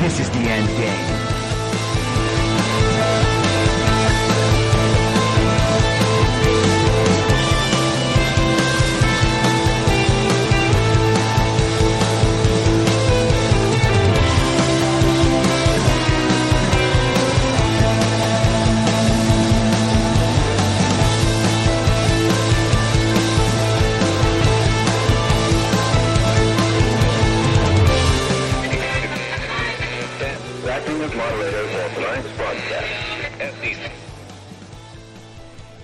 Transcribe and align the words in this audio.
This 0.00 0.20
is 0.20 0.30
the 0.30 0.38
end 0.38 0.68
game. 0.76 1.23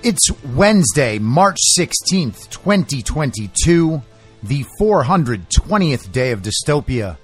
It's 0.03 0.31
Wednesday, 0.57 1.19
March 1.19 1.59
16th, 1.79 2.49
2022, 2.49 4.01
the 4.43 4.65
420th 4.81 6.11
day 6.11 6.31
of 6.31 6.41
dystopia. 6.41 7.19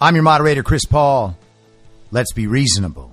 I'm 0.00 0.14
your 0.14 0.22
moderator, 0.22 0.62
Chris 0.62 0.84
Paul. 0.84 1.36
Let's 2.12 2.32
be 2.32 2.46
reasonable. 2.46 3.10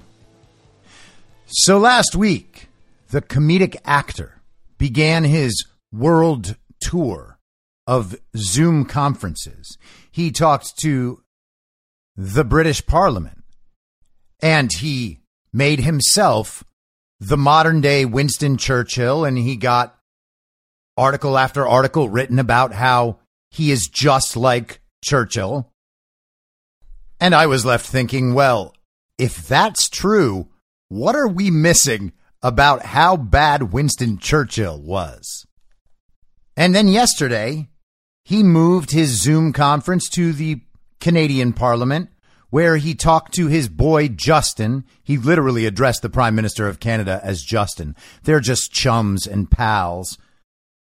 So 1.48 1.80
last 1.80 2.16
week, 2.16 2.68
the 3.10 3.24
comedic 3.24 3.76
actor 3.86 4.40
began 4.78 5.24
his 5.24 5.66
world 5.92 6.56
tour 6.80 7.40
of 7.88 8.16
Zoom 8.38 8.86
conferences. 8.86 9.80
He 10.12 10.30
talked 10.30 10.78
to 10.82 11.24
the 12.16 12.44
British 12.44 12.86
Parliament 12.86 13.44
and 14.44 14.72
he 14.72 15.22
made 15.52 15.80
himself 15.80 16.64
the 17.20 17.38
modern 17.38 17.82
day 17.82 18.06
Winston 18.06 18.58
Churchill, 18.58 19.26
and 19.26 19.38
he 19.38 19.56
got 19.56 19.98
article 20.98 21.38
after 21.38 21.68
article 21.68 22.10
written 22.10 22.40
about 22.40 22.74
how 22.74 23.20
he 23.50 23.72
is 23.72 23.88
just 23.88 24.38
like 24.38 24.82
Churchill. 25.04 25.72
And 27.20 27.36
I 27.36 27.48
was 27.48 27.66
left 27.66 27.86
thinking, 27.86 28.34
well, 28.34 28.74
if 29.18 29.48
that's 29.48 29.90
true, 29.90 30.48
what 30.88 31.16
are 31.16 31.28
we 31.28 31.52
missing 31.52 32.14
about 32.42 32.86
how 32.86 33.18
bad 33.18 33.74
Winston 33.74 34.18
Churchill 34.18 34.82
was? 34.82 35.46
And 36.56 36.74
then 36.74 36.88
yesterday, 36.88 37.70
he 38.24 38.44
moved 38.44 38.92
his 38.92 39.22
Zoom 39.22 39.54
conference 39.54 40.10
to 40.10 40.34
the 40.34 40.62
Canadian 41.00 41.54
Parliament, 41.54 42.10
where 42.50 42.78
he 42.78 42.96
talked 42.96 43.34
to 43.34 43.48
his 43.48 43.68
boy 43.70 44.08
Justin. 44.08 44.84
He 45.04 45.18
literally 45.18 45.66
addressed 45.66 46.02
the 46.02 46.10
Prime 46.10 46.36
Minister 46.36 46.68
of 46.68 46.80
Canada 46.80 47.20
as 47.24 47.44
Justin. 47.44 47.96
They're 48.24 48.40
just 48.40 48.72
chums 48.72 49.28
and 49.28 49.50
pals. 49.50 50.18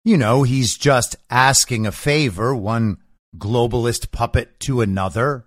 You 0.04 0.18
know, 0.18 0.44
he's 0.44 0.78
just 0.78 1.16
asking 1.30 1.86
a 1.86 1.92
favor, 1.92 2.56
one 2.56 2.98
globalist 3.38 4.12
puppet 4.12 4.60
to 4.62 4.82
another. 4.82 5.46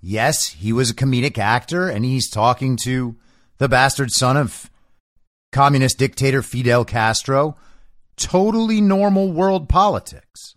Yes, 0.00 0.48
he 0.48 0.72
was 0.72 0.90
a 0.90 0.94
comedic 0.94 1.38
actor, 1.38 1.88
and 1.88 2.04
he's 2.04 2.30
talking 2.30 2.76
to 2.84 3.16
the 3.58 3.68
bastard 3.68 4.12
son 4.12 4.36
of 4.36 4.70
communist 5.52 5.98
dictator 5.98 6.42
Fidel 6.42 6.84
Castro. 6.84 7.56
Totally 8.16 8.80
normal 8.80 9.32
world 9.32 9.68
politics. 9.68 10.55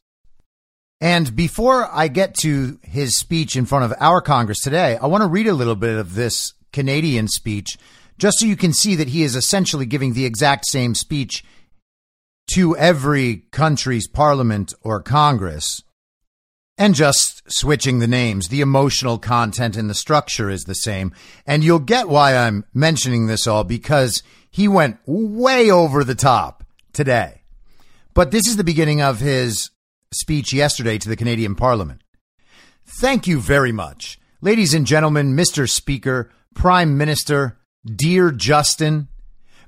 And 1.01 1.33
before 1.35 1.87
I 1.91 2.09
get 2.09 2.35
to 2.41 2.77
his 2.83 3.17
speech 3.17 3.55
in 3.55 3.65
front 3.65 3.85
of 3.85 3.93
our 3.99 4.21
Congress 4.21 4.59
today, 4.59 4.97
I 4.97 5.07
want 5.07 5.23
to 5.23 5.29
read 5.29 5.47
a 5.47 5.53
little 5.53 5.75
bit 5.75 5.97
of 5.97 6.15
this 6.15 6.53
Canadian 6.73 7.27
speech 7.27 7.77
just 8.17 8.39
so 8.39 8.45
you 8.45 8.57
can 8.57 8.73
see 8.73 8.95
that 8.95 9.07
he 9.07 9.23
is 9.23 9.35
essentially 9.35 9.85
giving 9.85 10.13
the 10.13 10.25
exact 10.25 10.65
same 10.67 10.93
speech 10.93 11.43
to 12.53 12.75
every 12.75 13.43
country's 13.51 14.07
parliament 14.07 14.73
or 14.81 15.01
Congress 15.01 15.81
and 16.77 16.95
just 16.95 17.43
switching 17.47 17.99
the 17.99 18.07
names. 18.07 18.49
The 18.49 18.61
emotional 18.61 19.17
content 19.19 19.77
and 19.77 19.89
the 19.89 19.93
structure 19.93 20.49
is 20.49 20.63
the 20.63 20.75
same. 20.75 21.13
And 21.45 21.63
you'll 21.63 21.79
get 21.79 22.09
why 22.09 22.35
I'm 22.35 22.65
mentioning 22.73 23.27
this 23.27 23.47
all 23.47 23.63
because 23.63 24.21
he 24.49 24.67
went 24.67 24.97
way 25.05 25.71
over 25.71 26.03
the 26.03 26.15
top 26.15 26.63
today. 26.91 27.41
But 28.13 28.31
this 28.31 28.47
is 28.47 28.57
the 28.57 28.63
beginning 28.63 29.01
of 29.01 29.19
his 29.19 29.69
speech 30.11 30.53
yesterday 30.53 30.97
to 30.97 31.09
the 31.09 31.15
Canadian 31.15 31.55
Parliament. 31.55 32.01
Thank 32.85 33.27
you 33.27 33.39
very 33.39 33.71
much. 33.71 34.19
Ladies 34.41 34.73
and 34.73 34.85
gentlemen, 34.85 35.35
Mr. 35.35 35.69
Speaker, 35.69 36.31
Prime 36.55 36.97
Minister, 36.97 37.59
dear 37.85 38.31
Justin, 38.31 39.07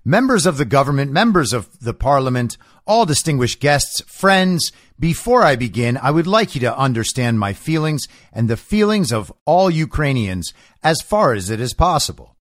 members 0.04 0.46
of 0.46 0.58
the 0.58 0.66
government, 0.66 1.12
members 1.12 1.54
of 1.54 1.80
the 1.80 1.94
Parliament, 1.94 2.58
all 2.88 3.06
distinguished 3.06 3.60
guests, 3.60 4.02
friends, 4.02 4.72
before 5.00 5.44
I 5.44 5.56
begin, 5.56 5.98
I 5.98 6.12
would 6.12 6.28
like 6.28 6.56
you 6.56 6.62
to 6.62 6.78
understand 6.78 7.40
my 7.40 7.54
feelings 7.54 8.08
and 8.34 8.50
the 8.50 8.58
feelings 8.58 9.12
of 9.12 9.32
all 9.46 9.70
Ukrainians 9.70 10.54
as 10.84 11.02
far 11.02 11.34
as 11.34 11.50
it 11.50 11.60
is 11.60 11.74
possible. 11.74 12.36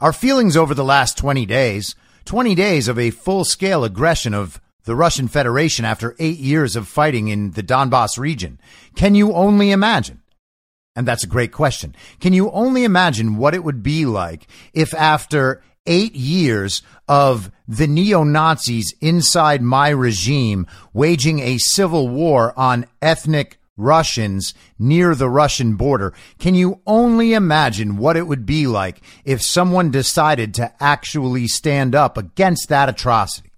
Our 0.00 0.12
feelings 0.12 0.56
over 0.56 0.74
the 0.74 0.84
last 0.84 1.16
20 1.16 1.46
days, 1.46 1.94
20 2.24 2.54
days 2.54 2.88
of 2.88 2.98
a 2.98 3.10
full 3.10 3.44
scale 3.44 3.84
aggression 3.84 4.34
of 4.34 4.60
the 4.84 4.96
Russian 4.96 5.28
Federation 5.28 5.84
after 5.84 6.16
eight 6.18 6.38
years 6.38 6.76
of 6.76 6.88
fighting 6.88 7.28
in 7.28 7.52
the 7.52 7.62
Donbass 7.62 8.18
region. 8.18 8.60
Can 8.96 9.14
you 9.14 9.32
only 9.32 9.70
imagine? 9.70 10.22
And 10.94 11.08
that's 11.08 11.24
a 11.24 11.28
great 11.28 11.52
question. 11.52 11.94
Can 12.20 12.32
you 12.32 12.50
only 12.50 12.84
imagine 12.84 13.36
what 13.36 13.54
it 13.54 13.64
would 13.64 13.82
be 13.82 14.04
like 14.04 14.46
if 14.74 14.92
after 14.94 15.62
eight 15.86 16.14
years 16.14 16.82
of 17.08 17.50
the 17.66 17.86
neo 17.86 18.24
Nazis 18.24 18.94
inside 19.00 19.62
my 19.62 19.88
regime 19.88 20.66
waging 20.92 21.40
a 21.40 21.58
civil 21.58 22.08
war 22.08 22.52
on 22.56 22.86
ethnic 23.00 23.58
Russians 23.76 24.54
near 24.78 25.14
the 25.14 25.30
Russian 25.30 25.76
border, 25.76 26.12
can 26.38 26.54
you 26.54 26.80
only 26.86 27.32
imagine 27.32 27.96
what 27.96 28.16
it 28.16 28.26
would 28.26 28.44
be 28.46 28.66
like 28.66 29.00
if 29.24 29.42
someone 29.42 29.90
decided 29.90 30.54
to 30.54 30.72
actually 30.78 31.48
stand 31.48 31.94
up 31.94 32.18
against 32.18 32.68
that 32.68 32.88
atrocity? 32.88 33.50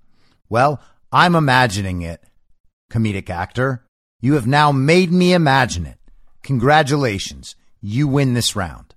Well, 0.49 0.81
I'm 1.15 1.37
imagining 1.37 2.03
it, 2.03 2.25
comedic 2.91 3.31
actor. 3.31 3.87
You 4.21 4.35
have 4.35 4.49
now 4.49 4.73
made 4.73 5.13
me 5.13 5.33
imagine 5.33 5.87
it. 5.87 5.99
Congratulations. 6.43 7.55
You 7.81 8.09
win 8.09 8.35
this 8.35 8.57
round. 8.57 8.97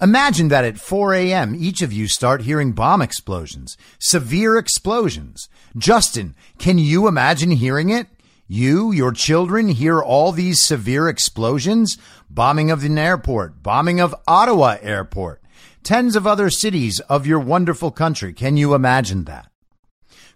Imagine 0.00 0.48
that 0.48 0.64
at 0.64 0.78
4 0.78 1.12
a.m., 1.12 1.54
each 1.54 1.82
of 1.82 1.92
you 1.92 2.08
start 2.08 2.40
hearing 2.40 2.72
bomb 2.72 3.02
explosions, 3.02 3.76
severe 3.98 4.56
explosions. 4.56 5.46
Justin, 5.76 6.34
can 6.56 6.78
you 6.78 7.06
imagine 7.06 7.50
hearing 7.50 7.90
it? 7.90 8.06
You, 8.48 8.90
your 8.90 9.12
children 9.12 9.68
hear 9.68 10.00
all 10.00 10.32
these 10.32 10.64
severe 10.64 11.06
explosions? 11.06 11.98
Bombing 12.30 12.70
of 12.70 12.82
an 12.82 12.96
airport, 12.96 13.62
bombing 13.62 14.00
of 14.00 14.14
Ottawa 14.26 14.78
airport, 14.80 15.42
tens 15.82 16.16
of 16.16 16.26
other 16.26 16.48
cities 16.48 16.98
of 17.10 17.26
your 17.26 17.40
wonderful 17.40 17.90
country. 17.90 18.32
Can 18.32 18.56
you 18.56 18.72
imagine 18.72 19.24
that? 19.24 19.49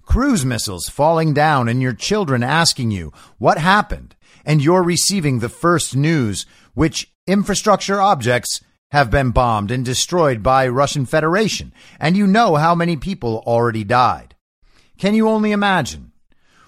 Cruise 0.05 0.45
missiles 0.45 0.89
falling 0.89 1.35
down 1.35 1.69
and 1.69 1.81
your 1.81 1.93
children 1.93 2.43
asking 2.43 2.91
you 2.91 3.13
what 3.39 3.59
happened 3.59 4.15
and 4.45 4.63
you're 4.63 4.83
receiving 4.83 5.39
the 5.39 5.49
first 5.49 5.97
news 5.97 6.47
which 6.75 7.13
infrastructure 7.27 8.01
objects 8.01 8.61
have 8.91 9.11
been 9.11 9.31
bombed 9.31 9.71
and 9.71 9.85
destroyed 9.85 10.43
by 10.43 10.69
Russian 10.69 11.07
Federation 11.07 11.73
and 11.99 12.17
you 12.17 12.27
know 12.27 12.57
how 12.57 12.75
many 12.75 12.97
people 12.97 13.43
already 13.47 13.85
died. 13.85 14.35
Can 14.99 15.15
you 15.15 15.29
only 15.29 15.53
imagine? 15.53 16.13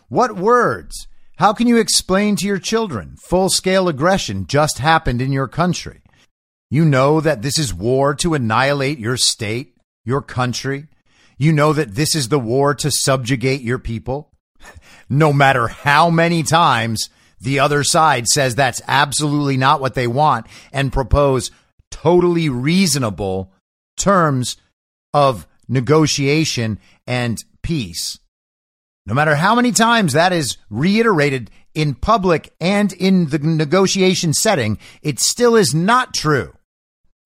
What 0.09 0.37
words? 0.37 1.07
How 1.37 1.53
can 1.53 1.67
you 1.67 1.77
explain 1.77 2.37
to 2.37 2.47
your 2.47 2.59
children 2.59 3.17
full 3.17 3.51
scale 3.51 3.89
aggression 3.89 4.47
just 4.47 4.79
happened 4.79 5.21
in 5.21 5.33
your 5.33 5.49
country? 5.49 6.01
You 6.71 6.85
know 6.85 7.21
that 7.21 7.43
this 7.43 7.59
is 7.59 7.75
war 7.75 8.15
to 8.17 8.35
annihilate 8.35 8.99
your 8.99 9.17
state, 9.17 9.77
your 10.05 10.23
country. 10.23 10.89
You 11.39 11.53
know 11.53 11.73
that 11.73 11.95
this 11.95 12.15
is 12.15 12.29
the 12.29 12.39
war 12.39 12.75
to 12.77 12.91
subjugate 12.91 13.63
your 13.63 13.79
people. 13.79 14.33
No 15.09 15.33
matter 15.33 15.69
how 15.69 16.11
many 16.11 16.43
times 16.43 17.11
the 17.41 17.61
other 17.61 17.85
side 17.85 18.27
says 18.27 18.57
that's 18.57 18.83
absolutely 18.89 19.57
not 19.57 19.81
what 19.81 19.95
they 19.95 20.09
want 20.09 20.49
and 20.73 20.93
propose 20.93 21.53
totally 21.93 22.49
reasonable 22.49 23.53
terms 23.97 24.57
of 25.15 25.47
negotiation 25.69 26.81
and 27.07 27.39
peace. 27.63 28.19
No 29.07 29.15
matter 29.15 29.37
how 29.37 29.55
many 29.55 29.71
times 29.71 30.13
that 30.13 30.33
is 30.33 30.57
reiterated 30.69 31.51
in 31.75 31.95
public 31.95 32.53
and 32.61 32.93
in 32.93 33.29
the 33.29 33.39
negotiation 33.39 34.33
setting, 34.35 34.79
it 35.03 35.21
still 35.21 35.55
is 35.55 35.75
not 35.75 36.15
true. 36.15 36.53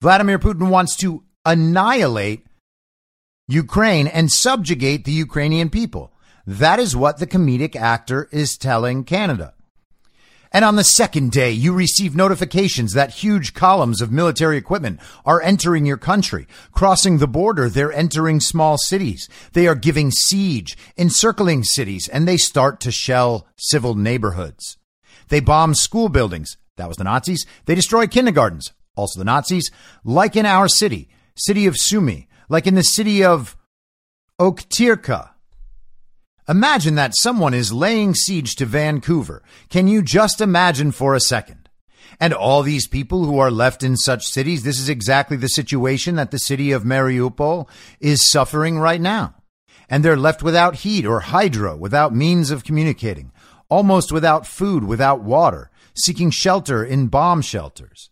Vladimir 0.01 0.37
Putin 0.37 0.69
wants 0.69 0.95
to 0.97 1.23
annihilate 1.45 2.45
Ukraine 3.51 4.07
and 4.07 4.31
subjugate 4.31 5.05
the 5.05 5.11
Ukrainian 5.11 5.69
people. 5.69 6.13
That 6.45 6.79
is 6.79 6.95
what 6.95 7.19
the 7.19 7.27
comedic 7.27 7.75
actor 7.75 8.27
is 8.31 8.57
telling 8.57 9.03
Canada. 9.03 9.53
And 10.53 10.65
on 10.65 10.75
the 10.75 10.83
second 10.83 11.31
day, 11.31 11.51
you 11.51 11.71
receive 11.73 12.13
notifications 12.13 12.91
that 12.91 13.11
huge 13.11 13.53
columns 13.53 14.01
of 14.01 14.11
military 14.11 14.57
equipment 14.57 14.99
are 15.25 15.41
entering 15.41 15.85
your 15.85 15.97
country. 15.97 16.45
Crossing 16.73 17.19
the 17.19 17.27
border, 17.27 17.69
they're 17.69 17.93
entering 17.93 18.41
small 18.41 18.77
cities. 18.77 19.29
They 19.53 19.65
are 19.67 19.75
giving 19.75 20.11
siege, 20.11 20.77
encircling 20.97 21.63
cities, 21.63 22.09
and 22.09 22.27
they 22.27 22.35
start 22.35 22.81
to 22.81 22.91
shell 22.91 23.47
civil 23.55 23.95
neighborhoods. 23.95 24.77
They 25.29 25.39
bomb 25.39 25.73
school 25.73 26.09
buildings. 26.09 26.57
That 26.75 26.89
was 26.89 26.97
the 26.97 27.05
Nazis. 27.05 27.45
They 27.65 27.75
destroy 27.75 28.07
kindergartens. 28.07 28.73
Also 28.97 29.19
the 29.19 29.25
Nazis. 29.25 29.71
Like 30.03 30.35
in 30.35 30.45
our 30.45 30.67
city, 30.67 31.07
city 31.35 31.65
of 31.65 31.75
Sumy, 31.75 32.27
like 32.51 32.67
in 32.67 32.75
the 32.75 32.83
city 32.83 33.23
of 33.23 33.57
Okhtyrka, 34.39 35.29
Imagine 36.49 36.95
that 36.95 37.13
someone 37.15 37.53
is 37.53 37.71
laying 37.71 38.13
siege 38.13 38.55
to 38.55 38.65
Vancouver. 38.65 39.41
Can 39.69 39.87
you 39.87 40.01
just 40.01 40.41
imagine 40.41 40.91
for 40.91 41.15
a 41.15 41.19
second? 41.21 41.69
And 42.19 42.33
all 42.33 42.61
these 42.61 42.87
people 42.87 43.23
who 43.23 43.39
are 43.39 43.51
left 43.51 43.83
in 43.83 43.95
such 43.95 44.25
cities, 44.25 44.63
this 44.63 44.77
is 44.77 44.89
exactly 44.89 45.37
the 45.37 45.47
situation 45.47 46.15
that 46.15 46.31
the 46.31 46.39
city 46.39 46.73
of 46.73 46.83
Mariupol 46.83 47.69
is 48.01 48.29
suffering 48.29 48.79
right 48.79 48.99
now. 48.99 49.35
And 49.87 50.03
they're 50.03 50.17
left 50.17 50.43
without 50.43 50.77
heat 50.77 51.05
or 51.05 51.21
hydro, 51.21 51.77
without 51.77 52.13
means 52.13 52.51
of 52.51 52.65
communicating, 52.65 53.31
almost 53.69 54.11
without 54.11 54.45
food, 54.45 54.83
without 54.83 55.21
water, 55.21 55.71
seeking 55.93 56.31
shelter 56.31 56.83
in 56.83 57.07
bomb 57.07 57.41
shelters. 57.41 58.09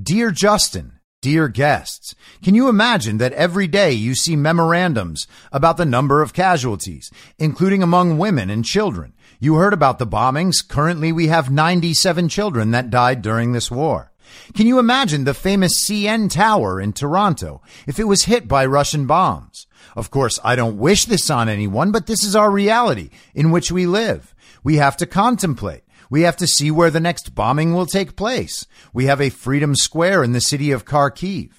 Dear 0.00 0.30
Justin, 0.30 1.00
Dear 1.22 1.46
guests, 1.46 2.16
can 2.42 2.56
you 2.56 2.68
imagine 2.68 3.18
that 3.18 3.32
every 3.34 3.68
day 3.68 3.92
you 3.92 4.16
see 4.16 4.34
memorandums 4.34 5.28
about 5.52 5.76
the 5.76 5.84
number 5.84 6.20
of 6.20 6.32
casualties, 6.32 7.12
including 7.38 7.80
among 7.80 8.18
women 8.18 8.50
and 8.50 8.64
children? 8.64 9.12
You 9.38 9.54
heard 9.54 9.72
about 9.72 10.00
the 10.00 10.06
bombings. 10.06 10.66
Currently, 10.66 11.12
we 11.12 11.28
have 11.28 11.48
97 11.48 12.28
children 12.28 12.72
that 12.72 12.90
died 12.90 13.22
during 13.22 13.52
this 13.52 13.70
war. 13.70 14.10
Can 14.52 14.66
you 14.66 14.80
imagine 14.80 15.22
the 15.22 15.32
famous 15.32 15.86
CN 15.88 16.28
Tower 16.28 16.80
in 16.80 16.92
Toronto 16.92 17.62
if 17.86 18.00
it 18.00 18.08
was 18.08 18.24
hit 18.24 18.48
by 18.48 18.66
Russian 18.66 19.06
bombs? 19.06 19.68
Of 19.94 20.10
course, 20.10 20.40
I 20.42 20.56
don't 20.56 20.76
wish 20.76 21.04
this 21.04 21.30
on 21.30 21.48
anyone, 21.48 21.92
but 21.92 22.08
this 22.08 22.24
is 22.24 22.34
our 22.34 22.50
reality 22.50 23.10
in 23.32 23.52
which 23.52 23.70
we 23.70 23.86
live. 23.86 24.34
We 24.64 24.78
have 24.78 24.96
to 24.96 25.06
contemplate. 25.06 25.84
We 26.12 26.22
have 26.22 26.36
to 26.36 26.46
see 26.46 26.70
where 26.70 26.90
the 26.90 27.00
next 27.00 27.34
bombing 27.34 27.72
will 27.72 27.86
take 27.86 28.16
place. 28.16 28.66
We 28.92 29.06
have 29.06 29.18
a 29.18 29.30
Freedom 29.30 29.74
Square 29.74 30.24
in 30.24 30.32
the 30.32 30.42
city 30.42 30.70
of 30.70 30.84
Kharkiv, 30.84 31.52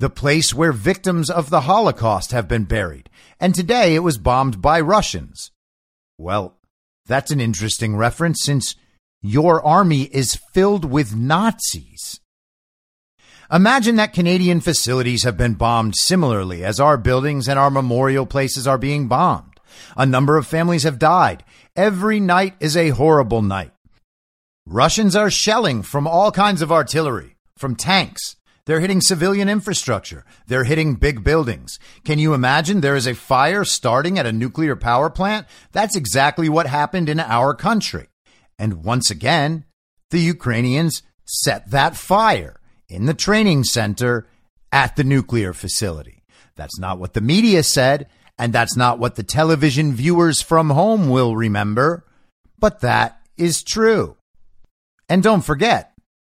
the 0.00 0.10
place 0.10 0.52
where 0.52 0.72
victims 0.72 1.30
of 1.30 1.50
the 1.50 1.60
Holocaust 1.60 2.32
have 2.32 2.48
been 2.48 2.64
buried. 2.64 3.08
And 3.38 3.54
today 3.54 3.94
it 3.94 4.00
was 4.00 4.18
bombed 4.18 4.60
by 4.60 4.80
Russians. 4.80 5.52
Well, 6.18 6.58
that's 7.06 7.30
an 7.30 7.40
interesting 7.40 7.94
reference 7.94 8.42
since 8.42 8.74
your 9.22 9.64
army 9.64 10.10
is 10.10 10.34
filled 10.52 10.84
with 10.84 11.14
Nazis. 11.14 12.18
Imagine 13.52 13.94
that 13.96 14.12
Canadian 14.12 14.60
facilities 14.60 15.22
have 15.22 15.36
been 15.36 15.54
bombed 15.54 15.94
similarly 15.94 16.64
as 16.64 16.80
our 16.80 16.96
buildings 16.96 17.46
and 17.46 17.56
our 17.56 17.70
memorial 17.70 18.26
places 18.26 18.66
are 18.66 18.78
being 18.78 19.06
bombed. 19.06 19.60
A 19.96 20.06
number 20.06 20.36
of 20.36 20.44
families 20.44 20.82
have 20.82 20.98
died. 20.98 21.44
Every 21.76 22.18
night 22.18 22.54
is 22.58 22.76
a 22.76 22.88
horrible 22.88 23.42
night. 23.42 23.70
Russians 24.68 25.14
are 25.14 25.30
shelling 25.30 25.82
from 25.82 26.08
all 26.08 26.32
kinds 26.32 26.60
of 26.60 26.72
artillery, 26.72 27.36
from 27.56 27.76
tanks. 27.76 28.34
They're 28.64 28.80
hitting 28.80 29.00
civilian 29.00 29.48
infrastructure. 29.48 30.24
They're 30.48 30.64
hitting 30.64 30.96
big 30.96 31.22
buildings. 31.22 31.78
Can 32.04 32.18
you 32.18 32.34
imagine 32.34 32.80
there 32.80 32.96
is 32.96 33.06
a 33.06 33.14
fire 33.14 33.64
starting 33.64 34.18
at 34.18 34.26
a 34.26 34.32
nuclear 34.32 34.74
power 34.74 35.08
plant? 35.08 35.46
That's 35.70 35.94
exactly 35.94 36.48
what 36.48 36.66
happened 36.66 37.08
in 37.08 37.20
our 37.20 37.54
country. 37.54 38.08
And 38.58 38.82
once 38.82 39.08
again, 39.08 39.66
the 40.10 40.18
Ukrainians 40.18 41.04
set 41.24 41.70
that 41.70 41.94
fire 41.94 42.58
in 42.88 43.06
the 43.06 43.14
training 43.14 43.62
center 43.62 44.26
at 44.72 44.96
the 44.96 45.04
nuclear 45.04 45.52
facility. 45.52 46.24
That's 46.56 46.78
not 46.80 46.98
what 46.98 47.14
the 47.14 47.20
media 47.20 47.62
said, 47.62 48.08
and 48.36 48.52
that's 48.52 48.76
not 48.76 48.98
what 48.98 49.14
the 49.14 49.22
television 49.22 49.92
viewers 49.92 50.42
from 50.42 50.70
home 50.70 51.08
will 51.08 51.36
remember, 51.36 52.04
but 52.58 52.80
that 52.80 53.20
is 53.36 53.62
true. 53.62 54.16
And 55.08 55.22
don't 55.22 55.44
forget, 55.44 55.92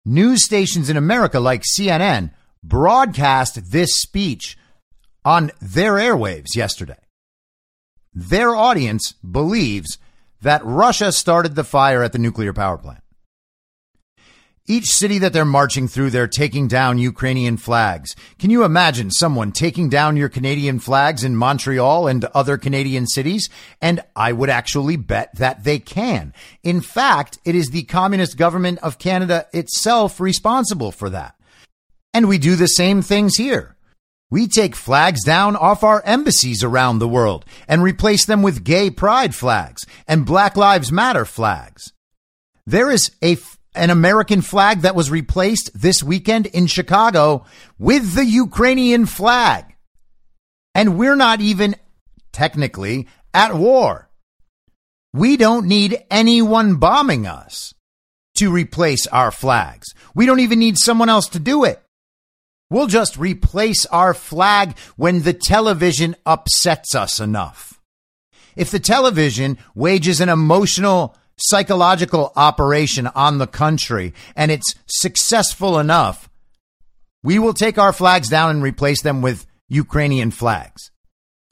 news 0.06 0.44
stations 0.44 0.90
in 0.90 0.98
America 0.98 1.40
like 1.40 1.64
CNN 1.64 2.32
broadcast 2.64 3.72
this 3.72 4.02
speech 4.02 4.58
on 5.26 5.52
their 5.62 5.94
airwaves 5.94 6.56
yesterday. 6.56 6.98
Their 8.14 8.56
audience 8.56 9.14
believes 9.14 9.98
that 10.42 10.66
Russia 10.66 11.12
started 11.12 11.56
the 11.56 11.64
fire 11.64 12.04
at 12.04 12.12
the 12.12 12.20
nuclear 12.20 12.54
power 12.54 12.78
plant. 12.78 13.04
Each 14.72 14.86
city 14.86 15.18
that 15.18 15.34
they're 15.34 15.46
marching 15.46 15.88
through, 15.88 16.12
they're 16.12 16.28
taking 16.28 16.68
down 16.68 17.00
Ukrainian 17.00 17.58
flags. 17.58 18.16
Can 18.38 18.52
you 18.52 18.64
imagine 18.64 19.10
someone 19.10 19.52
taking 19.52 19.90
down 19.90 20.16
your 20.16 20.30
Canadian 20.30 20.78
flags 20.78 21.24
in 21.24 21.36
Montreal 21.36 22.06
and 22.06 22.24
other 22.26 22.56
Canadian 22.56 23.08
cities? 23.08 23.50
And 23.82 24.00
I 24.16 24.32
would 24.32 24.52
actually 24.52 24.96
bet 24.96 25.34
that 25.38 25.64
they 25.64 25.80
can. 25.80 26.36
In 26.62 26.82
fact, 26.82 27.40
it 27.46 27.56
is 27.56 27.72
the 27.72 27.82
Communist 27.82 28.38
government 28.38 28.78
of 28.84 29.00
Canada 29.00 29.48
itself 29.54 30.20
responsible 30.20 30.92
for 30.92 31.10
that. 31.10 31.34
And 32.14 32.28
we 32.28 32.38
do 32.38 32.56
the 32.56 32.68
same 32.68 33.02
things 33.02 33.38
here. 33.38 33.76
We 34.30 34.48
take 34.48 34.76
flags 34.76 35.24
down 35.24 35.56
off 35.56 35.84
our 35.84 36.04
embassies 36.06 36.64
around 36.64 37.00
the 37.00 37.08
world 37.08 37.44
and 37.68 37.82
replace 37.82 38.28
them 38.28 38.44
with 38.44 38.64
gay 38.64 38.92
pride 38.92 39.34
flags 39.34 39.82
and 40.08 40.28
Black 40.28 40.56
Lives 40.56 40.92
Matter 40.92 41.26
flags. 41.26 41.92
There 42.68 42.92
is 42.92 43.10
a 43.24 43.36
an 43.80 43.90
American 43.90 44.42
flag 44.42 44.82
that 44.82 44.96
was 44.96 45.10
replaced 45.10 45.72
this 45.74 46.04
weekend 46.04 46.46
in 46.48 46.68
Chicago 46.68 47.46
with 47.78 48.14
the 48.14 48.26
Ukrainian 48.26 49.06
flag. 49.06 49.76
And 50.76 50.98
we're 50.98 51.16
not 51.16 51.40
even 51.40 51.76
technically 52.32 53.08
at 53.34 53.56
war. 53.56 54.10
We 55.14 55.38
don't 55.38 55.68
need 55.68 56.04
anyone 56.12 56.76
bombing 56.76 57.26
us 57.26 57.74
to 58.36 58.52
replace 58.52 59.08
our 59.08 59.32
flags. 59.32 59.88
We 60.14 60.26
don't 60.26 60.42
even 60.42 60.60
need 60.60 60.78
someone 60.78 61.10
else 61.10 61.30
to 61.30 61.40
do 61.40 61.64
it. 61.64 61.82
We'll 62.70 62.88
just 62.88 63.18
replace 63.18 63.86
our 63.88 64.14
flag 64.14 64.78
when 64.96 65.24
the 65.24 65.34
television 65.34 66.16
upsets 66.26 66.94
us 66.94 67.20
enough. 67.20 67.80
If 68.56 68.72
the 68.72 68.80
television 68.80 69.58
wages 69.74 70.22
an 70.22 70.30
emotional 70.30 71.16
psychological 71.40 72.32
operation 72.36 73.08
on 73.08 73.38
the 73.38 73.48
country 73.48 74.14
and 74.36 74.52
it's 74.52 74.76
successful 74.88 75.80
enough, 75.80 76.30
we 77.24 77.40
will 77.40 77.54
take 77.54 77.78
our 77.78 77.94
flags 77.94 78.30
down 78.30 78.52
and 78.52 78.64
replace 78.64 79.02
them 79.02 79.22
with 79.22 79.46
Ukrainian 79.68 80.32
flags. 80.32 80.92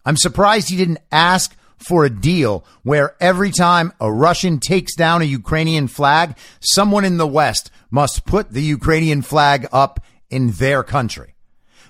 I'm 0.05 0.17
surprised 0.17 0.69
he 0.69 0.77
didn't 0.77 0.99
ask 1.11 1.55
for 1.77 2.05
a 2.05 2.09
deal 2.09 2.65
where 2.83 3.15
every 3.19 3.51
time 3.51 3.93
a 3.99 4.11
Russian 4.11 4.59
takes 4.59 4.95
down 4.95 5.21
a 5.21 5.25
Ukrainian 5.25 5.87
flag, 5.87 6.35
someone 6.59 7.05
in 7.05 7.17
the 7.17 7.27
West 7.27 7.69
must 7.91 8.25
put 8.25 8.51
the 8.51 8.63
Ukrainian 8.63 9.21
flag 9.21 9.67
up 9.71 9.99
in 10.29 10.51
their 10.51 10.83
country. 10.83 11.35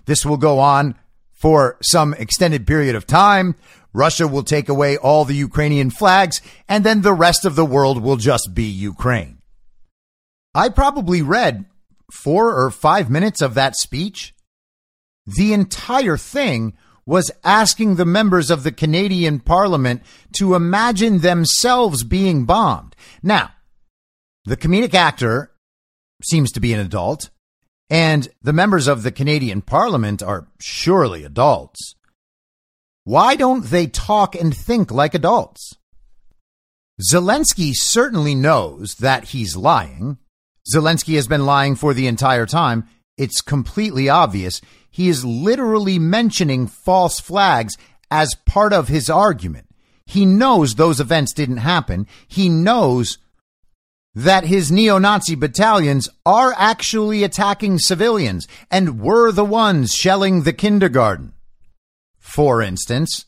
This 0.05 0.25
will 0.25 0.37
go 0.37 0.59
on 0.59 0.95
for 1.31 1.77
some 1.81 2.13
extended 2.15 2.65
period 2.65 2.95
of 2.95 3.05
time. 3.05 3.55
Russia 3.97 4.27
will 4.27 4.43
take 4.43 4.69
away 4.69 4.95
all 4.95 5.25
the 5.25 5.33
Ukrainian 5.33 5.89
flags, 5.89 6.39
and 6.69 6.83
then 6.83 7.01
the 7.01 7.13
rest 7.13 7.45
of 7.45 7.55
the 7.55 7.65
world 7.65 8.01
will 8.01 8.15
just 8.15 8.53
be 8.53 8.63
Ukraine. 8.63 9.39
I 10.53 10.69
probably 10.69 11.23
read 11.23 11.65
four 12.11 12.55
or 12.55 12.69
five 12.69 13.09
minutes 13.09 13.41
of 13.41 13.55
that 13.55 13.75
speech. 13.75 14.35
The 15.25 15.51
entire 15.51 16.15
thing 16.15 16.77
was 17.07 17.31
asking 17.43 17.95
the 17.95 18.05
members 18.05 18.51
of 18.51 18.63
the 18.63 18.71
Canadian 18.71 19.39
Parliament 19.39 20.03
to 20.33 20.53
imagine 20.53 21.19
themselves 21.19 22.03
being 22.03 22.45
bombed. 22.45 22.95
Now, 23.23 23.51
the 24.45 24.57
comedic 24.57 24.93
actor 24.93 25.51
seems 26.23 26.51
to 26.51 26.59
be 26.59 26.71
an 26.71 26.79
adult, 26.79 27.31
and 27.89 28.29
the 28.43 28.53
members 28.53 28.87
of 28.87 29.01
the 29.01 29.11
Canadian 29.11 29.61
Parliament 29.61 30.21
are 30.21 30.47
surely 30.59 31.23
adults. 31.23 31.95
Why 33.07 33.37
don't 33.37 33.63
they 33.63 33.87
talk 33.87 34.35
and 34.35 34.53
think 34.53 34.91
like 34.91 35.13
adults? 35.13 35.77
Zelensky 37.01 37.71
certainly 37.73 38.35
knows 38.35 38.95
that 38.95 39.29
he's 39.29 39.55
lying. 39.55 40.17
Zelensky 40.75 41.15
has 41.15 41.25
been 41.25 41.45
lying 41.45 41.77
for 41.77 41.93
the 41.93 42.05
entire 42.05 42.45
time. 42.45 42.83
it's 43.17 43.39
completely 43.39 44.09
obvious 44.09 44.59
he 44.91 45.07
is 45.07 45.23
literally 45.23 45.97
mentioning 45.97 46.67
false 46.67 47.21
flags 47.21 47.77
as 48.11 48.35
part 48.45 48.73
of 48.73 48.89
his 48.89 49.09
argument. 49.09 49.69
He 50.05 50.25
knows 50.25 50.75
those 50.75 50.99
events 50.99 51.31
didn't 51.31 51.63
happen. 51.63 52.07
He 52.27 52.49
knows 52.49 53.19
that 54.15 54.43
his 54.43 54.69
neo 54.69 54.97
Nazi 54.97 55.35
battalions 55.35 56.09
are 56.25 56.53
actually 56.57 57.23
attacking 57.23 57.79
civilians 57.79 58.49
and 58.69 58.99
were 58.99 59.31
the 59.31 59.45
ones 59.45 59.93
shelling 59.93 60.43
the 60.43 60.51
kindergarten, 60.51 61.31
for 62.27 62.61
instance. 62.61 63.25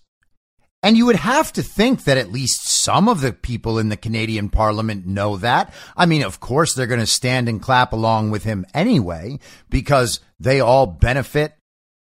And 0.84 0.96
you 0.96 1.06
would 1.06 1.18
have 1.18 1.52
to 1.54 1.64
think 1.64 2.04
that 2.04 2.18
at 2.18 2.32
least 2.32 2.84
some 2.84 3.10
of 3.10 3.22
the 3.22 3.34
people 3.34 3.80
in 3.80 3.90
the 3.90 3.98
Canadian 3.98 4.50
parliament 4.50 5.06
know 5.06 5.38
that. 5.38 5.74
I 5.98 6.06
mean, 6.06 6.24
of 6.24 6.40
course, 6.40 6.74
they're 6.74 6.88
going 6.88 7.00
to 7.00 7.06
stand 7.06 7.50
and 7.50 7.62
clap 7.62 7.92
along 7.92 8.32
with 8.32 8.44
him 8.44 8.66
anyway, 8.74 9.40
because 9.70 10.20
they 10.40 10.60
all 10.60 10.86
benefit 10.86 11.56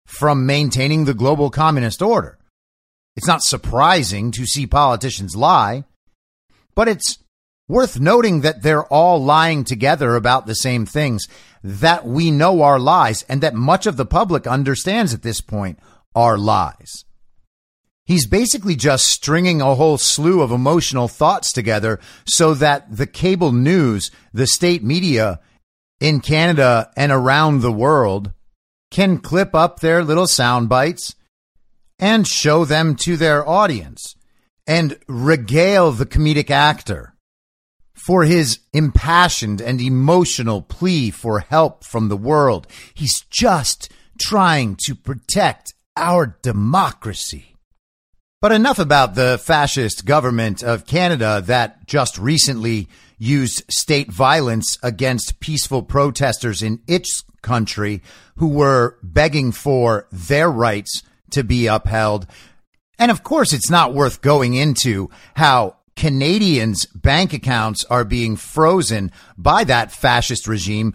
from 0.06 0.46
maintaining 0.46 1.04
the 1.04 1.14
global 1.14 1.50
communist 1.50 2.00
order. 2.00 2.38
It's 3.16 3.26
not 3.26 3.42
surprising 3.42 4.30
to 4.32 4.46
see 4.46 4.66
politicians 4.66 5.37
lie, 5.37 5.84
but 6.75 6.88
it's 6.88 7.18
worth 7.68 8.00
noting 8.00 8.40
that 8.40 8.62
they're 8.62 8.87
all 8.87 9.22
lying 9.22 9.64
together 9.64 10.14
about 10.14 10.46
the 10.46 10.54
same 10.54 10.87
things, 10.87 11.26
that 11.62 12.06
we 12.06 12.30
know 12.30 12.62
are 12.62 12.78
lies, 12.78 13.22
and 13.28 13.42
that 13.42 13.54
much 13.54 13.87
of 13.87 13.96
the 13.96 14.06
public 14.06 14.46
understands 14.46 15.12
at 15.12 15.22
this 15.22 15.40
point 15.40 15.78
are 16.14 16.38
lies. 16.38 17.04
He's 18.04 18.26
basically 18.26 18.75
just 18.75 19.07
stringing 19.07 19.61
a 19.61 19.75
whole 19.75 19.97
slew 19.97 20.42
of 20.42 20.50
emotional 20.50 21.09
thoughts 21.09 21.52
together 21.52 22.00
so 22.25 22.52
that 22.54 22.97
the 22.97 23.07
cable 23.07 23.52
news, 23.52 24.11
the 24.33 24.47
state 24.47 24.83
media 24.83 25.40
in 26.00 26.21
Canada 26.21 26.90
and 26.97 27.12
around 27.12 27.61
the 27.61 27.73
world 27.73 28.33
can 28.90 29.19
clip 29.19 29.54
up 29.54 29.81
their 29.81 30.04
little 30.04 30.26
sound 30.26 30.69
bites 30.69 31.14
and 31.99 32.26
show 32.26 32.64
them 32.64 32.97
to 32.97 33.16
their 33.16 33.49
audience 33.49 34.16
and 34.66 34.99
regale 35.07 35.92
the 35.92 36.07
comedic 36.07 36.50
actor 36.50 37.14
for 37.95 38.25
his 38.25 38.59
impassioned 38.73 39.61
and 39.61 39.81
emotional 39.81 40.61
plea 40.61 41.11
for 41.11 41.40
help 41.40 41.85
from 41.85 42.09
the 42.09 42.16
world. 42.16 42.66
He's 42.92 43.21
just 43.31 43.92
trying 44.21 44.76
to 44.87 44.95
protect 44.95 45.73
our 45.96 46.38
democracy. 46.42 47.56
But 48.40 48.52
enough 48.52 48.78
about 48.78 49.14
the 49.14 49.40
fascist 49.42 50.04
government 50.04 50.62
of 50.62 50.87
Canada 50.87 51.42
that 51.46 51.87
just 51.87 52.18
recently 52.18 52.88
used 53.18 53.62
state 53.70 54.11
violence 54.11 54.78
against 54.82 55.38
peaceful 55.38 55.82
protesters 55.84 56.61
in 56.61 56.80
its 56.88 57.22
country 57.40 58.02
who 58.37 58.49
were 58.49 58.99
begging 59.02 59.52
for 59.52 60.08
their 60.11 60.50
rights 60.50 61.02
to 61.30 61.44
be 61.44 61.68
upheld. 61.68 62.26
And 62.99 63.11
of 63.12 63.22
course, 63.22 63.52
it's 63.52 63.70
not 63.70 63.94
worth 63.94 64.22
going 64.22 64.54
into 64.54 65.08
how 65.34 65.76
Canadians' 65.94 66.87
bank 66.87 67.32
accounts 67.32 67.84
are 67.84 68.04
being 68.04 68.34
frozen 68.34 69.12
by 69.37 69.62
that 69.64 69.92
fascist 69.92 70.49
regime 70.49 70.94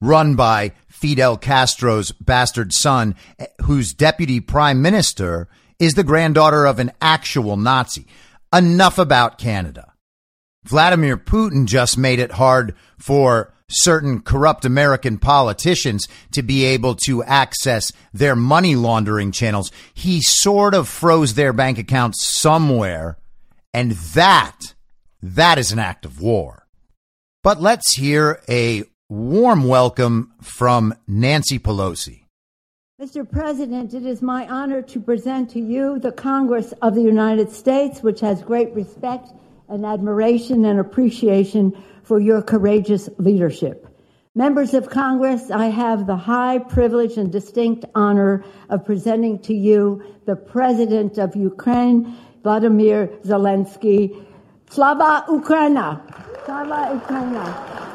run 0.00 0.34
by 0.34 0.72
Fidel 1.00 1.38
Castro's 1.38 2.12
bastard 2.12 2.74
son, 2.74 3.14
eh, 3.38 3.46
whose 3.62 3.94
deputy 3.94 4.38
prime 4.38 4.82
minister 4.82 5.48
is 5.78 5.94
the 5.94 6.04
granddaughter 6.04 6.66
of 6.66 6.78
an 6.78 6.92
actual 7.00 7.56
Nazi. 7.56 8.06
Enough 8.52 8.98
about 8.98 9.38
Canada. 9.38 9.94
Vladimir 10.64 11.16
Putin 11.16 11.64
just 11.64 11.96
made 11.96 12.18
it 12.18 12.32
hard 12.32 12.74
for 12.98 13.54
certain 13.70 14.20
corrupt 14.20 14.66
American 14.66 15.16
politicians 15.16 16.06
to 16.32 16.42
be 16.42 16.64
able 16.64 16.96
to 16.96 17.22
access 17.24 17.92
their 18.12 18.36
money 18.36 18.76
laundering 18.76 19.32
channels. 19.32 19.72
He 19.94 20.20
sort 20.20 20.74
of 20.74 20.86
froze 20.86 21.32
their 21.32 21.54
bank 21.54 21.78
accounts 21.78 22.22
somewhere. 22.22 23.16
And 23.72 23.92
that, 23.92 24.74
that 25.22 25.56
is 25.56 25.72
an 25.72 25.78
act 25.78 26.04
of 26.04 26.20
war. 26.20 26.66
But 27.42 27.58
let's 27.60 27.94
hear 27.94 28.42
a 28.50 28.84
warm 29.10 29.64
welcome 29.64 30.32
from 30.40 30.94
Nancy 31.08 31.58
Pelosi. 31.58 32.22
Mr. 33.02 33.28
President, 33.28 33.92
it 33.92 34.06
is 34.06 34.22
my 34.22 34.46
honor 34.46 34.82
to 34.82 35.00
present 35.00 35.50
to 35.50 35.58
you 35.58 35.98
the 35.98 36.12
Congress 36.12 36.72
of 36.80 36.94
the 36.94 37.02
United 37.02 37.50
States, 37.50 38.04
which 38.04 38.20
has 38.20 38.40
great 38.40 38.72
respect 38.72 39.32
and 39.68 39.84
admiration 39.84 40.64
and 40.64 40.78
appreciation 40.78 41.76
for 42.04 42.20
your 42.20 42.40
courageous 42.40 43.08
leadership. 43.18 43.88
Members 44.36 44.74
of 44.74 44.88
Congress, 44.88 45.50
I 45.50 45.66
have 45.66 46.06
the 46.06 46.16
high 46.16 46.58
privilege 46.60 47.16
and 47.16 47.32
distinct 47.32 47.86
honor 47.96 48.44
of 48.68 48.84
presenting 48.84 49.40
to 49.40 49.54
you 49.54 50.04
the 50.26 50.36
President 50.36 51.18
of 51.18 51.34
Ukraine, 51.34 52.16
Vladimir 52.44 53.08
Zelensky. 53.24 54.24
Slava 54.70 55.24
Ukraina! 55.28 56.00
Slava 56.46 57.00
Ukraina! 57.00 57.89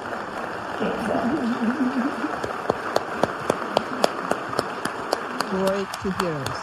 Glory 5.50 5.86
to 6.02 6.12
heroes. 6.20 6.58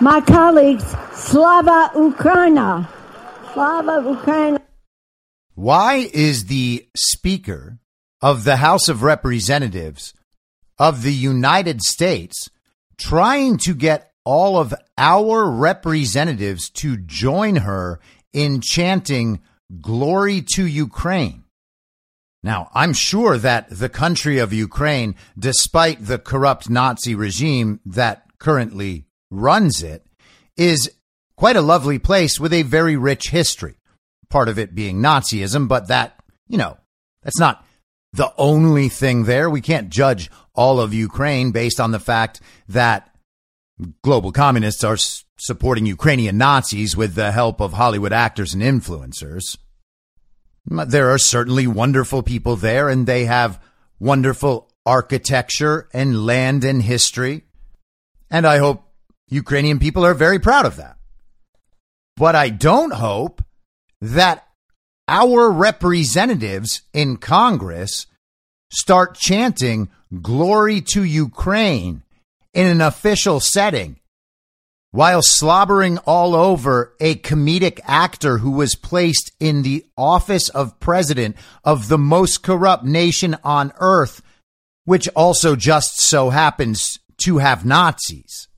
My 0.00 0.20
colleagues, 0.20 0.84
Slava 1.14 1.90
Ukraina! 1.94 2.88
Slava 3.52 4.02
Ukraina! 4.02 4.60
Why 5.54 6.08
is 6.12 6.46
the 6.46 6.88
Speaker 6.96 7.78
of 8.20 8.42
the 8.42 8.56
House 8.56 8.88
of 8.88 9.02
Representatives 9.04 10.14
of 10.76 11.02
the 11.02 11.14
United 11.14 11.82
States 11.82 12.48
trying 12.96 13.58
to 13.58 13.74
get 13.74 14.10
all 14.24 14.58
of 14.58 14.74
our 14.96 15.48
representatives 15.48 16.68
to 16.70 16.96
join 16.96 17.56
her 17.56 18.00
in 18.32 18.60
chanting 18.60 19.40
glory 19.80 20.42
to 20.54 20.66
Ukraine? 20.66 21.44
Now, 22.42 22.70
I'm 22.74 22.92
sure 22.92 23.36
that 23.38 23.68
the 23.70 23.88
country 23.88 24.38
of 24.38 24.52
Ukraine, 24.52 25.16
despite 25.38 26.06
the 26.06 26.18
corrupt 26.18 26.70
Nazi 26.70 27.14
regime 27.14 27.80
that 27.84 28.26
currently 28.38 29.06
runs 29.30 29.82
it, 29.82 30.06
is 30.56 30.90
quite 31.36 31.56
a 31.56 31.60
lovely 31.60 31.98
place 31.98 32.38
with 32.38 32.52
a 32.52 32.62
very 32.62 32.96
rich 32.96 33.30
history 33.30 33.78
part 34.28 34.48
of 34.48 34.58
it 34.58 34.74
being 34.74 34.98
Nazism, 34.98 35.68
but 35.68 35.88
that, 35.88 36.18
you 36.48 36.58
know, 36.58 36.76
that's 37.22 37.38
not 37.38 37.64
the 38.12 38.32
only 38.36 38.88
thing 38.88 39.24
there. 39.24 39.50
We 39.50 39.60
can't 39.60 39.88
judge 39.88 40.30
all 40.54 40.80
of 40.80 40.94
Ukraine 40.94 41.50
based 41.50 41.80
on 41.80 41.92
the 41.92 42.00
fact 42.00 42.40
that 42.68 43.14
global 44.02 44.32
communists 44.32 44.84
are 44.84 44.96
supporting 45.38 45.86
Ukrainian 45.86 46.36
Nazis 46.36 46.96
with 46.96 47.14
the 47.14 47.32
help 47.32 47.60
of 47.60 47.72
Hollywood 47.74 48.12
actors 48.12 48.54
and 48.54 48.62
influencers. 48.62 49.56
There 50.66 51.10
are 51.10 51.18
certainly 51.18 51.66
wonderful 51.66 52.22
people 52.22 52.56
there, 52.56 52.88
and 52.88 53.06
they 53.06 53.24
have 53.24 53.62
wonderful 53.98 54.70
architecture 54.84 55.88
and 55.92 56.26
land 56.26 56.64
and 56.64 56.82
history. 56.82 57.44
And 58.30 58.46
I 58.46 58.58
hope 58.58 58.84
Ukrainian 59.28 59.78
people 59.78 60.04
are 60.04 60.14
very 60.14 60.38
proud 60.38 60.66
of 60.66 60.76
that. 60.76 60.96
But 62.16 62.34
I 62.34 62.50
don't 62.50 62.92
hope 62.92 63.42
that 64.00 64.46
our 65.06 65.50
representatives 65.50 66.82
in 66.92 67.16
Congress 67.16 68.06
start 68.70 69.16
chanting 69.16 69.88
glory 70.20 70.80
to 70.80 71.02
Ukraine 71.02 72.02
in 72.52 72.66
an 72.66 72.80
official 72.80 73.40
setting 73.40 73.98
while 74.90 75.20
slobbering 75.22 75.98
all 75.98 76.34
over 76.34 76.94
a 77.00 77.14
comedic 77.16 77.78
actor 77.84 78.38
who 78.38 78.50
was 78.50 78.74
placed 78.74 79.30
in 79.38 79.62
the 79.62 79.84
office 79.96 80.48
of 80.48 80.80
president 80.80 81.36
of 81.62 81.88
the 81.88 81.98
most 81.98 82.42
corrupt 82.42 82.84
nation 82.84 83.36
on 83.44 83.72
earth, 83.80 84.22
which 84.84 85.08
also 85.14 85.54
just 85.54 86.00
so 86.00 86.30
happens 86.30 86.98
to 87.18 87.38
have 87.38 87.66
Nazis. 87.66 88.48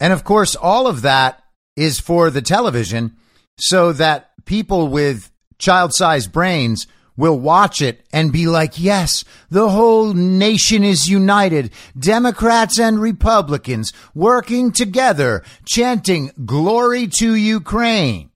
And 0.00 0.12
of 0.12 0.24
course, 0.24 0.56
all 0.56 0.86
of 0.86 1.02
that 1.02 1.42
is 1.76 2.00
for 2.00 2.30
the 2.30 2.42
television 2.42 3.16
so 3.58 3.92
that 3.92 4.30
people 4.44 4.88
with 4.88 5.30
child 5.58 5.94
sized 5.94 6.32
brains 6.32 6.86
will 7.16 7.38
watch 7.38 7.80
it 7.80 8.04
and 8.12 8.32
be 8.32 8.46
like, 8.46 8.78
yes, 8.78 9.24
the 9.50 9.68
whole 9.68 10.14
nation 10.14 10.82
is 10.82 11.08
united. 11.08 11.70
Democrats 11.98 12.78
and 12.78 13.00
Republicans 13.00 13.92
working 14.14 14.72
together, 14.72 15.42
chanting 15.66 16.30
glory 16.44 17.06
to 17.06 17.34
Ukraine. 17.34 18.30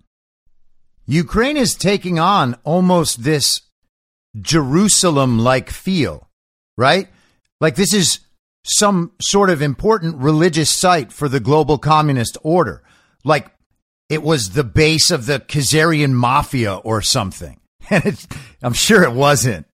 Ukraine 1.07 1.57
is 1.57 1.75
taking 1.75 2.19
on 2.19 2.57
almost 2.65 3.25
this 3.25 3.63
Jerusalem 4.41 5.39
like 5.39 5.71
feel, 5.71 6.29
right? 6.77 7.09
Like 7.61 7.77
this 7.77 7.95
is 7.95 8.21
some 8.65 9.13
sort 9.21 9.51
of 9.51 9.63
important 9.63 10.17
religious 10.17 10.71
site 10.71 11.13
for 11.13 11.29
the 11.29 11.41
global 11.41 11.79
communist 11.79 12.37
order. 12.43 12.83
Like 13.25 13.51
it 14.09 14.23
was 14.23 14.51
the 14.51 14.65
base 14.65 15.11
of 15.11 15.27
the 15.27 15.41
Khazarian 15.41 16.13
mafia 16.13 16.77
or 16.77 17.03
something. 17.03 17.59
And 17.91 18.27
I'm 18.63 18.75
sure 18.75 19.03
it 19.03 19.13
wasn't. 19.13 19.67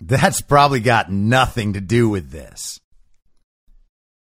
That's 0.00 0.40
probably 0.40 0.80
got 0.80 1.10
nothing 1.10 1.74
to 1.74 1.80
do 1.80 2.08
with 2.08 2.30
this. 2.30 2.80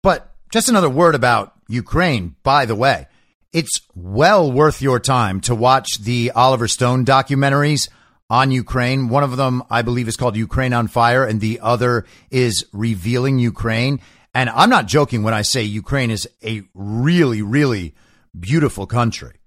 But 0.02 0.34
just 0.50 0.68
another 0.68 0.88
word 0.88 1.14
about 1.14 1.52
Ukraine, 1.68 2.36
by 2.42 2.64
the 2.64 2.74
way. 2.74 3.06
It's 3.52 3.80
well 3.94 4.50
worth 4.50 4.80
your 4.80 5.00
time 5.00 5.40
to 5.42 5.54
watch 5.54 5.98
the 6.00 6.30
Oliver 6.34 6.68
Stone 6.68 7.04
documentaries 7.04 7.88
on 8.28 8.52
Ukraine. 8.52 9.08
One 9.08 9.24
of 9.24 9.36
them, 9.36 9.62
I 9.68 9.82
believe, 9.82 10.08
is 10.08 10.16
called 10.16 10.36
Ukraine 10.36 10.72
on 10.72 10.86
Fire, 10.86 11.24
and 11.24 11.40
the 11.40 11.60
other 11.60 12.06
is 12.30 12.64
Revealing 12.72 13.38
Ukraine. 13.38 14.00
And 14.32 14.48
I'm 14.50 14.70
not 14.70 14.86
joking 14.86 15.24
when 15.24 15.34
I 15.34 15.42
say 15.42 15.62
Ukraine 15.62 16.10
is 16.10 16.28
a 16.44 16.62
really, 16.74 17.42
really 17.42 17.94
beautiful 18.38 18.86
country. 18.86 19.39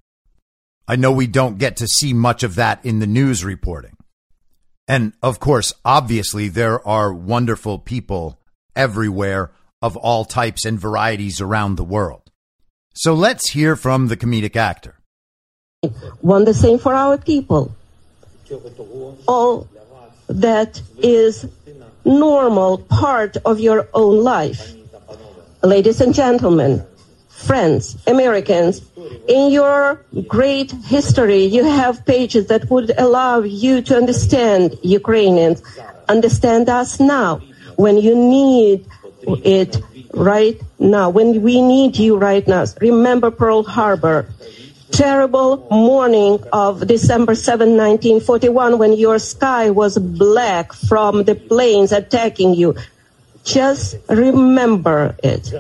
I 0.88 0.96
know 0.96 1.12
we 1.12 1.28
don't 1.28 1.58
get 1.58 1.78
to 1.78 1.88
see 1.88 2.14
much 2.14 2.44
of 2.44 2.56
that 2.56 2.86
in 2.86 3.00
the 3.00 3.08
news 3.08 3.44
reporting. 3.44 3.96
And 4.88 5.14
of 5.22 5.40
course, 5.40 5.74
obviously, 5.86 6.50
there 6.50 6.86
are 6.86 7.14
wonderful 7.14 7.80
people 7.80 8.40
everywhere 8.76 9.52
of 9.82 9.96
all 9.96 10.26
types 10.26 10.66
and 10.66 10.80
varieties 10.80 11.40
around 11.40 11.76
the 11.76 11.84
world. 11.84 12.32
So 12.94 13.14
let's 13.14 13.52
hear 13.52 13.76
from 13.76 14.08
the 14.08 14.18
comedic 14.18 14.56
actor. 14.56 15.00
One 16.22 16.46
the 16.46 16.54
same 16.54 16.80
for 16.80 16.94
our 16.94 17.18
people. 17.18 17.76
All 19.28 19.68
that 20.28 20.82
is 21.00 21.46
normal 22.06 22.78
part 22.78 23.38
of 23.46 23.60
your 23.60 23.88
own 23.94 24.24
life. 24.24 24.74
Ladies 25.64 26.02
and 26.02 26.14
gentlemen, 26.14 26.86
friends, 27.30 27.98
Americans, 28.08 28.82
in 29.28 29.52
your 29.52 30.04
great 30.28 30.72
history, 30.72 31.44
you 31.46 31.64
have 31.64 32.06
pages 32.06 32.48
that 32.48 32.70
would 32.70 32.92
allow 32.98 33.40
you 33.40 33.82
to 33.84 33.96
understand 33.96 34.78
Ukrainians, 34.82 35.62
understand 36.10 36.70
us 36.70 37.00
now 37.00 37.42
when 37.76 37.98
you 37.98 38.16
need 38.16 38.86
it 39.44 39.78
right 40.14 40.62
now, 40.80 41.10
when 41.10 41.42
we 41.42 41.62
need 41.62 41.98
you 41.98 42.18
right 42.18 42.48
now. 42.48 42.66
Remember 42.82 43.32
Pearl 43.32 43.64
Harbor. 43.64 44.28
Terrible 44.92 45.68
morning 45.72 46.38
of 46.54 46.86
December 46.86 47.34
7, 47.34 47.70
1941, 47.70 48.78
when 48.78 48.94
your 48.94 49.18
sky 49.18 49.72
was 49.72 49.98
black 49.98 50.72
from 50.72 51.24
the 51.24 51.34
planes 51.34 51.92
attacking 51.92 52.54
you. 52.54 52.76
Just 53.44 53.98
remember 54.08 55.16
it. 55.22 55.52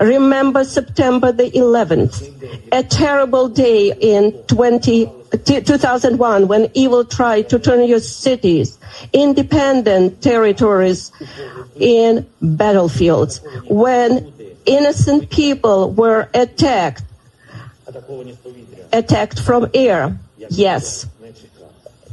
Remember 0.00 0.64
September 0.64 1.32
the 1.32 1.50
11th, 1.50 2.32
a 2.72 2.82
terrible 2.82 3.48
day 3.48 3.92
in 3.92 4.32
20, 4.44 5.10
2001 5.44 6.48
when 6.48 6.70
evil 6.72 7.04
tried 7.04 7.50
to 7.50 7.58
turn 7.58 7.86
your 7.86 8.00
cities, 8.00 8.78
independent 9.12 10.22
territories 10.22 11.12
in 11.76 12.26
battlefields, 12.40 13.42
when 13.68 14.32
innocent 14.64 15.28
people 15.28 15.92
were 15.92 16.28
attacked, 16.32 17.02
attacked 18.92 19.40
from 19.40 19.68
air. 19.74 20.18
Yes. 20.48 21.06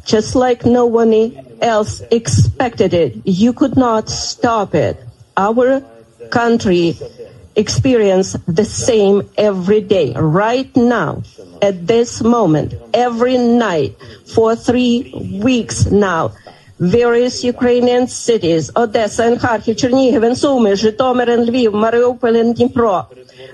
Just 0.04 0.36
like 0.36 0.66
no 0.66 0.86
one 0.86 1.14
else 1.62 2.02
expected 2.12 2.94
it. 2.94 3.16
You 3.26 3.54
could 3.54 3.78
not 3.78 4.10
stop 4.10 4.76
it. 4.76 4.98
Our 5.36 5.84
country 6.30 6.98
experience 7.56 8.34
the 8.48 8.66
same 8.66 9.30
every 9.38 9.82
day, 9.82 10.14
right 10.14 10.74
now, 10.76 11.24
at 11.62 11.88
this 11.88 12.22
moment, 12.22 12.76
every 12.94 13.38
night, 13.38 13.98
for 14.26 14.56
three 14.56 15.12
weeks 15.42 15.88
now. 15.88 16.34
Various 16.80 17.44
Ukrainian 17.44 18.08
cities, 18.08 18.70
Odessa 18.76 19.26
and 19.26 19.40
Kharkiv, 19.40 19.76
Chernihiv 19.82 20.24
and 20.24 20.38
Sumy, 20.38 20.74
Zhytomyr 20.74 21.28
and 21.34 21.50
Lviv, 21.50 21.74
Mariupol 21.74 22.40
and 22.40 22.56
Dnipro. 22.56 23.08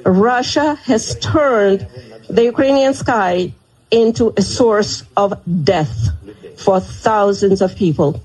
Russia 0.05 0.75
has 0.83 1.17
turned 1.19 1.87
the 2.29 2.43
Ukrainian 2.43 2.93
sky 2.93 3.53
into 3.91 4.33
a 4.35 4.41
source 4.41 5.03
of 5.15 5.39
death 5.63 6.09
for 6.57 6.79
thousands 6.79 7.61
of 7.61 7.75
people. 7.75 8.21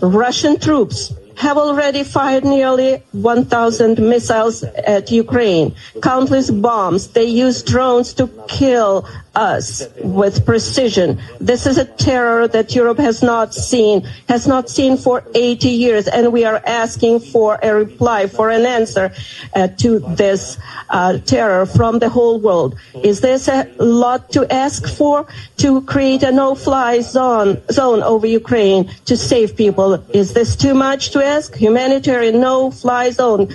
Russian 0.00 0.58
troops 0.58 1.12
have 1.38 1.56
already 1.56 2.02
fired 2.02 2.44
nearly 2.44 3.00
1,000 3.12 3.98
missiles 4.00 4.64
at 4.64 5.10
Ukraine, 5.12 5.74
countless 6.02 6.50
bombs. 6.50 7.08
They 7.08 7.26
use 7.26 7.62
drones 7.62 8.12
to 8.14 8.26
kill 8.48 9.06
us 9.38 9.86
with 10.02 10.44
precision. 10.44 11.20
This 11.40 11.64
is 11.66 11.78
a 11.78 11.84
terror 11.84 12.48
that 12.48 12.74
Europe 12.74 12.98
has 12.98 13.22
not 13.22 13.54
seen, 13.54 14.02
has 14.28 14.48
not 14.48 14.68
seen 14.68 14.96
for 14.96 15.24
80 15.34 15.68
years, 15.68 16.08
and 16.08 16.32
we 16.32 16.44
are 16.44 16.60
asking 16.66 17.20
for 17.20 17.58
a 17.62 17.72
reply, 17.72 18.26
for 18.26 18.50
an 18.50 18.66
answer 18.66 19.12
uh, 19.54 19.68
to 19.78 20.00
this 20.16 20.58
uh, 20.90 21.18
terror 21.18 21.66
from 21.66 22.00
the 22.00 22.08
whole 22.08 22.40
world. 22.40 22.76
Is 23.04 23.20
this 23.20 23.46
a 23.46 23.70
lot 23.78 24.32
to 24.32 24.52
ask 24.52 24.88
for 24.88 25.26
to 25.58 25.82
create 25.82 26.24
a 26.24 26.32
no-fly 26.32 27.00
zone 27.00 27.62
zone 27.70 28.02
over 28.02 28.26
Ukraine 28.26 28.90
to 29.04 29.16
save 29.16 29.56
people? 29.56 29.94
Is 30.10 30.32
this 30.32 30.56
too 30.56 30.74
much 30.74 31.10
to 31.10 31.24
Humanitarian 31.54 32.40
no-fly 32.40 33.10
zone 33.10 33.48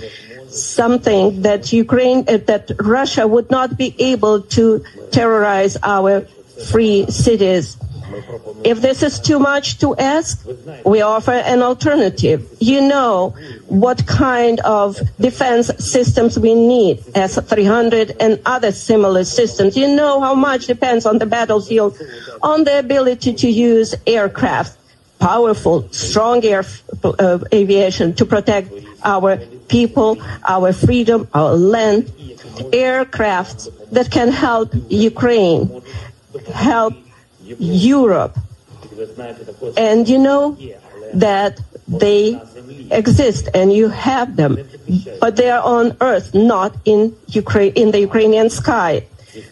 something 0.54 1.42
that 1.42 1.72
Ukraine, 1.72 2.24
uh, 2.28 2.38
that 2.46 2.70
Russia 2.80 3.26
would 3.26 3.50
not 3.50 3.76
be 3.76 3.94
able 3.98 4.40
to 4.56 4.84
terrorize 5.10 5.76
our 5.82 6.26
free 6.70 7.06
cities. 7.10 7.76
If 8.62 8.80
this 8.80 9.02
is 9.02 9.18
too 9.18 9.38
much 9.38 9.78
to 9.80 9.96
ask, 9.96 10.46
we 10.84 11.00
offer 11.00 11.32
an 11.32 11.62
alternative. 11.62 12.48
You 12.60 12.80
know 12.82 13.34
what 13.66 14.06
kind 14.06 14.60
of 14.60 15.00
defense 15.18 15.70
systems 15.78 16.38
we 16.38 16.54
need, 16.54 17.02
S-300 17.14 18.16
and 18.20 18.40
other 18.46 18.72
similar 18.72 19.24
systems. 19.24 19.76
You 19.76 19.88
know 19.88 20.20
how 20.20 20.34
much 20.34 20.66
depends 20.66 21.06
on 21.06 21.18
the 21.18 21.26
battlefield, 21.26 21.98
on 22.42 22.64
the 22.64 22.78
ability 22.78 23.34
to 23.34 23.50
use 23.50 23.94
aircraft, 24.06 24.78
powerful, 25.18 25.88
strong 25.92 26.44
air 26.44 26.64
uh, 27.02 27.38
aviation 27.52 28.14
to 28.14 28.24
protect 28.24 28.72
our 29.02 29.36
people, 29.68 30.18
our 30.46 30.72
freedom, 30.72 31.28
our 31.34 31.54
land, 31.54 32.12
aircraft 32.72 33.68
that 33.92 34.10
can 34.10 34.30
help 34.30 34.70
Ukraine, 34.88 35.82
help 36.52 36.94
Europe. 37.58 38.38
And 39.76 40.08
you 40.08 40.18
know 40.18 40.56
that 41.14 41.60
they 41.88 42.40
exist 42.90 43.48
and 43.54 43.72
you 43.72 43.88
have 43.88 44.36
them, 44.36 44.58
but 45.20 45.36
they 45.36 45.50
are 45.50 45.62
on 45.62 45.96
earth, 46.00 46.34
not 46.34 46.74
in 46.84 47.16
Ukraine, 47.28 47.72
in 47.74 47.90
the 47.90 48.00
Ukrainian 48.00 48.50
sky. 48.50 49.06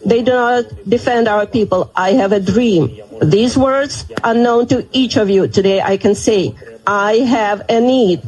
They 0.05 0.21
do 0.21 0.31
not 0.31 0.65
defend 0.87 1.27
our 1.27 1.45
people. 1.45 1.91
I 1.95 2.13
have 2.13 2.31
a 2.31 2.39
dream. 2.39 2.99
These 3.21 3.57
words 3.57 4.05
are 4.23 4.33
known 4.33 4.67
to 4.67 4.87
each 4.91 5.17
of 5.17 5.29
you 5.29 5.47
today. 5.47 5.81
I 5.81 5.97
can 5.97 6.15
say, 6.15 6.55
I 6.85 7.17
have 7.17 7.63
a 7.69 7.79
need. 7.79 8.21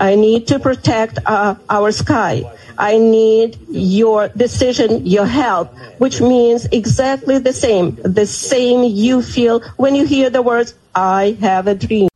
I 0.00 0.14
need 0.14 0.48
to 0.48 0.58
protect 0.58 1.18
uh, 1.26 1.56
our 1.68 1.92
sky. 1.92 2.50
I 2.78 2.96
need 2.96 3.58
your 3.68 4.28
decision, 4.28 5.04
your 5.04 5.26
help, 5.26 5.74
which 5.98 6.20
means 6.20 6.66
exactly 6.66 7.38
the 7.38 7.52
same, 7.52 7.96
the 7.96 8.26
same 8.26 8.84
you 8.84 9.20
feel 9.20 9.60
when 9.76 9.94
you 9.94 10.06
hear 10.06 10.30
the 10.30 10.42
words, 10.42 10.74
I 10.94 11.36
have 11.40 11.66
a 11.66 11.74
dream. 11.74 12.08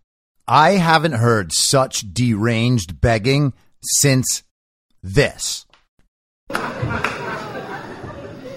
I 0.46 0.72
haven't 0.72 1.12
heard 1.12 1.53
such 1.53 2.12
deranged 2.12 3.01
begging 3.01 3.53
since 3.83 4.44
this. 5.03 5.66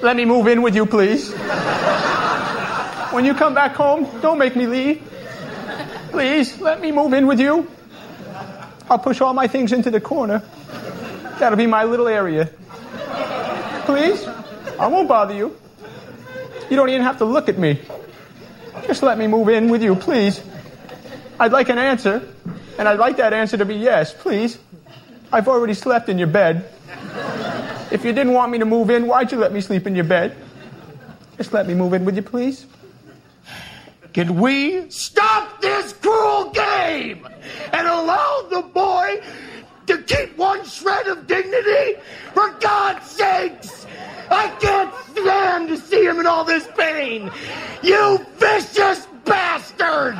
Let 0.05 0.15
me 0.15 0.25
move 0.25 0.45
in 0.45 0.61
with 0.61 0.75
you, 0.75 0.85
please. 0.85 1.31
when 3.09 3.25
you 3.25 3.33
come 3.33 3.55
back 3.55 3.73
home, 3.73 4.07
don't 4.21 4.37
make 4.37 4.55
me 4.55 4.67
leave. 4.67 5.01
Please, 6.11 6.61
let 6.61 6.79
me 6.79 6.91
move 6.91 7.11
in 7.13 7.25
with 7.25 7.39
you. 7.39 7.67
I'll 8.87 8.99
push 8.99 9.19
all 9.19 9.33
my 9.33 9.47
things 9.47 9.71
into 9.71 9.89
the 9.89 9.99
corner. 9.99 10.43
That'll 11.39 11.57
be 11.57 11.65
my 11.65 11.85
little 11.85 12.07
area. 12.07 12.51
Please? 13.85 14.23
I 14.77 14.85
won't 14.85 15.07
bother 15.07 15.33
you. 15.33 15.57
You 16.69 16.75
don't 16.75 16.89
even 16.89 17.01
have 17.01 17.17
to 17.17 17.25
look 17.25 17.49
at 17.49 17.57
me. 17.57 17.81
Just 18.85 19.01
let 19.01 19.17
me 19.17 19.25
move 19.25 19.49
in 19.49 19.69
with 19.69 19.81
you, 19.81 19.95
please. 19.95 20.39
I'd 21.39 21.51
like 21.51 21.69
an 21.69 21.79
answer, 21.79 22.21
and 22.77 22.87
I'd 22.87 22.99
like 22.99 23.17
that 23.17 23.33
answer 23.33 23.57
to 23.57 23.65
be 23.65 23.73
yes, 23.73 24.13
please. 24.13 24.59
I've 25.33 25.47
already 25.47 25.73
slept 25.73 26.09
in 26.09 26.19
your 26.19 26.27
bed. 26.27 26.69
If 27.91 28.03
you 28.03 28.13
didn't 28.13 28.33
want 28.33 28.51
me 28.51 28.57
to 28.59 28.65
move 28.65 28.89
in, 28.89 29.07
why'd 29.07 29.31
you 29.31 29.37
let 29.37 29.53
me 29.53 29.61
sleep 29.61 29.85
in 29.85 29.95
your 29.95 30.05
bed? 30.05 30.35
Just 31.37 31.53
let 31.53 31.67
me 31.67 31.73
move 31.73 31.93
in 31.93 32.05
with 32.05 32.15
you, 32.15 32.21
please. 32.21 32.65
Can 34.13 34.39
we 34.39 34.89
stop 34.89 35.61
this 35.61 35.93
cruel 35.93 36.49
game 36.51 37.27
and 37.73 37.87
allow 37.87 38.47
the 38.49 38.61
boy 38.61 39.21
to 39.87 39.97
keep 40.03 40.37
one 40.37 40.65
shred 40.65 41.07
of 41.07 41.27
dignity? 41.27 41.99
For 42.33 42.49
God's 42.59 43.05
sakes! 43.07 43.85
I 44.31 44.49
can't 44.59 44.93
stand 45.11 45.67
to 45.67 45.77
see 45.77 46.05
him 46.05 46.19
in 46.19 46.25
all 46.25 46.43
this 46.43 46.67
pain! 46.77 47.29
You 47.83 48.25
vicious 48.37 49.05
bastards! 49.25 50.17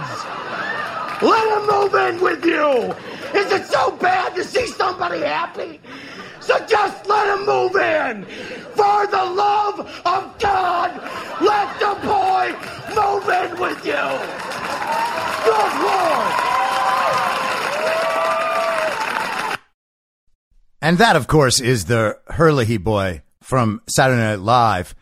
Let 1.21 1.58
him 1.58 1.67
move 1.67 1.95
in 1.95 2.21
with 2.21 2.45
you. 2.45 2.93
Is 3.34 3.51
it 3.51 3.65
so 3.65 3.91
bad 3.91 4.36
to 4.36 4.43
see 4.43 4.67
somebody 4.67 5.21
happy? 5.21 5.80
So 6.45 6.63
just 6.67 7.08
let 7.08 7.38
him 7.38 7.45
move 7.45 7.75
in. 7.75 8.25
For 8.75 9.08
the 9.08 9.25
love 9.25 9.79
of 10.05 10.39
God, 10.39 10.91
let 11.41 11.79
the 11.79 11.95
boy 12.05 12.53
move 12.93 13.27
in 13.29 13.60
with 13.60 13.86
you. 13.86 14.05
Good 15.45 15.73
Lord. 15.81 16.45
And 20.81 20.99
that, 20.99 21.15
of 21.15 21.25
course, 21.25 21.60
is 21.60 21.86
the 21.86 22.19
Herlihy 22.27 22.77
boy 22.77 23.23
from 23.41 23.81
Saturday 23.88 24.21
Night 24.21 24.39
Live. 24.39 24.93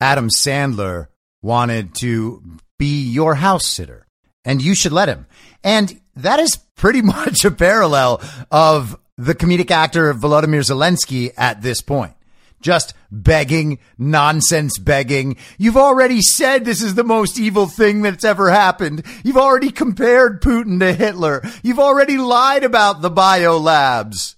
Adam 0.00 0.28
Sandler 0.28 1.06
wanted 1.40 1.94
to 1.96 2.42
be 2.78 3.04
your 3.04 3.36
house 3.36 3.64
sitter, 3.64 4.08
and 4.44 4.60
you 4.60 4.74
should 4.74 4.90
let 4.90 5.08
him. 5.08 5.26
And 5.62 6.00
that 6.16 6.40
is 6.40 6.56
pretty 6.74 7.02
much 7.16 7.44
a 7.44 7.52
parallel 7.52 8.20
of 8.50 8.98
the 9.18 9.34
comedic 9.34 9.70
actor 9.70 10.14
Volodymyr 10.14 10.62
Zelensky 10.62 11.32
at 11.36 11.60
this 11.60 11.82
point. 11.82 12.14
Just 12.60 12.94
begging, 13.10 13.78
nonsense 13.98 14.78
begging. 14.78 15.36
You've 15.58 15.76
already 15.76 16.22
said 16.22 16.64
this 16.64 16.82
is 16.82 16.94
the 16.94 17.04
most 17.04 17.38
evil 17.38 17.66
thing 17.66 18.02
that's 18.02 18.24
ever 18.24 18.50
happened. 18.50 19.04
You've 19.22 19.36
already 19.36 19.70
compared 19.70 20.42
Putin 20.42 20.80
to 20.80 20.92
Hitler. 20.92 21.42
You've 21.62 21.78
already 21.78 22.16
lied 22.16 22.64
about 22.64 23.00
the 23.00 23.10
biolabs. 23.10 24.36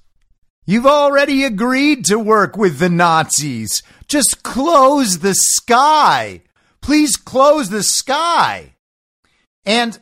You've 0.67 0.87
already 0.87 1.45
agreed 1.45 2.05
to 2.07 2.19
work 2.19 2.57
with 2.57 2.79
the 2.79 2.91
Nazis. 2.91 3.83
Just 4.07 4.43
close 4.43 5.19
the 5.19 5.35
sky. 5.35 6.43
Please 6.83 7.17
close 7.17 7.71
the 7.71 7.83
sky. 7.83 8.75
And 9.65 9.99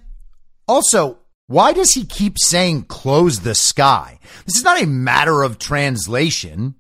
also, 0.67 1.19
why 1.49 1.73
does 1.73 1.95
he 1.95 2.05
keep 2.05 2.39
saying 2.39 2.85
close 2.85 3.41
the 3.41 3.55
sky? 3.55 4.21
This 4.45 4.57
is 4.57 4.65
not 4.65 4.83
a 4.83 4.87
matter 4.87 5.43
of 5.43 5.59
translation. 5.59 6.75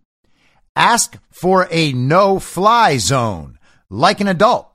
Ask 0.76 1.18
for 1.30 1.66
a 1.70 1.92
no 1.92 2.38
fly 2.38 2.98
zone 2.98 3.58
like 3.88 4.20
an 4.20 4.28
adult. 4.28 4.70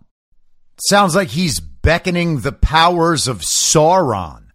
Sounds 0.89 1.15
like 1.15 1.29
he's 1.29 1.60
beckoning 1.60 2.39
the 2.39 2.51
powers 2.51 3.27
of 3.27 3.41
Sauron 3.41 4.45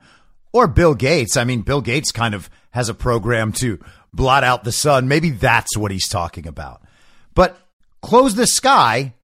or 0.52 0.66
Bill 0.66 0.96
Gates. 0.96 1.36
I 1.36 1.44
mean, 1.44 1.62
Bill 1.62 1.80
Gates 1.80 2.10
kind 2.10 2.34
of 2.34 2.50
has 2.70 2.88
a 2.88 2.94
program 2.94 3.52
to 3.52 3.78
blot 4.12 4.42
out 4.42 4.64
the 4.64 4.72
sun. 4.72 5.06
Maybe 5.06 5.30
that's 5.30 5.76
what 5.76 5.92
he's 5.92 6.08
talking 6.08 6.48
about. 6.48 6.82
But 7.34 7.56
close 8.02 8.34
the 8.34 8.48
sky 8.48 9.14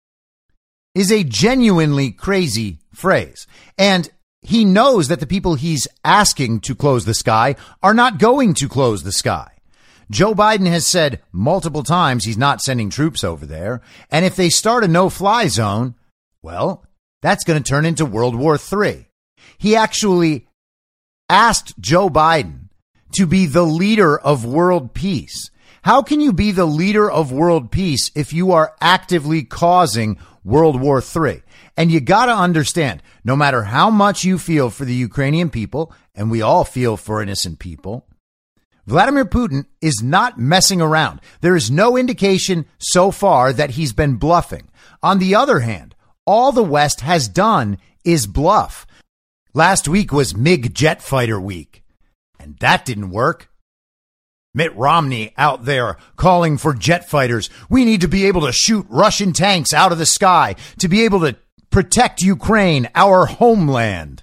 is 0.94 1.10
a 1.10 1.24
genuinely 1.24 2.12
crazy 2.12 2.78
phrase. 2.92 3.48
And 3.76 4.08
he 4.44 4.64
knows 4.64 5.08
that 5.08 5.20
the 5.20 5.26
people 5.26 5.54
he's 5.54 5.88
asking 6.04 6.60
to 6.60 6.74
close 6.74 7.06
the 7.06 7.14
sky 7.14 7.56
are 7.82 7.94
not 7.94 8.18
going 8.18 8.54
to 8.54 8.68
close 8.68 9.02
the 9.02 9.12
sky. 9.12 9.50
Joe 10.10 10.34
Biden 10.34 10.66
has 10.66 10.86
said 10.86 11.22
multiple 11.32 11.82
times 11.82 12.24
he's 12.24 12.36
not 12.36 12.60
sending 12.60 12.90
troops 12.90 13.24
over 13.24 13.46
there. 13.46 13.80
And 14.10 14.24
if 14.24 14.36
they 14.36 14.50
start 14.50 14.84
a 14.84 14.88
no 14.88 15.08
fly 15.08 15.48
zone, 15.48 15.94
well, 16.42 16.84
that's 17.22 17.44
going 17.44 17.62
to 17.62 17.68
turn 17.68 17.86
into 17.86 18.04
World 18.04 18.34
War 18.36 18.58
III. 18.58 19.08
He 19.56 19.74
actually 19.74 20.46
asked 21.30 21.72
Joe 21.80 22.10
Biden 22.10 22.68
to 23.12 23.26
be 23.26 23.46
the 23.46 23.62
leader 23.62 24.18
of 24.18 24.44
world 24.44 24.92
peace. 24.92 25.50
How 25.82 26.02
can 26.02 26.20
you 26.20 26.32
be 26.32 26.50
the 26.50 26.66
leader 26.66 27.10
of 27.10 27.32
world 27.32 27.70
peace 27.70 28.10
if 28.14 28.32
you 28.32 28.52
are 28.52 28.74
actively 28.80 29.42
causing 29.42 30.18
World 30.44 30.80
War 30.80 31.02
III? 31.02 31.42
And 31.76 31.90
you 31.90 32.00
got 32.00 32.26
to 32.26 32.32
understand, 32.32 33.02
no 33.24 33.34
matter 33.34 33.64
how 33.64 33.90
much 33.90 34.24
you 34.24 34.38
feel 34.38 34.70
for 34.70 34.84
the 34.84 34.94
Ukrainian 34.94 35.50
people, 35.50 35.92
and 36.14 36.30
we 36.30 36.40
all 36.40 36.64
feel 36.64 36.96
for 36.96 37.20
innocent 37.20 37.58
people, 37.58 38.06
Vladimir 38.86 39.24
Putin 39.24 39.66
is 39.80 40.02
not 40.02 40.38
messing 40.38 40.80
around. 40.80 41.20
There 41.40 41.56
is 41.56 41.70
no 41.70 41.96
indication 41.96 42.66
so 42.78 43.10
far 43.10 43.52
that 43.52 43.70
he's 43.70 43.92
been 43.92 44.16
bluffing. 44.16 44.68
On 45.02 45.18
the 45.18 45.34
other 45.34 45.60
hand, 45.60 45.94
all 46.26 46.52
the 46.52 46.62
West 46.62 47.00
has 47.00 47.28
done 47.28 47.78
is 48.04 48.26
bluff. 48.26 48.86
Last 49.54 49.88
week 49.88 50.12
was 50.12 50.36
MiG 50.36 50.74
jet 50.74 51.00
fighter 51.00 51.40
week. 51.40 51.82
And 52.38 52.58
that 52.58 52.84
didn't 52.84 53.10
work. 53.10 53.48
Mitt 54.52 54.74
Romney 54.76 55.32
out 55.36 55.64
there 55.64 55.96
calling 56.16 56.58
for 56.58 56.74
jet 56.74 57.08
fighters. 57.08 57.50
We 57.68 57.84
need 57.84 58.02
to 58.02 58.08
be 58.08 58.26
able 58.26 58.42
to 58.42 58.52
shoot 58.52 58.86
Russian 58.88 59.32
tanks 59.32 59.72
out 59.72 59.92
of 59.92 59.98
the 59.98 60.06
sky 60.06 60.54
to 60.78 60.88
be 60.88 61.04
able 61.04 61.20
to 61.20 61.36
protect 61.74 62.22
Ukraine, 62.22 62.88
our 62.94 63.26
homeland. 63.26 64.22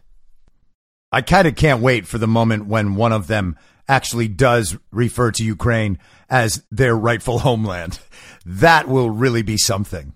I 1.12 1.22
kind 1.22 1.50
of 1.50 1.58
can't 1.58 1.82
wait 1.82 2.08
for 2.08 2.18
the 2.18 2.26
moment 2.26 2.66
when 2.66 2.96
one 2.96 3.12
of 3.12 3.28
them 3.28 3.58
actually 3.90 4.30
does 4.30 4.78
refer 4.90 5.32
to 5.32 5.44
Ukraine 5.44 6.00
as 6.30 6.64
their 6.72 6.96
rightful 6.96 7.40
homeland. 7.40 8.00
That 8.46 8.88
will 8.88 9.10
really 9.10 9.42
be 9.42 9.58
something. 9.58 10.14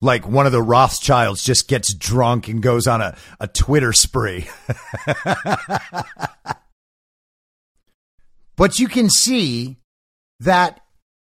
Like 0.00 0.28
one 0.28 0.46
of 0.46 0.52
the 0.52 0.62
Rothschilds 0.62 1.42
just 1.42 1.66
gets 1.66 1.92
drunk 1.92 2.46
and 2.46 2.62
goes 2.62 2.86
on 2.86 3.00
a, 3.00 3.16
a 3.40 3.48
Twitter 3.48 3.92
spree. 3.92 4.46
But 8.56 8.78
you 8.78 8.86
can 8.86 9.10
see 9.10 9.78
that 10.38 10.80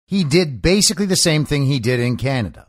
he 0.08 0.24
did 0.24 0.64
basically 0.64 1.06
the 1.06 1.16
same 1.16 1.46
thing 1.46 1.66
he 1.66 1.80
did 1.80 2.00
in 2.00 2.18
Canada. 2.18 2.69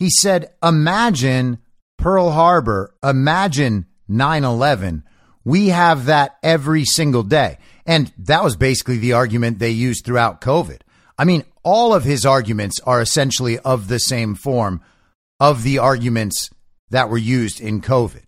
He 0.00 0.08
said, 0.08 0.50
Imagine 0.62 1.58
Pearl 1.98 2.30
Harbor, 2.30 2.94
imagine 3.04 3.84
9 4.08 4.44
11. 4.44 5.04
We 5.44 5.68
have 5.68 6.06
that 6.06 6.38
every 6.42 6.86
single 6.86 7.22
day. 7.22 7.58
And 7.84 8.10
that 8.16 8.42
was 8.42 8.56
basically 8.56 8.96
the 8.96 9.12
argument 9.12 9.58
they 9.58 9.70
used 9.70 10.06
throughout 10.06 10.40
COVID. 10.40 10.80
I 11.18 11.24
mean, 11.24 11.44
all 11.62 11.92
of 11.92 12.04
his 12.04 12.24
arguments 12.24 12.80
are 12.80 13.02
essentially 13.02 13.58
of 13.58 13.88
the 13.88 13.98
same 13.98 14.34
form 14.34 14.80
of 15.38 15.64
the 15.64 15.78
arguments 15.78 16.48
that 16.88 17.10
were 17.10 17.18
used 17.18 17.60
in 17.60 17.82
COVID. 17.82 18.24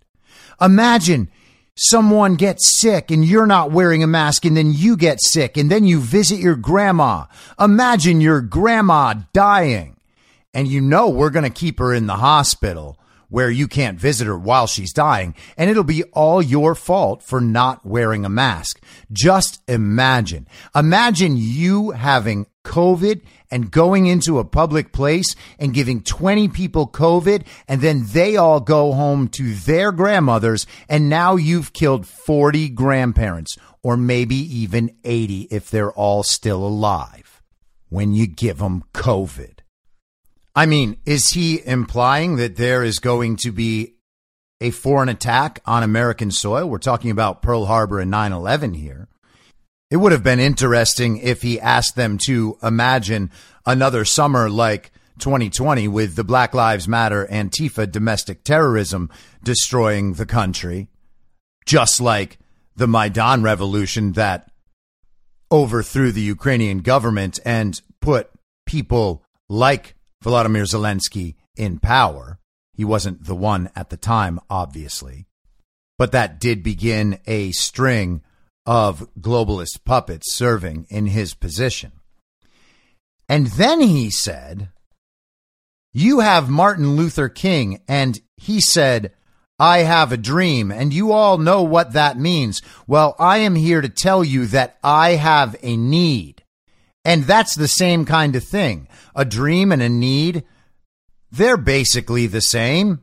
Imagine 0.60 1.30
someone 1.74 2.34
gets 2.34 2.80
sick 2.80 3.10
and 3.10 3.24
you're 3.24 3.46
not 3.46 3.70
wearing 3.70 4.02
a 4.02 4.06
mask 4.06 4.44
and 4.44 4.58
then 4.58 4.74
you 4.74 4.94
get 4.94 5.22
sick 5.22 5.56
and 5.56 5.70
then 5.70 5.86
you 5.86 6.00
visit 6.00 6.38
your 6.38 6.56
grandma. 6.56 7.24
Imagine 7.58 8.20
your 8.20 8.42
grandma 8.42 9.14
dying 9.32 9.96
and 10.54 10.68
you 10.68 10.80
know 10.80 11.08
we're 11.08 11.30
going 11.30 11.44
to 11.44 11.50
keep 11.50 11.78
her 11.78 11.92
in 11.92 12.06
the 12.06 12.16
hospital 12.16 12.98
where 13.32 13.50
you 13.50 13.66
can't 13.66 13.98
visit 13.98 14.26
her 14.26 14.38
while 14.38 14.66
she's 14.66 14.92
dying 14.92 15.34
and 15.56 15.70
it'll 15.70 15.82
be 15.82 16.04
all 16.12 16.42
your 16.42 16.74
fault 16.74 17.22
for 17.22 17.40
not 17.40 17.84
wearing 17.84 18.26
a 18.26 18.28
mask. 18.28 18.78
Just 19.10 19.62
imagine. 19.66 20.46
Imagine 20.74 21.34
you 21.38 21.92
having 21.92 22.46
COVID 22.64 23.22
and 23.50 23.70
going 23.70 24.06
into 24.06 24.38
a 24.38 24.44
public 24.44 24.92
place 24.92 25.34
and 25.58 25.72
giving 25.72 26.02
20 26.02 26.48
people 26.48 26.86
COVID 26.86 27.46
and 27.66 27.80
then 27.80 28.04
they 28.08 28.36
all 28.36 28.60
go 28.60 28.92
home 28.92 29.28
to 29.28 29.54
their 29.54 29.92
grandmothers 29.92 30.66
and 30.86 31.08
now 31.08 31.36
you've 31.36 31.72
killed 31.72 32.06
40 32.06 32.68
grandparents 32.68 33.56
or 33.82 33.96
maybe 33.96 34.36
even 34.36 34.94
80 35.04 35.48
if 35.50 35.70
they're 35.70 35.92
all 35.92 36.22
still 36.22 36.64
alive 36.66 37.40
when 37.88 38.12
you 38.12 38.26
give 38.26 38.58
them 38.58 38.84
COVID. 38.92 39.61
I 40.54 40.66
mean, 40.66 40.98
is 41.06 41.30
he 41.30 41.64
implying 41.66 42.36
that 42.36 42.56
there 42.56 42.84
is 42.84 42.98
going 42.98 43.36
to 43.36 43.52
be 43.52 43.94
a 44.60 44.70
foreign 44.70 45.08
attack 45.08 45.60
on 45.64 45.82
American 45.82 46.30
soil? 46.30 46.68
We're 46.68 46.78
talking 46.78 47.10
about 47.10 47.42
Pearl 47.42 47.66
Harbor 47.66 48.00
and 48.00 48.10
9 48.10 48.32
11 48.32 48.74
here. 48.74 49.08
It 49.90 49.96
would 49.96 50.12
have 50.12 50.22
been 50.22 50.40
interesting 50.40 51.18
if 51.18 51.42
he 51.42 51.60
asked 51.60 51.96
them 51.96 52.18
to 52.26 52.58
imagine 52.62 53.30
another 53.66 54.04
summer 54.04 54.48
like 54.48 54.90
2020 55.18 55.88
with 55.88 56.16
the 56.16 56.24
Black 56.24 56.54
Lives 56.54 56.88
Matter 56.88 57.26
Antifa 57.30 57.90
domestic 57.90 58.44
terrorism 58.44 59.10
destroying 59.42 60.14
the 60.14 60.26
country, 60.26 60.88
just 61.66 62.00
like 62.00 62.38
the 62.74 62.86
Maidan 62.86 63.42
revolution 63.42 64.12
that 64.12 64.50
overthrew 65.50 66.12
the 66.12 66.22
Ukrainian 66.22 66.78
government 66.78 67.38
and 67.44 67.80
put 68.00 68.30
people 68.66 69.22
like 69.48 69.94
Volodymyr 70.22 70.64
Zelensky 70.64 71.34
in 71.56 71.78
power. 71.78 72.38
He 72.74 72.84
wasn't 72.84 73.24
the 73.24 73.34
one 73.34 73.70
at 73.76 73.90
the 73.90 73.96
time, 73.96 74.40
obviously. 74.48 75.26
But 75.98 76.12
that 76.12 76.40
did 76.40 76.62
begin 76.62 77.18
a 77.26 77.52
string 77.52 78.22
of 78.64 79.08
globalist 79.20 79.84
puppets 79.84 80.32
serving 80.32 80.86
in 80.88 81.06
his 81.06 81.34
position. 81.34 81.92
And 83.28 83.48
then 83.48 83.80
he 83.80 84.10
said, 84.10 84.70
You 85.92 86.20
have 86.20 86.48
Martin 86.48 86.96
Luther 86.96 87.28
King, 87.28 87.80
and 87.88 88.20
he 88.36 88.60
said, 88.60 89.12
I 89.58 89.78
have 89.78 90.10
a 90.10 90.16
dream, 90.16 90.72
and 90.72 90.92
you 90.92 91.12
all 91.12 91.38
know 91.38 91.62
what 91.62 91.92
that 91.92 92.18
means. 92.18 92.62
Well, 92.86 93.14
I 93.18 93.38
am 93.38 93.54
here 93.54 93.80
to 93.80 93.88
tell 93.88 94.24
you 94.24 94.46
that 94.46 94.78
I 94.82 95.10
have 95.10 95.54
a 95.62 95.76
need. 95.76 96.41
And 97.04 97.24
that's 97.24 97.54
the 97.54 97.68
same 97.68 98.04
kind 98.04 98.36
of 98.36 98.44
thing. 98.44 98.88
A 99.14 99.24
dream 99.24 99.72
and 99.72 99.82
a 99.82 99.88
need, 99.88 100.44
they're 101.30 101.56
basically 101.56 102.26
the 102.26 102.40
same. 102.40 103.00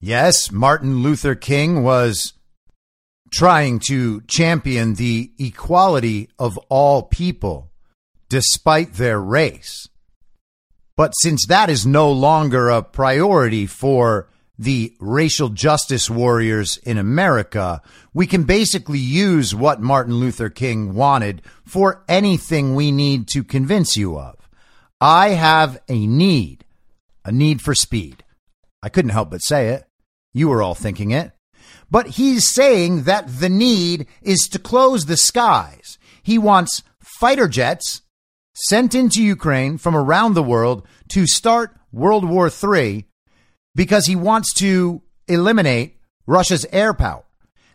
Yes, 0.00 0.50
Martin 0.50 1.02
Luther 1.02 1.34
King 1.34 1.82
was 1.82 2.34
trying 3.32 3.80
to 3.88 4.20
champion 4.22 4.94
the 4.94 5.32
equality 5.38 6.28
of 6.38 6.58
all 6.68 7.02
people 7.02 7.70
despite 8.28 8.94
their 8.94 9.20
race. 9.20 9.88
But 10.96 11.12
since 11.22 11.46
that 11.46 11.70
is 11.70 11.86
no 11.86 12.10
longer 12.10 12.68
a 12.68 12.82
priority 12.82 13.66
for 13.66 14.28
the 14.58 14.94
racial 15.00 15.48
justice 15.48 16.10
warriors 16.10 16.76
in 16.78 16.98
America, 16.98 17.82
we 18.12 18.26
can 18.26 18.44
basically 18.44 18.98
use 18.98 19.54
what 19.54 19.80
Martin 19.80 20.14
Luther 20.14 20.50
King 20.50 20.94
wanted 20.94 21.42
for 21.64 22.04
anything 22.08 22.74
we 22.74 22.92
need 22.92 23.28
to 23.28 23.42
convince 23.42 23.96
you 23.96 24.18
of. 24.18 24.36
I 25.00 25.30
have 25.30 25.80
a 25.88 26.06
need, 26.06 26.64
a 27.24 27.32
need 27.32 27.60
for 27.60 27.74
speed. 27.74 28.24
I 28.82 28.88
couldn't 28.88 29.10
help 29.10 29.30
but 29.30 29.42
say 29.42 29.68
it. 29.68 29.84
You 30.32 30.48
were 30.48 30.62
all 30.62 30.74
thinking 30.74 31.10
it. 31.10 31.32
But 31.90 32.06
he's 32.08 32.52
saying 32.52 33.02
that 33.04 33.40
the 33.40 33.48
need 33.48 34.06
is 34.22 34.48
to 34.52 34.58
close 34.58 35.04
the 35.04 35.16
skies. 35.16 35.98
He 36.22 36.38
wants 36.38 36.82
fighter 37.00 37.48
jets 37.48 38.02
sent 38.54 38.94
into 38.94 39.22
Ukraine 39.22 39.78
from 39.78 39.96
around 39.96 40.34
the 40.34 40.42
world 40.42 40.86
to 41.08 41.26
start 41.26 41.76
World 41.90 42.24
War 42.28 42.48
III 42.48 43.06
because 43.74 44.06
he 44.06 44.16
wants 44.16 44.52
to 44.54 45.02
eliminate 45.28 45.96
Russia's 46.26 46.66
air 46.72 46.94
power. 46.94 47.24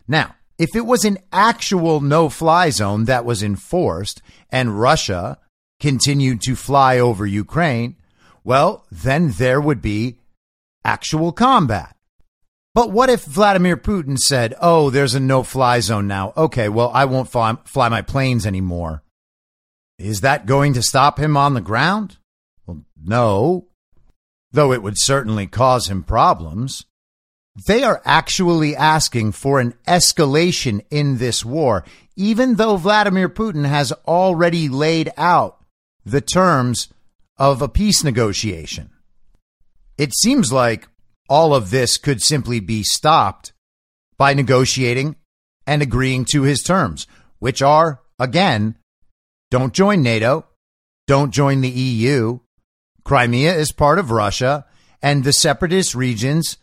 Now, 0.06 0.34
if 0.58 0.74
it 0.74 0.86
was 0.86 1.04
an 1.04 1.18
actual 1.32 2.00
no 2.00 2.28
fly 2.28 2.70
zone 2.70 3.04
that 3.04 3.24
was 3.24 3.42
enforced 3.42 4.20
and 4.50 4.80
Russia 4.80 5.38
continued 5.80 6.40
to 6.42 6.56
fly 6.56 6.98
over 6.98 7.26
Ukraine, 7.26 7.96
well, 8.42 8.84
then 8.90 9.30
there 9.32 9.60
would 9.60 9.80
be 9.80 10.18
actual 10.84 11.32
combat. 11.32 11.94
But 12.74 12.90
what 12.90 13.10
if 13.10 13.24
Vladimir 13.24 13.76
Putin 13.76 14.18
said, 14.18 14.54
oh, 14.60 14.90
there's 14.90 15.14
a 15.14 15.20
no 15.20 15.42
fly 15.42 15.80
zone 15.80 16.06
now? 16.06 16.32
Okay, 16.36 16.68
well, 16.68 16.90
I 16.92 17.04
won't 17.04 17.28
fly, 17.28 17.56
fly 17.64 17.88
my 17.88 18.02
planes 18.02 18.46
anymore. 18.46 19.02
Is 19.98 20.20
that 20.20 20.46
going 20.46 20.74
to 20.74 20.82
stop 20.82 21.18
him 21.18 21.36
on 21.36 21.54
the 21.54 21.60
ground? 21.60 22.18
Well, 22.66 22.82
no, 23.02 23.67
though 24.52 24.72
it 24.72 24.82
would 24.82 24.98
certainly 24.98 25.46
cause 25.46 25.88
him 25.88 26.02
problems. 26.02 26.84
They 27.66 27.82
are 27.82 28.00
actually 28.04 28.76
asking 28.76 29.32
for 29.32 29.58
an 29.58 29.74
escalation 29.86 30.84
in 30.90 31.18
this 31.18 31.44
war, 31.44 31.84
even 32.16 32.54
though 32.54 32.76
Vladimir 32.76 33.28
Putin 33.28 33.66
has 33.66 33.92
already 34.06 34.68
laid 34.68 35.12
out 35.16 35.64
the 36.04 36.20
terms 36.20 36.88
of 37.36 37.60
a 37.60 37.68
peace 37.68 38.04
negotiation. 38.04 38.90
It 39.96 40.14
seems 40.14 40.52
like 40.52 40.88
all 41.28 41.54
of 41.54 41.70
this 41.70 41.98
could 41.98 42.22
simply 42.22 42.60
be 42.60 42.82
stopped 42.82 43.52
by 44.16 44.34
negotiating 44.34 45.16
and 45.66 45.82
agreeing 45.82 46.24
to 46.32 46.42
his 46.42 46.62
terms, 46.62 47.06
which 47.38 47.60
are, 47.60 48.00
again, 48.18 48.76
don't 49.50 49.74
join 49.74 50.02
NATO, 50.02 50.46
don't 51.06 51.32
join 51.32 51.60
the 51.60 51.68
EU, 51.68 52.40
Crimea 53.08 53.54
is 53.54 53.72
part 53.72 53.98
of 53.98 54.10
Russia, 54.10 54.66
and 55.00 55.24
the 55.24 55.32
separatist 55.32 55.94
regions, 55.94 56.58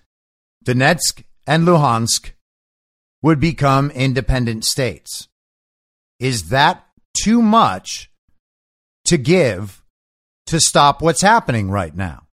Donetsk 0.64 1.24
and 1.48 1.68
Luhansk, 1.68 2.34
would 3.24 3.40
become 3.40 3.90
independent 3.90 4.64
states. 4.64 5.28
Is 6.20 6.50
that 6.50 6.86
too 7.20 7.42
much 7.42 8.12
to 9.06 9.18
give 9.18 9.84
to 10.46 10.60
stop 10.60 11.02
what's 11.02 11.24
happening 11.24 11.72
right 11.72 11.96
now? 11.96 12.28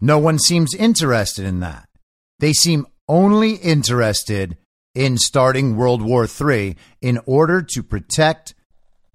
No 0.00 0.18
one 0.18 0.38
seems 0.38 0.74
interested 0.74 1.44
in 1.44 1.60
that. 1.60 1.90
They 2.38 2.54
seem 2.54 2.86
only 3.06 3.56
interested 3.56 4.56
in 4.94 5.18
starting 5.18 5.76
World 5.76 6.00
War 6.00 6.26
III 6.26 6.74
in 7.02 7.20
order 7.26 7.60
to 7.60 7.82
protect 7.82 8.54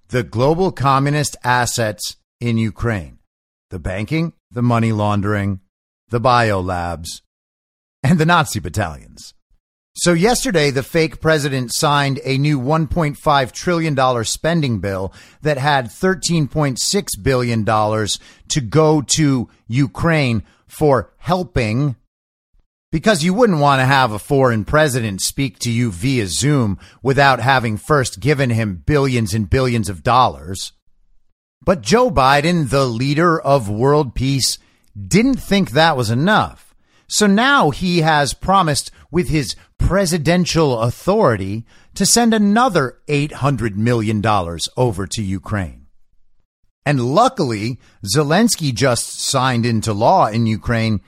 the 0.10 0.22
global 0.22 0.72
communist 0.72 1.36
assets 1.44 2.18
in 2.40 2.60
Ukraine 2.60 3.18
the 3.74 3.80
banking, 3.80 4.34
the 4.52 4.62
money 4.62 4.92
laundering, 4.92 5.60
the 6.10 6.22
biolabs, 6.22 7.22
and 8.04 8.20
the 8.20 8.26
Nazi 8.26 8.60
battalions. 8.60 9.34
So, 9.96 10.14
yesterday, 10.14 10.70
the 10.70 10.84
fake 10.84 11.20
president 11.20 11.74
signed 11.74 12.20
a 12.24 12.38
new 12.38 12.60
$1.5 12.60 13.52
trillion 13.52 14.24
spending 14.26 14.80
bill 14.80 15.12
that 15.42 15.58
had 15.58 15.88
$13.6 15.88 17.08
billion 17.24 17.66
to 17.66 18.62
go 18.62 19.02
to 19.02 19.50
Ukraine 19.68 20.44
for 20.68 21.12
helping. 21.18 21.96
Because 22.92 23.24
you 23.24 23.34
wouldn't 23.34 23.60
want 23.60 23.82
to 23.82 23.86
have 23.86 24.12
a 24.12 24.20
foreign 24.20 24.66
president 24.66 25.22
speak 25.22 25.58
to 25.60 25.72
you 25.72 25.92
via 25.92 26.28
Zoom 26.28 26.78
without 27.02 27.40
having 27.40 27.78
first 27.78 28.20
given 28.20 28.52
him 28.52 28.84
billions 28.86 29.34
and 29.34 29.50
billions 29.50 29.90
of 29.90 30.04
dollars. 30.04 30.74
But 31.65 31.82
Joe 31.82 32.12
Biden, 32.12 32.69
the 32.69 32.86
leader 32.86 33.39
of 33.39 33.69
world 33.69 34.15
peace, 34.15 34.58
didn't 34.95 35.38
think 35.38 35.71
that 35.71 35.95
was 35.95 36.10
enough. 36.10 36.76
So 37.08 37.28
now 37.28 37.69
he 37.69 38.02
has 38.02 38.34
promised 38.34 38.91
with 39.12 39.30
his 39.30 39.56
presidential 39.78 40.80
authority 40.80 41.65
to 41.95 42.06
send 42.06 42.34
another 42.34 42.99
$800 43.08 43.76
million 43.76 44.21
over 44.76 45.08
to 45.08 45.21
Ukraine. 45.21 45.88
And 46.86 47.13
luckily, 47.13 47.80
Zelensky 48.04 48.73
just 48.73 49.21
signed 49.21 49.65
into 49.65 49.93
law 49.93 50.28
in 50.28 50.45
Ukraine 50.45 51.02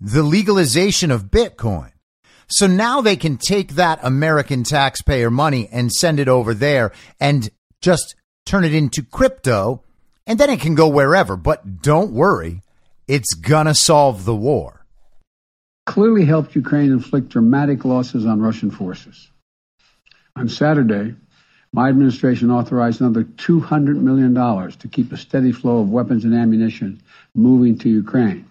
the 0.00 0.22
legalization 0.22 1.10
of 1.10 1.30
Bitcoin. 1.30 1.92
So 2.46 2.66
now 2.66 3.00
they 3.00 3.16
can 3.16 3.36
take 3.36 3.72
that 3.72 4.00
American 4.02 4.64
taxpayer 4.64 5.30
money 5.30 5.68
and 5.70 5.92
send 5.92 6.20
it 6.20 6.28
over 6.28 6.54
there 6.54 6.92
and 7.20 7.50
just 7.80 8.14
turn 8.46 8.64
it 8.64 8.74
into 8.74 9.02
crypto, 9.02 9.82
and 10.26 10.38
then 10.38 10.50
it 10.50 10.60
can 10.60 10.74
go 10.74 10.88
wherever. 10.88 11.36
But 11.36 11.82
don't 11.82 12.12
worry, 12.12 12.62
it's 13.08 13.34
going 13.34 13.66
to 13.66 13.74
solve 13.74 14.24
the 14.24 14.34
war. 14.34 14.84
Clearly 15.86 16.24
helped 16.24 16.54
Ukraine 16.54 16.92
inflict 16.92 17.28
dramatic 17.28 17.84
losses 17.84 18.24
on 18.24 18.40
Russian 18.40 18.70
forces. 18.70 19.30
On 20.36 20.48
Saturday, 20.48 21.14
my 21.72 21.88
administration 21.88 22.50
authorized 22.50 23.00
another 23.00 23.24
$200 23.24 23.96
million 24.00 24.34
to 24.34 24.88
keep 24.88 25.12
a 25.12 25.16
steady 25.16 25.52
flow 25.52 25.80
of 25.80 25.90
weapons 25.90 26.24
and 26.24 26.34
ammunition 26.34 27.02
moving 27.34 27.76
to 27.78 27.88
Ukraine. 27.88 28.48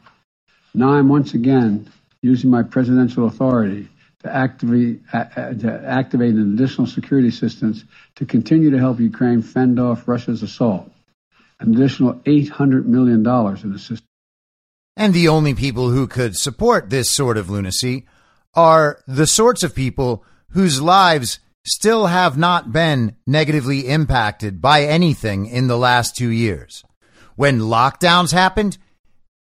Now 0.74 0.90
I'm 0.90 1.10
once 1.10 1.34
again 1.34 1.90
using 2.22 2.50
my 2.50 2.64
presidential 2.64 3.26
authority 3.26 3.88
to 4.24 4.34
activate, 4.34 5.02
uh, 5.12 5.26
to 5.54 5.84
activate 5.86 6.34
an 6.34 6.54
additional 6.54 6.88
security 6.88 7.28
assistance 7.28 7.84
to 8.16 8.26
continue 8.26 8.72
to 8.72 8.80
help 8.80 9.00
Ukraine 9.00 9.42
fend 9.42 9.80
off 9.80 10.08
Russia's 10.08 10.42
assault. 10.42 10.90
An 11.60 11.76
additional 11.76 12.16
$800 12.26 12.86
million 12.86 13.20
in 13.22 13.74
assistance. 13.74 14.02
And 14.96 15.14
the 15.14 15.28
only 15.28 15.54
people 15.54 15.90
who 15.90 16.08
could 16.08 16.36
support 16.36 16.90
this 16.90 17.12
sort 17.12 17.38
of 17.38 17.50
lunacy 17.50 18.06
are 18.54 19.00
the 19.08 19.28
sorts 19.28 19.64
of 19.64 19.76
people 19.76 20.24
whose 20.50 20.82
lives 20.82 21.40
still 21.66 22.08
have 22.08 22.38
not 22.38 22.72
been 22.72 23.16
negatively 23.26 23.88
impacted 23.88 24.62
by 24.62 24.84
anything 24.84 25.48
in 25.48 25.68
the 25.68 25.78
last 25.78 26.16
two 26.16 26.30
years. 26.30 26.84
When 27.36 27.60
lockdowns 27.60 28.32
happened, 28.32 28.78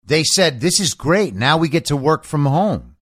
they 0.03 0.23
said, 0.23 0.59
This 0.59 0.79
is 0.79 0.93
great. 0.93 1.35
Now 1.35 1.57
we 1.57 1.69
get 1.69 1.85
to 1.85 1.95
work 1.95 2.23
from 2.23 2.45
home 2.45 2.94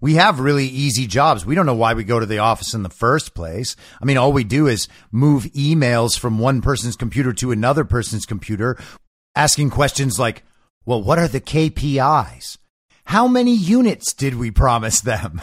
we 0.00 0.14
have 0.14 0.40
really 0.40 0.66
easy 0.66 1.06
jobs. 1.06 1.46
We 1.46 1.54
don't 1.54 1.66
know 1.66 1.74
why 1.74 1.94
we 1.94 2.04
go 2.04 2.20
to 2.20 2.26
the 2.26 2.38
office 2.38 2.74
in 2.74 2.82
the 2.82 2.90
first 2.90 3.34
place. 3.34 3.76
I 4.00 4.04
mean, 4.04 4.18
all 4.18 4.32
we 4.32 4.44
do 4.44 4.66
is 4.66 4.88
move 5.10 5.44
emails 5.54 6.18
from 6.18 6.38
one 6.38 6.60
person's 6.60 6.96
computer 6.96 7.32
to 7.34 7.50
another 7.50 7.84
person's 7.84 8.26
computer, 8.26 8.78
asking 9.34 9.70
questions 9.70 10.18
like, 10.18 10.42
well, 10.84 11.02
what 11.02 11.18
are 11.18 11.28
the 11.28 11.40
KPIs? 11.40 12.58
How 13.04 13.28
many 13.28 13.54
units 13.54 14.12
did 14.12 14.34
we 14.34 14.50
promise 14.50 15.00
them? 15.00 15.40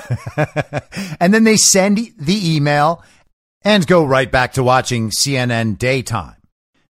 and 1.19 1.33
then 1.33 1.45
they 1.45 1.57
send 1.57 1.97
the 2.17 2.55
email 2.55 3.03
and 3.63 3.87
go 3.87 4.03
right 4.03 4.31
back 4.31 4.53
to 4.53 4.63
watching 4.63 5.09
CNN 5.09 5.77
daytime. 5.77 6.35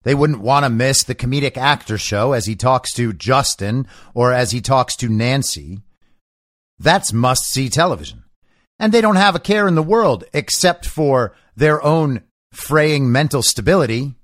They 0.03 0.15
wouldn't 0.15 0.41
want 0.41 0.65
to 0.65 0.69
miss 0.69 1.03
the 1.03 1.13
comedic 1.13 1.57
actor 1.57 1.97
show 1.97 2.31
as 2.31 2.45
he 2.45 2.55
talks 2.55 2.93
to 2.93 3.13
Justin 3.13 3.85
or 4.13 4.31
as 4.31 4.51
he 4.51 4.61
talks 4.61 4.95
to 4.97 5.09
Nancy. 5.09 5.81
That's 6.81 7.13
must 7.13 7.43
see 7.43 7.69
television. 7.69 8.23
And 8.79 8.91
they 8.91 9.01
don't 9.01 9.15
have 9.15 9.35
a 9.35 9.39
care 9.39 9.67
in 9.67 9.75
the 9.75 9.83
world 9.83 10.23
except 10.33 10.87
for 10.87 11.35
their 11.55 11.81
own 11.83 12.23
fraying 12.51 13.11
mental 13.11 13.43
stability 13.43 14.15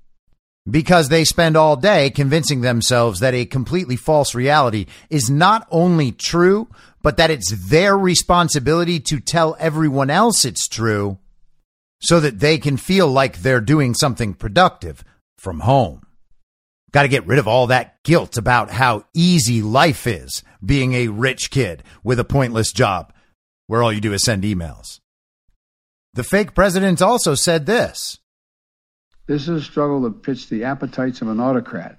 because 0.68 1.08
they 1.08 1.24
spend 1.24 1.56
all 1.56 1.76
day 1.76 2.10
convincing 2.10 2.60
themselves 2.60 3.20
that 3.20 3.32
a 3.32 3.46
completely 3.46 3.94
false 3.94 4.34
reality 4.34 4.86
is 5.08 5.30
not 5.30 5.68
only 5.70 6.10
true, 6.10 6.68
but 7.00 7.16
that 7.16 7.30
it's 7.30 7.50
their 7.70 7.96
responsibility 7.96 8.98
to 8.98 9.20
tell 9.20 9.56
everyone 9.60 10.10
else 10.10 10.44
it's 10.44 10.66
true 10.66 11.18
so 12.00 12.18
that 12.18 12.40
they 12.40 12.58
can 12.58 12.76
feel 12.76 13.06
like 13.06 13.38
they're 13.38 13.60
doing 13.60 13.94
something 13.94 14.34
productive 14.34 15.04
from 15.38 15.60
home. 15.60 16.02
Got 16.90 17.02
to 17.02 17.08
get 17.08 17.26
rid 17.26 17.38
of 17.38 17.46
all 17.46 17.68
that 17.68 18.02
guilt 18.02 18.36
about 18.36 18.70
how 18.70 19.04
easy 19.14 19.62
life 19.62 20.08
is 20.08 20.42
being 20.64 20.94
a 20.94 21.08
rich 21.08 21.50
kid 21.50 21.82
with 22.02 22.18
a 22.18 22.24
pointless 22.24 22.72
job 22.72 23.12
where 23.66 23.82
all 23.82 23.92
you 23.92 24.00
do 24.00 24.12
is 24.12 24.24
send 24.24 24.42
emails. 24.42 25.00
The 26.14 26.24
fake 26.24 26.54
president 26.54 27.00
also 27.00 27.34
said 27.34 27.66
this. 27.66 28.18
This 29.26 29.42
is 29.42 29.62
a 29.62 29.64
struggle 29.64 30.00
that 30.02 30.22
pits 30.22 30.46
the 30.46 30.64
appetites 30.64 31.20
of 31.20 31.28
an 31.28 31.38
autocrat 31.38 31.98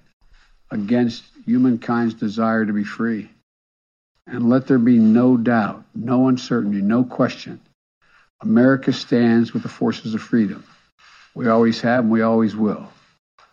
against 0.70 1.22
humankind's 1.46 2.14
desire 2.14 2.66
to 2.66 2.72
be 2.72 2.84
free. 2.84 3.30
And 4.26 4.48
let 4.48 4.66
there 4.66 4.78
be 4.78 4.98
no 4.98 5.36
doubt, 5.36 5.84
no 5.94 6.28
uncertainty, 6.28 6.82
no 6.82 7.04
question. 7.04 7.60
America 8.42 8.92
stands 8.92 9.52
with 9.52 9.62
the 9.62 9.68
forces 9.68 10.14
of 10.14 10.22
freedom. 10.22 10.64
We 11.34 11.48
always 11.48 11.80
have 11.80 12.00
and 12.00 12.10
we 12.10 12.22
always 12.22 12.56
will. 12.56 12.88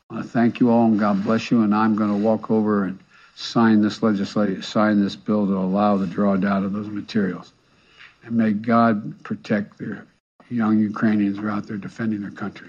I 0.10 0.22
thank 0.22 0.60
you 0.60 0.70
all 0.70 0.86
and 0.86 1.00
God 1.00 1.24
bless 1.24 1.52
you. 1.52 1.62
And 1.62 1.74
I'm 1.74 1.96
going 1.96 2.10
to 2.10 2.26
walk 2.26 2.50
over 2.50 2.84
and 2.84 3.00
sign 3.38 3.82
this 3.82 4.02
legislation, 4.02 4.64
sign 4.64 5.00
this 5.00 5.16
bill 5.16 5.46
to 5.46 5.54
allow 5.54 5.96
the 5.96 6.08
drawdown 6.08 6.66
of 6.66 6.74
those 6.74 6.88
materials. 6.88 7.54
And 8.24 8.36
may 8.36 8.52
God 8.52 9.24
protect 9.24 9.78
their 9.78 10.08
young 10.50 10.80
Ukrainians 10.80 11.38
who 11.38 11.46
are 11.46 11.52
out 11.52 11.68
there 11.68 11.78
defending 11.78 12.22
their 12.22 12.32
country. 12.32 12.68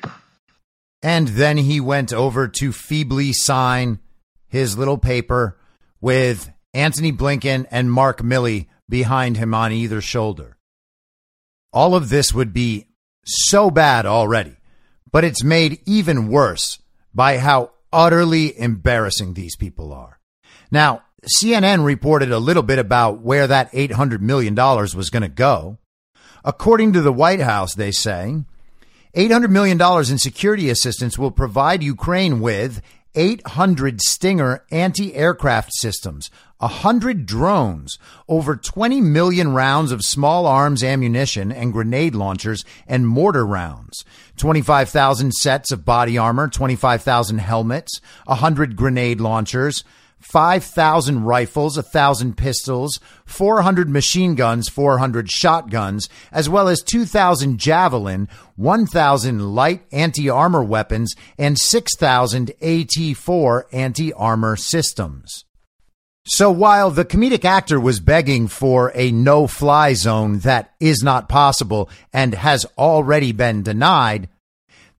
And 1.03 1.29
then 1.29 1.57
he 1.57 1.81
went 1.81 2.13
over 2.13 2.49
to 2.49 2.73
feebly 2.73 3.33
sign 3.33 3.99
his 4.47 4.77
little 4.77 4.99
paper 4.99 5.57
with 6.03 6.51
Antony 6.75 7.13
Blinken 7.13 7.67
and 7.71 7.91
Mark 7.91 8.21
Milley 8.21 8.67
behind 8.91 9.39
him 9.39 9.55
on 9.55 9.73
either 9.73 10.03
shoulder. 10.03 10.59
All 11.73 11.95
of 11.95 12.11
this 12.11 12.35
would 12.35 12.53
be 12.53 12.89
so 13.25 13.71
bad 13.71 14.05
already, 14.05 14.57
but 15.11 15.25
it's 15.25 15.43
made 15.43 15.81
even 15.87 16.29
worse 16.29 16.79
by 17.15 17.39
how 17.39 17.71
utterly 17.91 18.59
embarrassing 18.59 19.33
these 19.33 19.57
people 19.57 19.95
are. 19.95 20.18
Now, 20.71 21.03
CNN 21.41 21.85
reported 21.85 22.31
a 22.31 22.39
little 22.39 22.63
bit 22.63 22.79
about 22.79 23.21
where 23.21 23.47
that 23.47 23.73
$800 23.73 24.21
million 24.21 24.55
was 24.55 25.11
going 25.11 25.23
to 25.23 25.29
go. 25.29 25.79
According 26.45 26.93
to 26.93 27.01
the 27.03 27.13
White 27.13 27.41
House, 27.41 27.75
they 27.75 27.91
say 27.91 28.45
$800 29.15 29.51
million 29.51 29.81
in 29.81 30.19
security 30.19 30.71
assistance 30.71 31.19
will 31.19 31.31
provide 31.31 31.83
Ukraine 31.83 32.41
with 32.41 32.81
800 33.15 34.01
Stinger 34.01 34.65
anti 34.71 35.15
aircraft 35.15 35.73
systems, 35.75 36.31
100 36.59 37.27
drones, 37.27 37.99
over 38.29 38.55
20 38.55 39.01
million 39.01 39.55
rounds 39.55 39.91
of 39.91 40.05
small 40.05 40.47
arms 40.47 40.85
ammunition 40.85 41.51
and 41.51 41.73
grenade 41.73 42.15
launchers 42.15 42.65
and 42.87 43.09
mortar 43.09 43.45
rounds, 43.45 44.05
25,000 44.37 45.33
sets 45.33 45.73
of 45.73 45.85
body 45.85 46.17
armor, 46.17 46.49
25,000 46.49 47.39
helmets, 47.39 48.01
100 48.27 48.77
grenade 48.77 49.21
launchers, 49.21 49.83
5,000 50.21 51.25
rifles, 51.25 51.77
1,000 51.77 52.37
pistols, 52.37 53.01
400 53.25 53.89
machine 53.89 54.35
guns, 54.35 54.69
400 54.69 55.31
shotguns, 55.31 56.09
as 56.33 56.49
well 56.49 56.69
as 56.69 56.83
2,000 56.83 57.59
javelin, 57.59 58.29
1,000 58.57 59.55
light 59.55 59.83
anti-armor 59.93 60.63
weapons, 60.63 61.15
and 61.39 61.59
6,000 61.59 62.51
AT-4 62.51 63.63
anti-armor 63.73 64.57
systems. 64.57 65.45
So 66.31 66.51
while 66.51 66.91
the 66.91 67.07
comedic 67.07 67.47
actor 67.47 67.81
was 67.81 68.01
begging 68.01 68.49
for 68.49 68.93
a 68.95 69.11
no 69.11 69.47
fly 69.47 69.95
zone 69.95 70.41
that 70.41 70.75
is 70.79 71.03
not 71.03 71.29
possible 71.29 71.89
and 72.13 72.35
has 72.35 72.67
already 72.77 73.33
been 73.33 73.63
denied, 73.63 74.29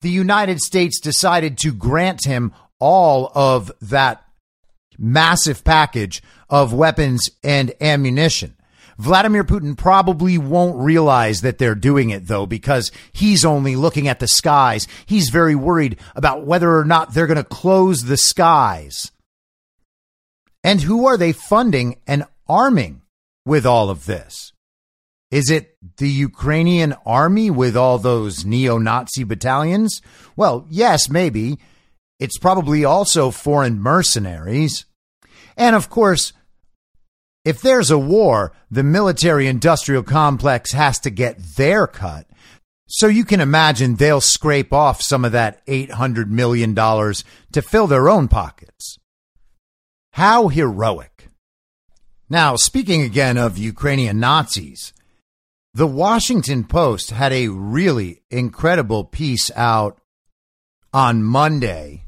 the 0.02 0.10
United 0.10 0.60
States 0.60 1.00
decided 1.00 1.58
to 1.60 1.72
grant 1.72 2.26
him 2.26 2.52
all 2.80 3.32
of 3.36 3.72
that 3.82 4.24
massive 5.00 5.64
package 5.64 6.22
of 6.50 6.74
weapons 6.74 7.30
and 7.44 7.74
ammunition. 7.82 8.56
Vladimir 8.98 9.46
Putin 9.46 9.78
probably 9.78 10.38
won't 10.38 10.78
realize 10.78 11.40
that 11.42 11.58
they're 11.58 11.74
doing 11.74 12.10
it 12.10 12.28
though, 12.28 12.46
because 12.46 12.92
he's 13.14 13.46
only 13.46 13.78
looking 13.78 14.10
at 14.10 14.20
the 14.20 14.28
skies. 14.28 14.88
He's 15.06 15.30
very 15.30 15.56
worried 15.56 15.98
about 16.16 16.46
whether 16.46 16.78
or 16.78 16.84
not 16.84 17.14
they're 17.14 17.26
going 17.26 17.38
to 17.38 17.44
close 17.46 18.04
the 18.04 18.18
skies. 18.18 19.12
And 20.66 20.82
who 20.82 21.08
are 21.08 21.16
they 21.16 21.32
funding 21.32 22.02
and 22.06 22.26
arming 22.50 23.02
with 23.46 23.66
all 23.66 23.90
of 23.90 24.06
this? 24.06 24.52
Is 25.32 25.50
it 25.50 25.78
the 25.98 26.10
Ukrainian 26.10 26.94
army 27.06 27.50
with 27.50 27.78
all 27.78 28.00
those 28.00 28.44
neo 28.44 28.78
Nazi 28.78 29.24
battalions? 29.24 30.02
Well, 30.36 30.66
yes, 30.70 31.10
maybe. 31.10 31.60
It's 32.20 32.38
probably 32.38 32.84
also 32.84 33.32
foreign 33.32 33.80
mercenaries. 33.80 34.86
And 35.60 35.76
of 35.76 35.90
course, 35.90 36.34
if 37.46 37.62
there's 37.62 37.92
a 37.92 38.00
war, 38.00 38.54
the 38.72 38.84
military 38.84 39.46
industrial 39.46 40.04
complex 40.04 40.72
has 40.72 41.00
to 41.02 41.10
get 41.10 41.38
their 41.58 41.86
cut. 41.86 42.26
So 42.88 43.08
you 43.08 43.24
can 43.24 43.42
imagine 43.42 43.96
they'll 43.96 44.22
scrape 44.22 44.74
off 44.74 45.02
some 45.02 45.24
of 45.26 45.34
that 45.34 45.64
$800 45.68 46.28
million 46.30 46.74
to 46.74 47.62
fill 47.62 47.88
their 47.88 48.10
own 48.10 48.28
pockets. 48.28 48.98
How 50.14 50.48
heroic. 50.48 51.28
Now, 52.30 52.56
speaking 52.56 53.02
again 53.02 53.38
of 53.38 53.58
Ukrainian 53.58 54.20
Nazis, 54.20 54.94
the 55.74 55.88
Washington 55.88 56.64
Post 56.64 57.12
had 57.12 57.32
a 57.32 57.50
really 57.50 58.22
incredible 58.32 59.04
piece 59.04 59.52
out 59.56 60.00
on 60.94 61.24
Monday 61.24 62.06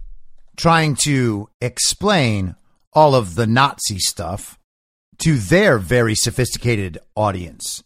trying 0.55 0.95
to 0.95 1.49
explain 1.59 2.55
all 2.93 3.15
of 3.15 3.35
the 3.35 3.47
Nazi 3.47 3.99
stuff 3.99 4.59
to 5.19 5.37
their 5.37 5.77
very 5.77 6.15
sophisticated 6.15 6.97
audience. 7.15 7.83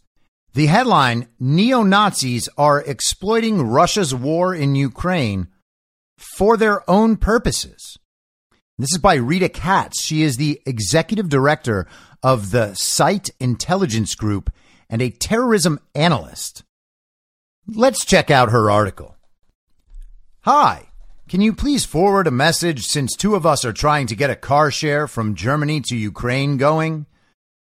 The 0.53 0.67
headline 0.67 1.27
Neo 1.39 1.83
Nazis 1.83 2.47
are 2.57 2.81
exploiting 2.81 3.61
Russia's 3.61 4.15
war 4.15 4.55
in 4.55 4.75
Ukraine 4.75 5.47
for 6.17 6.55
their 6.55 6.89
own 6.89 7.17
purposes. 7.17 7.97
This 8.77 8.93
is 8.93 8.99
by 8.99 9.15
Rita 9.15 9.49
Katz. 9.49 10.01
She 10.01 10.21
is 10.21 10.37
the 10.37 10.61
executive 10.65 11.29
director 11.29 11.87
of 12.23 12.51
the 12.51 12.73
SITE 12.73 13.29
Intelligence 13.39 14.15
Group 14.15 14.49
and 14.89 15.01
a 15.01 15.09
terrorism 15.09 15.79
analyst. 15.93 16.63
Let's 17.67 18.05
check 18.05 18.31
out 18.31 18.51
her 18.51 18.71
article. 18.71 19.17
Hi. 20.41 20.89
Can 21.27 21.41
you 21.41 21.53
please 21.53 21.85
forward 21.85 22.27
a 22.27 22.31
message 22.31 22.85
since 22.85 23.15
two 23.15 23.33
of 23.33 23.47
us 23.47 23.65
are 23.65 23.73
trying 23.73 24.05
to 24.07 24.15
get 24.15 24.29
a 24.29 24.35
car 24.35 24.69
share 24.69 25.07
from 25.07 25.33
Germany 25.33 25.81
to 25.87 25.97
Ukraine 25.97 26.57
going? 26.57 27.07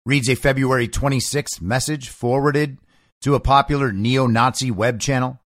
Reads 0.06 0.30
a 0.30 0.34
February 0.34 0.88
26th 0.88 1.60
message 1.60 2.08
forwarded 2.08 2.78
to 3.20 3.34
a 3.34 3.40
popular 3.40 3.92
neo 3.92 4.26
Nazi 4.26 4.70
web 4.70 4.98
channel. 4.98 5.40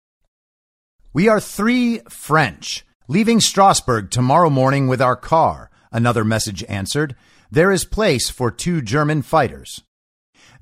We 1.14 1.26
are 1.26 1.40
three 1.40 2.00
French 2.10 2.84
leaving 3.08 3.40
Strasbourg 3.40 4.10
tomorrow 4.10 4.50
morning 4.50 4.88
with 4.88 5.00
our 5.00 5.16
car, 5.16 5.70
another 5.90 6.22
message 6.22 6.62
answered. 6.64 7.16
There 7.50 7.72
is 7.72 7.86
place 7.86 8.28
for 8.28 8.50
two 8.50 8.82
German 8.82 9.22
fighters. 9.22 9.82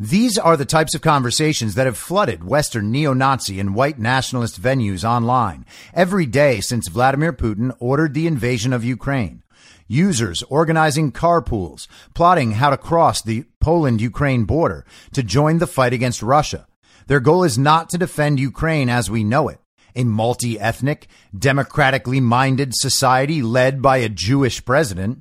These 0.03 0.39
are 0.39 0.57
the 0.57 0.65
types 0.65 0.95
of 0.95 1.03
conversations 1.03 1.75
that 1.75 1.85
have 1.85 1.99
flooded 1.99 2.43
Western 2.43 2.91
neo 2.91 3.13
Nazi 3.13 3.61
and 3.61 3.75
white 3.75 3.99
nationalist 3.99 4.59
venues 4.59 5.05
online 5.05 5.67
every 5.93 6.25
day 6.25 6.63
since 6.63 6.89
Vladimir 6.89 7.35
Putin 7.35 7.77
ordered 7.79 8.15
the 8.15 8.27
invasion 8.27 8.73
of 8.73 8.83
Ukraine. 8.83 9.43
Users 9.89 10.43
organizing 10.45 11.13
carpools, 11.13 11.87
plotting 12.15 12.53
how 12.53 12.71
to 12.71 12.79
cross 12.79 13.21
the 13.21 13.45
Poland 13.61 14.01
Ukraine 14.01 14.45
border 14.45 14.87
to 15.13 15.23
join 15.23 15.59
the 15.59 15.67
fight 15.67 15.93
against 15.93 16.23
Russia. 16.23 16.67
Their 17.07 17.21
goal 17.21 17.45
is 17.45 17.59
not 17.59 17.91
to 17.91 17.99
defend 17.99 18.41
Ukraine 18.41 18.89
as 18.89 19.11
we 19.11 19.23
know 19.23 19.51
it, 19.51 19.61
a 19.95 20.05
multi 20.05 20.59
ethnic, 20.59 21.09
democratically 21.39 22.21
minded 22.21 22.73
society 22.75 23.43
led 23.43 23.83
by 23.83 23.99
a 23.99 24.09
Jewish 24.09 24.65
president. 24.65 25.21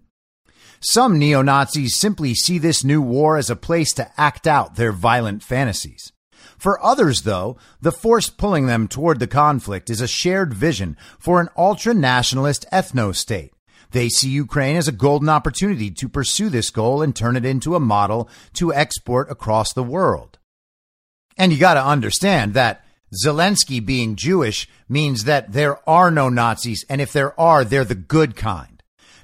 Some 0.82 1.20
neo 1.20 1.42
Nazis 1.42 2.00
simply 2.00 2.34
see 2.34 2.58
this 2.58 2.84
new 2.84 3.02
war 3.02 3.38
as 3.38 3.50
a 3.50 3.56
place 3.56 3.92
to 3.94 4.10
act 4.18 4.48
out 4.48 4.76
their 4.76 4.94
violent 4.94 5.44
fantasies. 5.44 6.14
For 6.58 6.84
others, 6.84 7.24
though, 7.24 7.58
the 7.82 7.92
force 7.92 8.30
pulling 8.30 8.66
them 8.66 8.88
toward 8.88 9.20
the 9.20 9.28
conflict 9.28 9.90
is 9.90 10.00
a 10.00 10.08
shared 10.08 10.54
vision 10.54 10.96
for 11.18 11.42
an 11.42 11.50
ultra 11.58 11.94
nationalist 11.94 12.66
ethno 12.72 13.14
state. 13.14 13.54
They 13.92 14.08
see 14.08 14.30
Ukraine 14.30 14.78
as 14.78 14.88
a 14.88 14.94
golden 14.94 15.30
opportunity 15.30 15.90
to 15.92 16.08
pursue 16.08 16.50
this 16.50 16.70
goal 16.70 17.02
and 17.02 17.16
turn 17.16 17.36
it 17.36 17.46
into 17.46 17.76
a 17.76 17.80
model 17.80 18.30
to 18.54 18.74
export 18.74 19.30
across 19.32 19.74
the 19.74 19.84
world. 19.84 20.38
And 21.38 21.52
you 21.52 21.58
got 21.58 21.74
to 21.74 21.86
understand 21.86 22.54
that 22.54 22.86
Zelensky 23.26 23.84
being 23.84 24.16
Jewish 24.16 24.70
means 24.88 25.24
that 25.24 25.54
there 25.54 25.78
are 25.90 26.12
no 26.12 26.30
Nazis, 26.30 26.86
and 26.90 27.02
if 27.02 27.12
there 27.12 27.38
are, 27.40 27.66
they're 27.66 27.86
the 27.86 27.96
good 27.96 28.36
kind. 28.36 28.79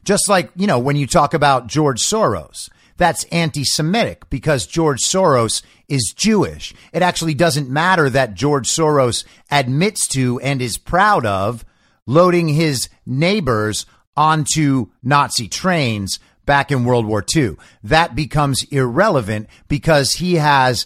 Just 0.06 0.30
like, 0.30 0.52
you 0.56 0.68
know, 0.68 0.80
when 0.80 0.96
you 0.96 1.08
talk 1.08 1.34
about 1.34 1.68
George 1.68 2.00
Soros, 2.00 2.70
that's 2.98 3.26
anti 3.26 3.64
Semitic 3.66 4.30
because 4.30 4.68
George 4.68 5.02
Soros 5.02 5.64
is 5.90 6.14
Jewish. 6.16 6.74
It 6.94 7.02
actually 7.02 7.34
doesn't 7.34 7.70
matter 7.70 8.10
that 8.10 8.36
George 8.36 8.70
Soros 8.70 9.26
admits 9.52 10.08
to 10.10 10.40
and 10.40 10.62
is 10.62 10.78
proud 10.78 11.26
of 11.26 11.66
loading 12.08 12.48
his 12.48 12.88
neighbors 13.06 13.86
onto 14.16 14.88
Nazi 15.04 15.48
trains 15.48 16.20
back 16.46 16.72
in 16.72 16.86
World 16.86 17.06
War 17.06 17.26
II. 17.36 17.58
That 17.84 18.16
becomes 18.16 18.64
irrelevant 18.72 19.48
because 19.68 20.14
he 20.14 20.36
has 20.36 20.86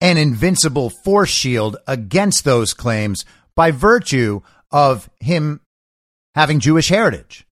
an 0.00 0.18
invincible 0.18 0.90
force 0.90 1.30
shield 1.30 1.76
against 1.86 2.44
those 2.44 2.74
claims 2.74 3.24
by 3.54 3.70
virtue 3.70 4.42
of 4.70 5.08
him 5.20 5.60
having 6.34 6.60
Jewish 6.60 6.90
heritage. 6.90 7.45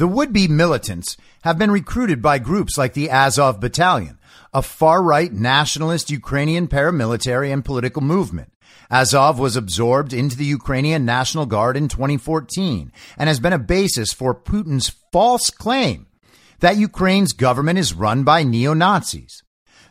The 0.00 0.08
would 0.08 0.32
be 0.32 0.48
militants 0.48 1.18
have 1.42 1.58
been 1.58 1.70
recruited 1.70 2.22
by 2.22 2.38
groups 2.38 2.78
like 2.78 2.94
the 2.94 3.10
Azov 3.10 3.60
Battalion, 3.60 4.18
a 4.50 4.62
far 4.62 5.02
right 5.02 5.30
nationalist 5.30 6.10
Ukrainian 6.10 6.68
paramilitary 6.68 7.52
and 7.52 7.62
political 7.62 8.00
movement. 8.00 8.50
Azov 8.90 9.38
was 9.38 9.56
absorbed 9.56 10.14
into 10.14 10.38
the 10.38 10.46
Ukrainian 10.46 11.04
National 11.04 11.44
Guard 11.44 11.76
in 11.76 11.88
2014 11.88 12.90
and 13.18 13.28
has 13.28 13.40
been 13.40 13.52
a 13.52 13.58
basis 13.58 14.10
for 14.10 14.34
Putin's 14.34 14.90
false 15.12 15.50
claim 15.50 16.06
that 16.60 16.78
Ukraine's 16.78 17.34
government 17.34 17.78
is 17.78 17.92
run 17.92 18.24
by 18.24 18.42
neo 18.42 18.72
Nazis. 18.72 19.42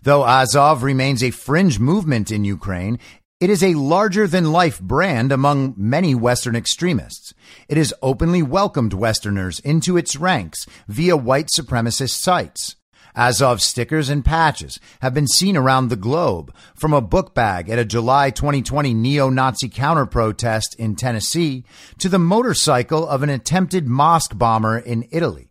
Though 0.02 0.26
Azov 0.26 0.82
remains 0.82 1.24
a 1.24 1.30
fringe 1.30 1.78
movement 1.78 2.32
in 2.32 2.46
Ukraine, 2.46 2.98
it 3.40 3.50
is 3.50 3.64
a 3.64 3.76
larger 3.76 4.28
than 4.28 4.52
life 4.52 4.82
brand 4.82 5.32
among 5.32 5.74
many 5.78 6.14
Western 6.14 6.58
extremists. 6.58 7.34
It 7.70 7.78
has 7.78 7.94
openly 8.02 8.42
welcomed 8.42 8.94
Westerners 8.94 9.60
into 9.62 9.96
its 9.96 10.18
ranks 10.18 10.66
via 10.90 11.16
white 11.16 11.48
supremacist 11.48 12.20
sites. 12.20 12.76
Azov 13.16 13.62
stickers 13.62 14.10
and 14.10 14.26
patches 14.26 14.80
have 15.02 15.14
been 15.14 15.28
seen 15.28 15.56
around 15.56 15.88
the 15.88 15.96
globe, 15.96 16.54
from 16.76 16.94
a 16.94 17.02
book 17.02 17.34
bag 17.34 17.70
at 17.70 17.80
a 17.80 17.86
July 17.86 18.30
2020 18.30 18.94
neo 18.94 19.30
Nazi 19.30 19.70
counter 19.70 20.06
protest 20.06 20.76
in 20.78 20.96
Tennessee 20.96 21.64
to 21.98 22.10
the 22.10 22.20
motorcycle 22.20 23.08
of 23.08 23.24
an 23.24 23.30
attempted 23.30 23.88
mosque 23.88 24.38
bomber 24.38 24.78
in 24.78 25.08
Italy. 25.12 25.50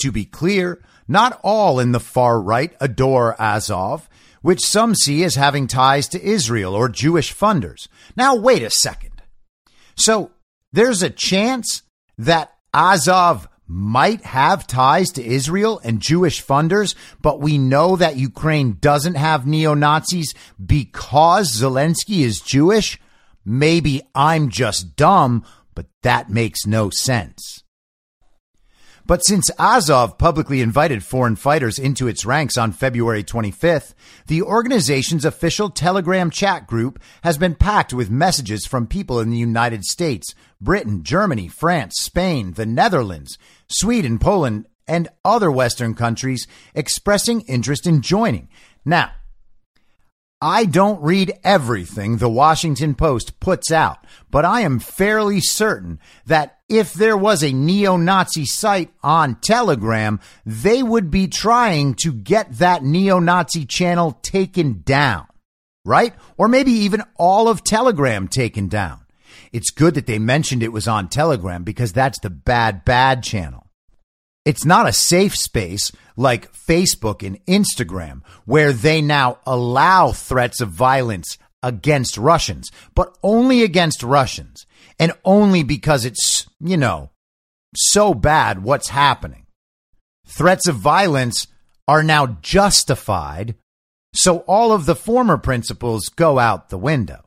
To 0.00 0.10
be 0.10 0.24
clear, 0.24 0.82
not 1.06 1.38
all 1.42 1.78
in 1.78 1.92
the 1.92 2.00
far 2.00 2.40
right 2.40 2.74
adore 2.80 3.40
Azov, 3.40 4.08
which 4.44 4.60
some 4.60 4.94
see 4.94 5.24
as 5.24 5.36
having 5.36 5.66
ties 5.66 6.06
to 6.06 6.22
Israel 6.22 6.74
or 6.74 6.86
Jewish 6.90 7.34
funders. 7.34 7.88
Now, 8.14 8.34
wait 8.34 8.62
a 8.62 8.68
second. 8.68 9.22
So, 9.96 10.32
there's 10.70 11.02
a 11.02 11.08
chance 11.08 11.80
that 12.18 12.52
Azov 12.74 13.48
might 13.66 14.22
have 14.26 14.66
ties 14.66 15.08
to 15.12 15.24
Israel 15.24 15.80
and 15.82 15.98
Jewish 15.98 16.44
funders, 16.44 16.94
but 17.22 17.40
we 17.40 17.56
know 17.56 17.96
that 17.96 18.18
Ukraine 18.18 18.76
doesn't 18.82 19.14
have 19.14 19.46
neo 19.46 19.72
Nazis 19.72 20.34
because 20.62 21.58
Zelensky 21.58 22.20
is 22.20 22.38
Jewish? 22.38 23.00
Maybe 23.46 24.02
I'm 24.14 24.50
just 24.50 24.94
dumb, 24.94 25.42
but 25.74 25.86
that 26.02 26.28
makes 26.28 26.66
no 26.66 26.90
sense. 26.90 27.63
But 29.06 29.24
since 29.24 29.50
Azov 29.58 30.16
publicly 30.16 30.62
invited 30.62 31.04
foreign 31.04 31.36
fighters 31.36 31.78
into 31.78 32.08
its 32.08 32.24
ranks 32.24 32.56
on 32.56 32.72
February 32.72 33.22
25th, 33.22 33.92
the 34.28 34.40
organization's 34.40 35.26
official 35.26 35.68
Telegram 35.68 36.30
chat 36.30 36.66
group 36.66 36.98
has 37.22 37.36
been 37.36 37.54
packed 37.54 37.92
with 37.92 38.10
messages 38.10 38.64
from 38.64 38.86
people 38.86 39.20
in 39.20 39.28
the 39.28 39.36
United 39.36 39.84
States, 39.84 40.34
Britain, 40.58 41.02
Germany, 41.02 41.48
France, 41.48 41.96
Spain, 41.98 42.52
the 42.52 42.64
Netherlands, 42.64 43.36
Sweden, 43.68 44.18
Poland, 44.18 44.66
and 44.88 45.08
other 45.22 45.50
Western 45.50 45.94
countries 45.94 46.46
expressing 46.74 47.42
interest 47.42 47.86
in 47.86 48.00
joining. 48.00 48.48
Now, 48.86 49.10
I 50.44 50.66
don't 50.66 51.00
read 51.00 51.38
everything 51.42 52.18
the 52.18 52.28
Washington 52.28 52.94
Post 52.94 53.40
puts 53.40 53.72
out, 53.72 54.04
but 54.30 54.44
I 54.44 54.60
am 54.60 54.78
fairly 54.78 55.40
certain 55.40 55.98
that 56.26 56.58
if 56.68 56.92
there 56.92 57.16
was 57.16 57.42
a 57.42 57.54
neo 57.54 57.96
Nazi 57.96 58.44
site 58.44 58.92
on 59.02 59.36
Telegram, 59.36 60.20
they 60.44 60.82
would 60.82 61.10
be 61.10 61.28
trying 61.28 61.94
to 62.02 62.12
get 62.12 62.58
that 62.58 62.84
neo 62.84 63.20
Nazi 63.20 63.64
channel 63.64 64.18
taken 64.20 64.82
down, 64.82 65.26
right? 65.82 66.12
Or 66.36 66.46
maybe 66.46 66.72
even 66.72 67.04
all 67.16 67.48
of 67.48 67.64
Telegram 67.64 68.28
taken 68.28 68.68
down. 68.68 69.00
It's 69.50 69.70
good 69.70 69.94
that 69.94 70.04
they 70.04 70.18
mentioned 70.18 70.62
it 70.62 70.74
was 70.74 70.86
on 70.86 71.08
Telegram 71.08 71.64
because 71.64 71.94
that's 71.94 72.18
the 72.20 72.28
bad, 72.28 72.84
bad 72.84 73.22
channel. 73.22 73.63
It's 74.44 74.64
not 74.64 74.88
a 74.88 74.92
safe 74.92 75.34
space 75.36 75.90
like 76.16 76.52
Facebook 76.52 77.26
and 77.26 77.44
Instagram, 77.46 78.22
where 78.44 78.72
they 78.72 79.00
now 79.00 79.38
allow 79.46 80.12
threats 80.12 80.60
of 80.60 80.68
violence 80.68 81.38
against 81.62 82.18
Russians, 82.18 82.70
but 82.94 83.16
only 83.22 83.62
against 83.62 84.02
Russians, 84.02 84.66
and 84.98 85.12
only 85.24 85.62
because 85.62 86.04
it's, 86.04 86.46
you 86.60 86.76
know, 86.76 87.10
so 87.74 88.12
bad 88.12 88.62
what's 88.62 88.90
happening. 88.90 89.46
Threats 90.26 90.68
of 90.68 90.76
violence 90.76 91.46
are 91.88 92.02
now 92.02 92.38
justified, 92.42 93.54
so 94.14 94.38
all 94.40 94.72
of 94.72 94.86
the 94.86 94.94
former 94.94 95.38
principles 95.38 96.08
go 96.08 96.38
out 96.38 96.68
the 96.68 96.78
window. 96.78 97.24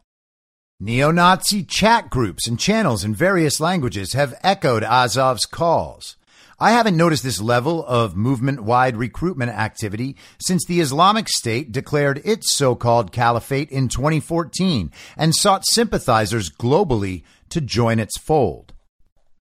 Neo 0.80 1.10
Nazi 1.10 1.64
chat 1.64 2.12
groups 2.12 2.48
and 2.48 2.60
channels 2.60 3.04
in 3.04 3.16
various 3.16 3.60
languages 3.60 4.14
have 4.14 4.40
echoed 4.44 4.84
Azov's 4.84 5.48
calls. 5.48 6.17
I 6.60 6.72
haven't 6.72 6.98
noticed 6.98 7.22
this 7.22 7.40
level 7.40 7.86
of 7.86 8.16
movement 8.16 8.64
wide 8.64 8.98
recruitment 8.98 9.52
activity 9.52 10.16
since 10.40 10.66
the 10.66 10.80
Islamic 10.80 11.30
State 11.30 11.72
declared 11.72 12.20
its 12.26 12.56
so 12.56 12.74
called 12.74 13.12
caliphate 13.12 13.70
in 13.70 13.90
2014 13.90 14.92
and 15.16 15.36
sought 15.36 15.66
sympathizers 15.68 16.50
globally 16.50 17.22
to 17.50 17.62
join 17.62 18.00
its 18.00 18.18
fold. 18.18 18.74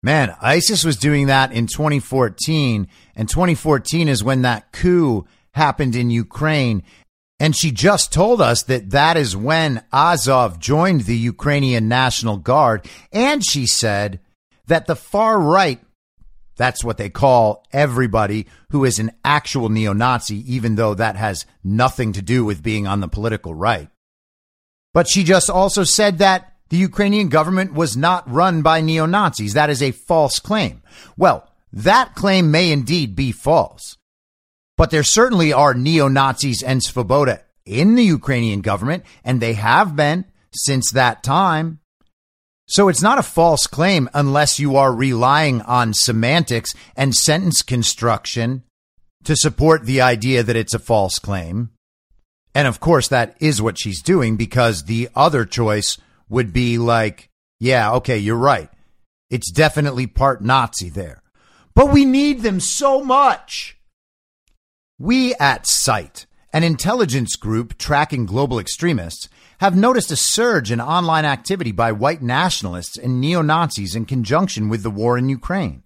Man, 0.03 0.37
ISIS 0.43 0.85
was 0.85 0.99
doing 0.99 1.27
that 1.27 1.53
in 1.53 1.67
2014, 1.67 2.87
and 3.17 3.29
2014 3.29 4.09
is 4.09 4.23
when 4.23 4.43
that 4.43 4.71
coup 4.73 5.27
happened 5.53 5.97
in 5.97 6.11
Ukraine. 6.11 6.83
And 7.41 7.57
she 7.57 7.71
just 7.71 8.13
told 8.13 8.43
us 8.43 8.63
that 8.65 8.91
that 8.91 9.17
is 9.17 9.35
when 9.35 9.83
Azov 9.91 10.59
joined 10.59 11.03
the 11.03 11.17
Ukrainian 11.17 11.89
National 11.89 12.37
Guard. 12.37 12.87
And 13.11 13.43
she 13.45 13.67
said 13.67 14.21
that 14.67 14.87
the 14.87 14.97
far 14.97 15.41
right 15.41 15.81
that's 16.57 16.83
what 16.83 16.99
they 16.99 17.11
call 17.11 17.65
everybody 17.73 18.47
who 18.71 18.85
is 18.85 18.99
an 18.99 19.13
actual 19.25 19.69
neo 19.69 19.93
Nazi, 19.93 20.37
even 20.53 20.77
though 20.77 20.95
that 20.95 21.17
has 21.17 21.47
nothing 21.63 22.13
to 22.15 22.23
do 22.23 22.45
with 22.45 22.63
being 22.63 22.87
on 22.87 23.01
the 23.01 23.09
political 23.09 23.55
right. 23.55 23.89
But 24.95 25.09
she 25.09 25.25
just 25.25 25.51
also 25.51 25.85
said 25.85 26.19
that 26.19 26.55
the 26.69 26.79
Ukrainian 26.79 27.29
government 27.29 27.75
was 27.75 27.97
not 27.97 28.31
run 28.31 28.63
by 28.63 28.81
neo 28.81 29.07
Nazis. 29.07 29.55
That 29.55 29.71
is 29.71 29.83
a 29.83 29.93
false 29.93 30.41
claim. 30.41 30.83
Well, 31.17 31.49
that 31.73 32.15
claim 32.15 32.51
may 32.51 32.73
indeed 32.73 33.15
be 33.15 33.33
false. 33.33 33.99
But 34.77 34.91
there 34.91 35.03
certainly 35.03 35.53
are 35.53 35.75
neo 35.75 36.09
Nazis 36.09 36.63
and 36.63 36.81
Svoboda 36.81 37.41
in 37.65 37.95
the 37.95 38.05
Ukrainian 38.05 38.61
government, 38.61 39.05
and 39.25 39.41
they 39.41 39.55
have 39.55 39.97
been 39.97 40.25
since 40.53 40.91
that 40.93 41.23
time. 41.23 41.81
So 42.69 42.89
it's 42.89 43.03
not 43.03 43.19
a 43.19 43.23
false 43.23 43.67
claim 43.67 44.09
unless 44.13 44.59
you 44.59 44.77
are 44.77 44.93
relying 44.93 45.63
on 45.63 45.95
semantics 45.95 46.73
and 46.97 47.15
sentence 47.15 47.63
construction 47.63 48.65
to 49.25 49.37
support 49.37 49.85
the 49.85 50.01
idea 50.01 50.43
that 50.43 50.57
it's 50.57 50.75
a 50.75 50.81
false 50.81 51.19
claim. 51.19 51.71
And 52.55 52.67
of 52.67 52.81
course, 52.81 53.09
that 53.09 53.37
is 53.39 53.63
what 53.63 53.79
she's 53.79 54.03
doing 54.03 54.37
because 54.37 54.85
the 54.85 55.09
other 55.15 55.45
choice 55.45 55.99
would 56.29 56.53
be 56.53 56.79
like, 56.79 57.29
yeah, 57.61 57.93
okay, 57.93 58.19
you're 58.19 58.37
right. 58.37 58.71
It's 59.31 59.51
definitely 59.51 60.07
part 60.07 60.43
Nazi 60.43 60.89
there. 60.89 61.23
But 61.75 61.93
we 61.93 62.05
need 62.05 62.43
them 62.43 62.59
so 62.59 63.05
much. 63.05 63.77
We 64.99 65.35
at 65.35 65.67
SITE, 65.67 66.27
an 66.53 66.65
intelligence 66.65 67.37
group 67.37 67.77
tracking 67.77 68.27
global 68.27 68.59
extremists, 68.59 69.29
have 69.59 69.77
noticed 69.77 70.11
a 70.11 70.17
surge 70.17 70.71
in 70.71 70.81
online 70.81 71.25
activity 71.25 71.73
by 71.73 71.93
white 71.93 72.23
nationalists 72.23 72.97
and 72.97 73.21
neo 73.21 73.43
Nazis 73.43 73.95
in 73.95 74.05
conjunction 74.05 74.69
with 74.69 74.83
the 74.83 74.91
war 74.91 75.17
in 75.17 75.29
Ukraine. 75.29 75.83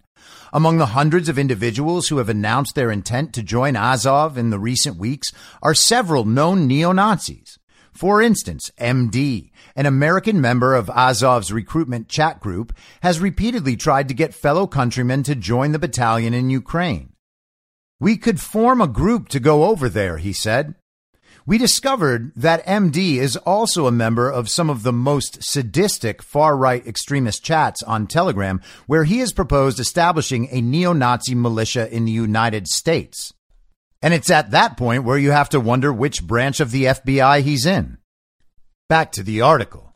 Among 0.53 0.77
the 0.77 0.87
hundreds 0.87 1.29
of 1.29 1.39
individuals 1.39 2.09
who 2.09 2.17
have 2.17 2.27
announced 2.27 2.75
their 2.75 2.91
intent 2.91 3.33
to 3.33 3.43
join 3.43 3.75
Azov 3.75 4.37
in 4.37 4.49
the 4.49 4.59
recent 4.59 4.97
weeks 4.97 5.31
are 5.61 5.73
several 5.73 6.25
known 6.25 6.67
neo 6.67 6.91
Nazis. 6.91 7.57
For 7.93 8.21
instance, 8.21 8.71
MD, 8.79 9.51
an 9.75 9.85
American 9.85 10.41
member 10.41 10.75
of 10.75 10.89
Azov's 10.89 11.51
recruitment 11.51 12.09
chat 12.09 12.39
group, 12.39 12.73
has 13.01 13.19
repeatedly 13.19 13.75
tried 13.75 14.07
to 14.07 14.13
get 14.13 14.33
fellow 14.33 14.67
countrymen 14.67 15.23
to 15.23 15.35
join 15.35 15.71
the 15.71 15.79
battalion 15.79 16.33
in 16.33 16.49
Ukraine. 16.49 17.13
We 17.99 18.17
could 18.17 18.41
form 18.41 18.81
a 18.81 18.87
group 18.87 19.29
to 19.29 19.39
go 19.39 19.65
over 19.65 19.87
there, 19.87 20.17
he 20.17 20.33
said. 20.33 20.75
We 21.45 21.57
discovered 21.57 22.31
that 22.35 22.65
MD 22.65 23.15
is 23.15 23.35
also 23.37 23.87
a 23.87 23.91
member 23.91 24.29
of 24.29 24.49
some 24.49 24.69
of 24.69 24.83
the 24.83 24.93
most 24.93 25.43
sadistic 25.43 26.21
far 26.21 26.55
right 26.55 26.85
extremist 26.85 27.43
chats 27.43 27.81
on 27.83 28.05
Telegram, 28.05 28.61
where 28.85 29.05
he 29.05 29.19
has 29.19 29.33
proposed 29.33 29.79
establishing 29.79 30.47
a 30.51 30.61
neo 30.61 30.93
Nazi 30.93 31.33
militia 31.33 31.93
in 31.93 32.05
the 32.05 32.11
United 32.11 32.67
States. 32.67 33.33
And 34.03 34.13
it's 34.13 34.29
at 34.29 34.51
that 34.51 34.77
point 34.77 35.03
where 35.03 35.17
you 35.17 35.31
have 35.31 35.49
to 35.49 35.59
wonder 35.59 35.91
which 35.91 36.25
branch 36.25 36.59
of 36.59 36.71
the 36.71 36.85
FBI 36.85 37.41
he's 37.41 37.65
in. 37.65 37.97
Back 38.87 39.11
to 39.13 39.23
the 39.23 39.41
article. 39.41 39.95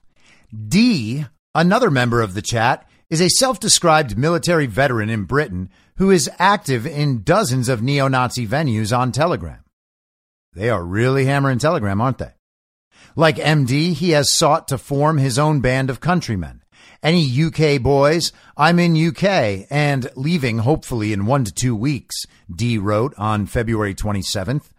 D, 0.67 1.25
another 1.53 1.91
member 1.91 2.21
of 2.21 2.33
the 2.33 2.41
chat, 2.41 2.87
is 3.09 3.21
a 3.21 3.29
self 3.29 3.59
described 3.59 4.17
military 4.17 4.65
veteran 4.65 5.09
in 5.09 5.23
Britain 5.23 5.69
who 5.97 6.11
is 6.11 6.29
active 6.39 6.87
in 6.87 7.23
dozens 7.23 7.69
of 7.69 7.81
neo 7.81 8.07
Nazi 8.07 8.47
venues 8.47 8.97
on 8.97 9.11
Telegram. 9.11 9.64
They 10.55 10.69
are 10.69 10.83
really 10.83 11.25
hammering 11.25 11.59
Telegram, 11.59 11.99
aren't 11.99 12.17
they? 12.17 12.31
Like 13.15 13.35
MD, 13.35 13.93
he 13.93 14.11
has 14.11 14.33
sought 14.33 14.67
to 14.69 14.77
form 14.77 15.17
his 15.17 15.37
own 15.37 15.59
band 15.59 15.89
of 15.89 15.99
countrymen. 15.99 16.63
Any 17.03 17.29
UK 17.43 17.81
boys? 17.81 18.31
I'm 18.57 18.79
in 18.79 18.95
UK 18.95 19.67
and 19.69 20.09
leaving 20.15 20.59
hopefully 20.59 21.13
in 21.13 21.25
one 21.25 21.43
to 21.43 21.53
two 21.53 21.75
weeks, 21.75 22.15
D 22.53 22.77
wrote 22.77 23.13
on 23.17 23.45
February 23.45 23.93
27th. 23.93 24.69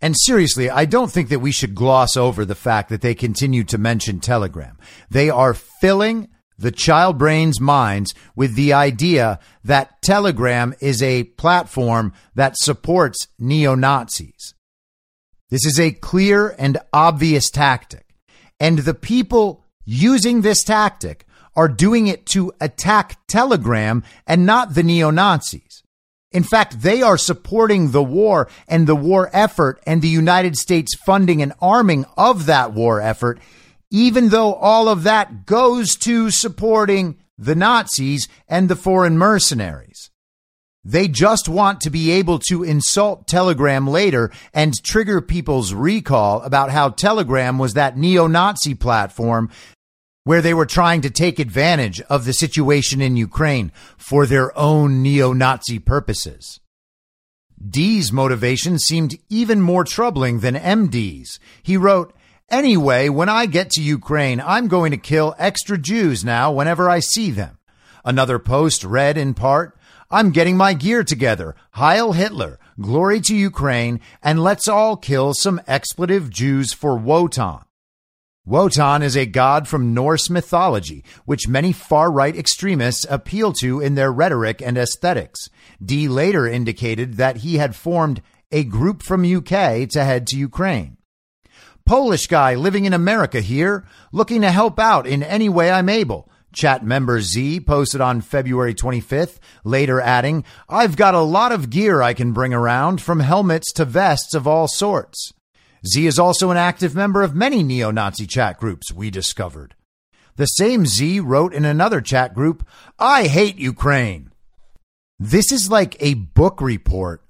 And 0.00 0.16
seriously, 0.18 0.68
I 0.68 0.84
don't 0.84 1.10
think 1.10 1.28
that 1.30 1.38
we 1.38 1.52
should 1.52 1.74
gloss 1.74 2.16
over 2.16 2.44
the 2.44 2.54
fact 2.54 2.88
that 2.90 3.00
they 3.00 3.14
continue 3.14 3.64
to 3.64 3.78
mention 3.78 4.20
Telegram. 4.20 4.76
They 5.10 5.30
are 5.30 5.54
filling 5.54 6.28
the 6.58 6.70
child 6.70 7.18
brain's 7.18 7.60
minds 7.60 8.14
with 8.36 8.54
the 8.54 8.72
idea 8.72 9.38
that 9.64 10.00
Telegram 10.02 10.74
is 10.80 11.02
a 11.02 11.24
platform 11.24 12.12
that 12.34 12.56
supports 12.56 13.28
neo 13.38 13.74
Nazis. 13.74 14.54
This 15.50 15.66
is 15.66 15.78
a 15.78 15.92
clear 15.92 16.54
and 16.58 16.78
obvious 16.92 17.50
tactic. 17.50 18.06
And 18.58 18.78
the 18.78 18.94
people 18.94 19.64
using 19.84 20.40
this 20.40 20.62
tactic 20.62 21.26
are 21.54 21.68
doing 21.68 22.06
it 22.06 22.24
to 22.26 22.52
attack 22.60 23.18
Telegram 23.26 24.02
and 24.26 24.46
not 24.46 24.74
the 24.74 24.82
neo 24.82 25.10
Nazis. 25.10 25.82
In 26.30 26.42
fact, 26.42 26.80
they 26.80 27.02
are 27.02 27.18
supporting 27.18 27.90
the 27.90 28.02
war 28.02 28.48
and 28.66 28.86
the 28.86 28.96
war 28.96 29.28
effort 29.32 29.82
and 29.86 30.00
the 30.00 30.08
United 30.08 30.56
States 30.56 30.96
funding 31.04 31.42
and 31.42 31.52
arming 31.60 32.06
of 32.16 32.46
that 32.46 32.72
war 32.72 33.00
effort 33.00 33.38
even 33.92 34.30
though 34.30 34.54
all 34.54 34.88
of 34.88 35.04
that 35.04 35.44
goes 35.46 35.94
to 35.96 36.30
supporting 36.30 37.18
the 37.36 37.54
Nazis 37.54 38.26
and 38.48 38.68
the 38.68 38.74
foreign 38.74 39.18
mercenaries. 39.18 40.10
They 40.82 41.06
just 41.06 41.48
want 41.48 41.80
to 41.82 41.90
be 41.90 42.10
able 42.10 42.40
to 42.48 42.64
insult 42.64 43.28
Telegram 43.28 43.86
later 43.86 44.32
and 44.52 44.74
trigger 44.82 45.20
people's 45.20 45.74
recall 45.74 46.40
about 46.42 46.70
how 46.70 46.88
Telegram 46.88 47.58
was 47.58 47.74
that 47.74 47.96
neo 47.96 48.26
Nazi 48.26 48.74
platform 48.74 49.50
where 50.24 50.42
they 50.42 50.54
were 50.54 50.66
trying 50.66 51.02
to 51.02 51.10
take 51.10 51.38
advantage 51.38 52.00
of 52.02 52.24
the 52.24 52.32
situation 52.32 53.00
in 53.00 53.16
Ukraine 53.16 53.72
for 53.96 54.24
their 54.26 54.56
own 54.58 55.02
neo 55.02 55.32
Nazi 55.32 55.78
purposes. 55.78 56.60
D's 57.64 58.12
motivation 58.12 58.78
seemed 58.78 59.18
even 59.28 59.60
more 59.60 59.84
troubling 59.84 60.40
than 60.40 60.54
MD's. 60.54 61.38
He 61.62 61.76
wrote, 61.76 62.12
Anyway, 62.50 63.08
when 63.08 63.28
I 63.28 63.46
get 63.46 63.70
to 63.70 63.82
Ukraine, 63.82 64.40
I'm 64.40 64.68
going 64.68 64.90
to 64.90 64.96
kill 64.96 65.34
extra 65.38 65.78
Jews 65.78 66.24
now 66.24 66.52
whenever 66.52 66.88
I 66.90 67.00
see 67.00 67.30
them. 67.30 67.58
Another 68.04 68.38
post 68.38 68.84
read 68.84 69.16
in 69.16 69.34
part, 69.34 69.78
I'm 70.10 70.30
getting 70.30 70.58
my 70.58 70.74
gear 70.74 71.04
together. 71.04 71.54
Heil 71.70 72.12
Hitler. 72.12 72.58
Glory 72.78 73.20
to 73.22 73.34
Ukraine. 73.34 74.00
And 74.22 74.42
let's 74.42 74.68
all 74.68 74.96
kill 74.96 75.32
some 75.32 75.60
expletive 75.66 76.28
Jews 76.28 76.74
for 76.74 76.96
Wotan. 76.96 77.60
Wotan 78.44 79.02
is 79.02 79.16
a 79.16 79.24
god 79.24 79.68
from 79.68 79.94
Norse 79.94 80.28
mythology, 80.28 81.04
which 81.24 81.48
many 81.48 81.72
far 81.72 82.10
right 82.10 82.36
extremists 82.36 83.06
appeal 83.08 83.52
to 83.60 83.80
in 83.80 83.94
their 83.94 84.12
rhetoric 84.12 84.60
and 84.60 84.76
aesthetics. 84.76 85.48
D 85.82 86.08
later 86.08 86.46
indicated 86.46 87.14
that 87.14 87.38
he 87.38 87.56
had 87.56 87.76
formed 87.76 88.20
a 88.50 88.64
group 88.64 89.02
from 89.02 89.24
UK 89.24 89.88
to 89.90 90.04
head 90.04 90.26
to 90.26 90.36
Ukraine. 90.36 90.98
Polish 91.92 92.26
guy 92.26 92.54
living 92.54 92.86
in 92.86 92.94
America 92.94 93.42
here, 93.42 93.84
looking 94.12 94.40
to 94.40 94.50
help 94.50 94.78
out 94.78 95.06
in 95.06 95.22
any 95.22 95.50
way 95.50 95.70
I'm 95.70 95.90
able. 95.90 96.26
Chat 96.50 96.82
member 96.82 97.20
Z 97.20 97.60
posted 97.60 98.00
on 98.00 98.22
February 98.22 98.74
25th, 98.74 99.36
later 99.62 100.00
adding, 100.00 100.42
I've 100.70 100.96
got 100.96 101.12
a 101.12 101.20
lot 101.20 101.52
of 101.52 101.68
gear 101.68 102.00
I 102.00 102.14
can 102.14 102.32
bring 102.32 102.54
around, 102.54 103.02
from 103.02 103.20
helmets 103.20 103.70
to 103.74 103.84
vests 103.84 104.32
of 104.32 104.46
all 104.46 104.68
sorts. 104.68 105.34
Z 105.86 106.06
is 106.06 106.18
also 106.18 106.50
an 106.50 106.56
active 106.56 106.94
member 106.94 107.22
of 107.22 107.34
many 107.34 107.62
neo 107.62 107.90
Nazi 107.90 108.26
chat 108.26 108.58
groups, 108.58 108.90
we 108.90 109.10
discovered. 109.10 109.74
The 110.36 110.46
same 110.46 110.86
Z 110.86 111.20
wrote 111.20 111.52
in 111.52 111.66
another 111.66 112.00
chat 112.00 112.34
group, 112.34 112.66
I 112.98 113.26
hate 113.26 113.58
Ukraine. 113.58 114.32
This 115.18 115.52
is 115.52 115.70
like 115.70 115.96
a 116.00 116.14
book 116.14 116.62
report 116.62 117.22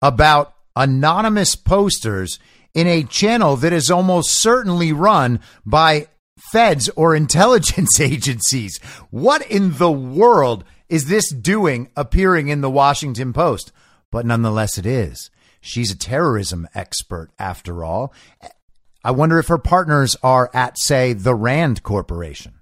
about 0.00 0.54
anonymous 0.74 1.56
posters 1.56 2.38
in 2.74 2.86
a 2.86 3.02
channel 3.02 3.56
that 3.56 3.72
is 3.72 3.90
almost 3.90 4.30
certainly 4.30 4.92
run 4.92 5.40
by 5.64 6.08
feds 6.52 6.88
or 6.90 7.14
intelligence 7.16 8.00
agencies. 8.00 8.78
What 9.10 9.46
in 9.50 9.74
the 9.78 9.90
world 9.90 10.64
is 10.88 11.06
this 11.06 11.30
doing 11.30 11.90
appearing 11.96 12.48
in 12.48 12.60
the 12.60 12.70
Washington 12.70 13.32
Post? 13.32 13.72
But 14.10 14.26
nonetheless, 14.26 14.78
it 14.78 14.86
is. 14.86 15.30
She's 15.60 15.90
a 15.90 15.98
terrorism 15.98 16.68
expert, 16.74 17.30
after 17.38 17.84
all. 17.84 18.12
I 19.04 19.10
wonder 19.10 19.38
if 19.38 19.48
her 19.48 19.58
partners 19.58 20.16
are 20.22 20.50
at, 20.54 20.78
say, 20.78 21.12
the 21.12 21.34
Rand 21.34 21.82
Corporation. 21.82 22.54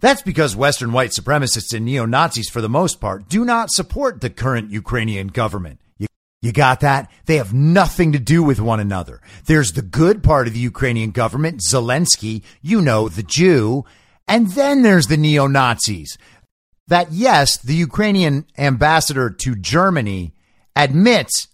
That's 0.00 0.22
because 0.22 0.54
Western 0.54 0.92
white 0.92 1.10
supremacists 1.10 1.74
and 1.74 1.84
neo 1.84 2.06
Nazis, 2.06 2.48
for 2.48 2.60
the 2.60 2.68
most 2.68 3.00
part, 3.00 3.28
do 3.28 3.44
not 3.44 3.70
support 3.70 4.20
the 4.20 4.30
current 4.30 4.70
Ukrainian 4.70 5.28
government. 5.28 5.80
You 6.40 6.52
got 6.52 6.80
that? 6.80 7.10
They 7.26 7.36
have 7.36 7.52
nothing 7.52 8.12
to 8.12 8.18
do 8.18 8.42
with 8.42 8.60
one 8.60 8.78
another. 8.78 9.20
There's 9.46 9.72
the 9.72 9.82
good 9.82 10.22
part 10.22 10.46
of 10.46 10.54
the 10.54 10.60
Ukrainian 10.60 11.10
government, 11.10 11.60
Zelensky, 11.60 12.42
you 12.62 12.80
know, 12.80 13.08
the 13.08 13.24
Jew. 13.24 13.84
And 14.28 14.52
then 14.52 14.82
there's 14.82 15.08
the 15.08 15.16
neo 15.16 15.48
Nazis. 15.48 16.16
That, 16.86 17.12
yes, 17.12 17.56
the 17.56 17.74
Ukrainian 17.74 18.46
ambassador 18.56 19.30
to 19.30 19.56
Germany 19.56 20.34
admits 20.76 21.48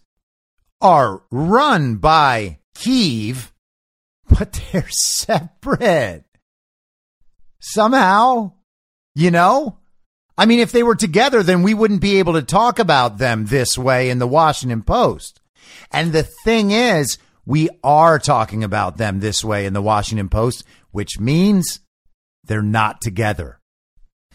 are 0.80 1.22
run 1.30 1.96
by 1.96 2.58
Kiev, 2.74 3.52
but 4.28 4.52
they're 4.72 4.88
separate. 4.90 6.24
Somehow, 7.58 8.52
you 9.14 9.30
know? 9.30 9.78
I 10.36 10.46
mean, 10.46 10.58
if 10.58 10.72
they 10.72 10.82
were 10.82 10.96
together, 10.96 11.42
then 11.42 11.62
we 11.62 11.74
wouldn't 11.74 12.00
be 12.00 12.18
able 12.18 12.32
to 12.32 12.42
talk 12.42 12.78
about 12.78 13.18
them 13.18 13.46
this 13.46 13.78
way 13.78 14.10
in 14.10 14.18
the 14.18 14.26
Washington 14.26 14.82
Post. 14.82 15.40
And 15.92 16.12
the 16.12 16.24
thing 16.44 16.70
is, 16.72 17.18
we 17.46 17.68
are 17.84 18.18
talking 18.18 18.64
about 18.64 18.96
them 18.96 19.20
this 19.20 19.44
way 19.44 19.66
in 19.66 19.74
the 19.74 19.82
Washington 19.82 20.28
Post, 20.28 20.64
which 20.90 21.20
means 21.20 21.80
they're 22.42 22.62
not 22.62 23.00
together. 23.00 23.60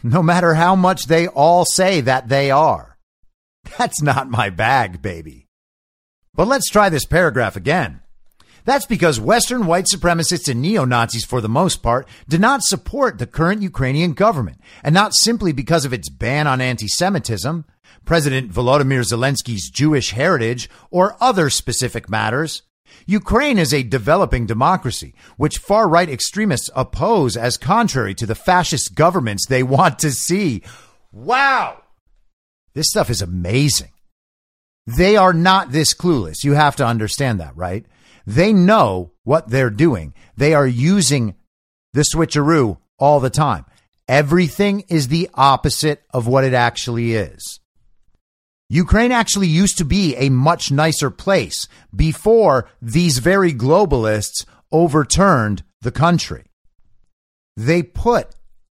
No 0.02 0.22
matter 0.22 0.54
how 0.54 0.74
much 0.74 1.04
they 1.04 1.26
all 1.26 1.64
say 1.66 2.00
that 2.00 2.28
they 2.28 2.50
are. 2.50 2.96
That's 3.78 4.00
not 4.00 4.30
my 4.30 4.48
bag, 4.48 5.02
baby. 5.02 5.48
But 6.34 6.48
let's 6.48 6.70
try 6.70 6.88
this 6.88 7.04
paragraph 7.04 7.56
again. 7.56 7.99
That's 8.64 8.86
because 8.86 9.20
Western 9.20 9.66
white 9.66 9.86
supremacists 9.86 10.48
and 10.48 10.62
neo 10.62 10.84
Nazis, 10.84 11.24
for 11.24 11.40
the 11.40 11.48
most 11.48 11.82
part, 11.82 12.08
do 12.28 12.38
not 12.38 12.62
support 12.62 13.18
the 13.18 13.26
current 13.26 13.62
Ukrainian 13.62 14.12
government, 14.12 14.60
and 14.82 14.94
not 14.94 15.14
simply 15.14 15.52
because 15.52 15.84
of 15.84 15.92
its 15.92 16.08
ban 16.08 16.46
on 16.46 16.60
anti 16.60 16.88
Semitism, 16.88 17.64
President 18.04 18.52
Volodymyr 18.52 19.04
Zelensky's 19.04 19.70
Jewish 19.70 20.10
heritage, 20.10 20.68
or 20.90 21.16
other 21.20 21.50
specific 21.50 22.08
matters. 22.08 22.62
Ukraine 23.06 23.58
is 23.58 23.72
a 23.72 23.82
developing 23.82 24.46
democracy, 24.46 25.14
which 25.36 25.58
far 25.58 25.88
right 25.88 26.08
extremists 26.08 26.70
oppose 26.74 27.36
as 27.36 27.56
contrary 27.56 28.14
to 28.14 28.26
the 28.26 28.34
fascist 28.34 28.94
governments 28.94 29.46
they 29.46 29.62
want 29.62 29.98
to 30.00 30.10
see. 30.10 30.62
Wow! 31.12 31.82
This 32.74 32.88
stuff 32.88 33.10
is 33.10 33.22
amazing. 33.22 33.90
They 34.86 35.16
are 35.16 35.32
not 35.32 35.72
this 35.72 35.94
clueless. 35.94 36.44
You 36.44 36.54
have 36.54 36.76
to 36.76 36.86
understand 36.86 37.40
that, 37.40 37.56
right? 37.56 37.84
They 38.30 38.52
know 38.52 39.10
what 39.24 39.48
they're 39.48 39.70
doing. 39.70 40.14
They 40.36 40.54
are 40.54 40.66
using 40.66 41.34
the 41.94 42.04
switcheroo 42.14 42.78
all 42.96 43.18
the 43.18 43.28
time. 43.28 43.64
Everything 44.06 44.84
is 44.88 45.08
the 45.08 45.28
opposite 45.34 46.04
of 46.14 46.28
what 46.28 46.44
it 46.44 46.54
actually 46.54 47.14
is. 47.14 47.58
Ukraine 48.68 49.10
actually 49.10 49.48
used 49.48 49.78
to 49.78 49.84
be 49.84 50.14
a 50.14 50.28
much 50.28 50.70
nicer 50.70 51.10
place 51.10 51.66
before 51.94 52.68
these 52.80 53.18
very 53.18 53.52
globalists 53.52 54.46
overturned 54.70 55.64
the 55.80 55.90
country. 55.90 56.44
They 57.56 57.82
put 57.82 58.28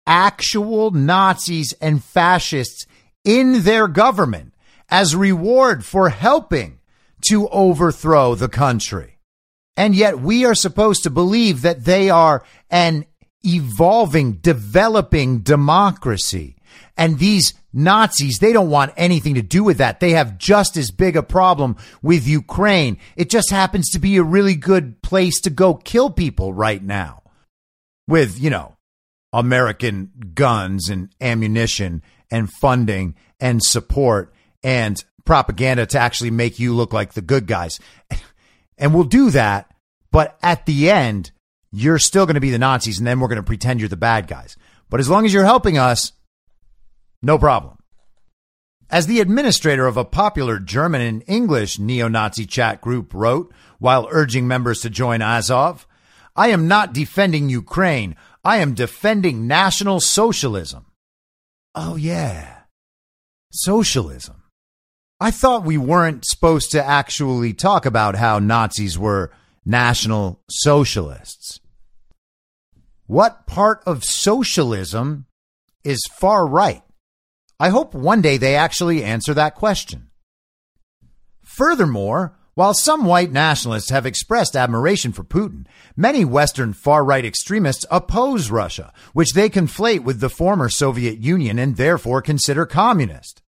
actual 0.07 0.93
Nazis 0.93 1.75
and 1.79 2.03
fascists 2.03 2.87
in 3.23 3.65
their 3.65 3.87
government 3.87 4.55
as 4.89 5.15
reward 5.15 5.85
for 5.85 6.09
helping 6.09 6.79
to 7.29 7.49
overthrow 7.49 8.35
the 8.35 8.49
country. 8.49 9.19
And 9.77 9.95
yet 9.95 10.21
we 10.21 10.45
are 10.45 10.55
supposed 10.55 11.03
to 11.05 11.11
believe 11.11 11.63
that 11.63 11.85
they 11.85 12.11
are 12.11 12.45
an 12.71 13.07
evolving, 13.45 14.35
developing 14.35 15.41
democracy. 15.41 16.57
And 16.97 17.19
these 17.19 17.55
Nazis, 17.73 18.39
they 18.39 18.53
don't 18.53 18.71
want 18.71 18.93
anything 18.97 19.35
to 19.35 19.43
do 19.43 19.65
with 19.65 19.79
that. 19.79 20.01
They 20.01 20.11
have 20.11 20.39
just 20.39 20.77
as 20.77 20.91
big 20.91 21.17
a 21.17 21.23
problem 21.23 21.77
with 22.03 22.27
Ukraine. 22.27 22.99
It 23.17 23.31
just 23.31 23.51
happens 23.51 23.91
to 23.91 23.99
be 23.99 24.17
a 24.17 24.23
really 24.23 24.55
good 24.55 25.01
place 25.03 25.41
to 25.43 25.51
go 25.51 25.75
kill 25.75 26.11
people 26.11 26.53
right 26.53 26.83
now 26.83 27.23
with, 28.07 28.39
you 28.39 28.51
know, 28.51 28.77
American 29.33 30.11
guns 30.35 30.91
and 30.91 31.09
ammunition 31.21 32.03
and 32.31 32.51
funding 32.61 33.15
and 33.41 33.63
support 33.63 34.35
and 34.63 35.03
propaganda 35.25 35.87
to 35.87 35.99
actually 35.99 36.31
make 36.31 36.59
you 36.59 36.75
look 36.75 36.93
like 36.93 37.15
the 37.15 37.23
good 37.23 37.47
guys. 37.47 37.81
And 38.83 38.93
we'll 38.93 39.05
do 39.05 39.31
that, 39.31 39.73
but 40.11 40.37
at 40.43 40.67
the 40.67 40.91
end, 40.91 41.31
you're 41.71 42.01
still 42.01 42.27
going 42.27 42.35
to 42.35 42.41
be 42.41 42.51
the 42.51 42.59
Nazis 42.59 42.99
and 42.99 43.07
then 43.07 43.21
we're 43.21 43.29
going 43.29 43.37
to 43.37 43.45
pretend 43.45 43.79
you're 43.79 43.89
the 43.89 43.97
bad 43.97 44.27
guys. 44.27 44.57
But 44.91 44.99
as 44.99 45.09
long 45.09 45.25
as 45.25 45.33
you're 45.33 45.45
helping 45.45 45.79
us, 45.79 46.11
no 47.23 47.39
problem. 47.39 47.79
As 48.91 49.07
the 49.07 49.21
administrator 49.21 49.87
of 49.87 49.97
a 49.97 50.05
popular 50.05 50.59
German 50.59 51.01
and 51.01 51.23
English 51.29 51.79
neo 51.79 52.09
Nazi 52.09 52.45
chat 52.45 52.81
group 52.81 53.15
wrote 53.15 53.55
while 53.79 54.09
urging 54.11 54.49
members 54.49 54.81
to 54.81 54.91
join 54.91 55.23
Azov, 55.23 55.87
I 56.35 56.49
am 56.49 56.67
not 56.67 56.93
defending 56.93 57.49
Ukraine. 57.49 58.17
I 58.45 58.57
am 58.57 58.75
defending 58.75 59.47
National 59.47 60.01
Socialism. 60.01 60.87
Oh, 61.77 61.95
yeah. 61.95 62.63
Socialism. 63.53 64.42
I 65.23 65.31
thought 65.31 65.65
we 65.65 65.79
weren't 65.79 66.25
supposed 66.27 66.73
to 66.73 66.85
actually 66.85 67.55
talk 67.55 67.87
about 67.87 68.17
how 68.17 68.41
Nazis 68.41 68.99
were 68.99 69.31
National 69.65 70.43
Socialists. 70.51 71.61
What 73.07 73.47
part 73.47 73.85
of 73.87 74.03
socialism 74.03 75.27
is 75.85 76.01
far 76.19 76.45
right? 76.45 76.83
I 77.61 77.69
hope 77.69 77.95
one 77.95 78.21
day 78.21 78.37
they 78.37 78.57
actually 78.57 79.05
answer 79.05 79.33
that 79.35 79.55
question. 79.55 80.09
Furthermore, 81.45 82.37
while 82.55 82.75
some 82.75 83.05
white 83.05 83.31
nationalists 83.31 83.91
have 83.91 84.07
expressed 84.07 84.57
admiration 84.57 85.13
for 85.13 85.23
Putin, 85.23 85.67
many 85.97 86.25
Western 86.25 86.73
far 86.73 87.05
right 87.05 87.25
extremists 87.25 87.87
oppose 87.93 88.51
Russia, 88.51 88.93
which 89.13 89.35
they 89.35 89.49
conflate 89.49 90.03
with 90.03 90.19
the 90.19 90.29
former 90.29 90.69
Soviet 90.69 91.21
Union 91.21 91.61
and 91.61 91.77
therefore 91.77 92.23
consider 92.23 92.67
communist. 92.67 93.42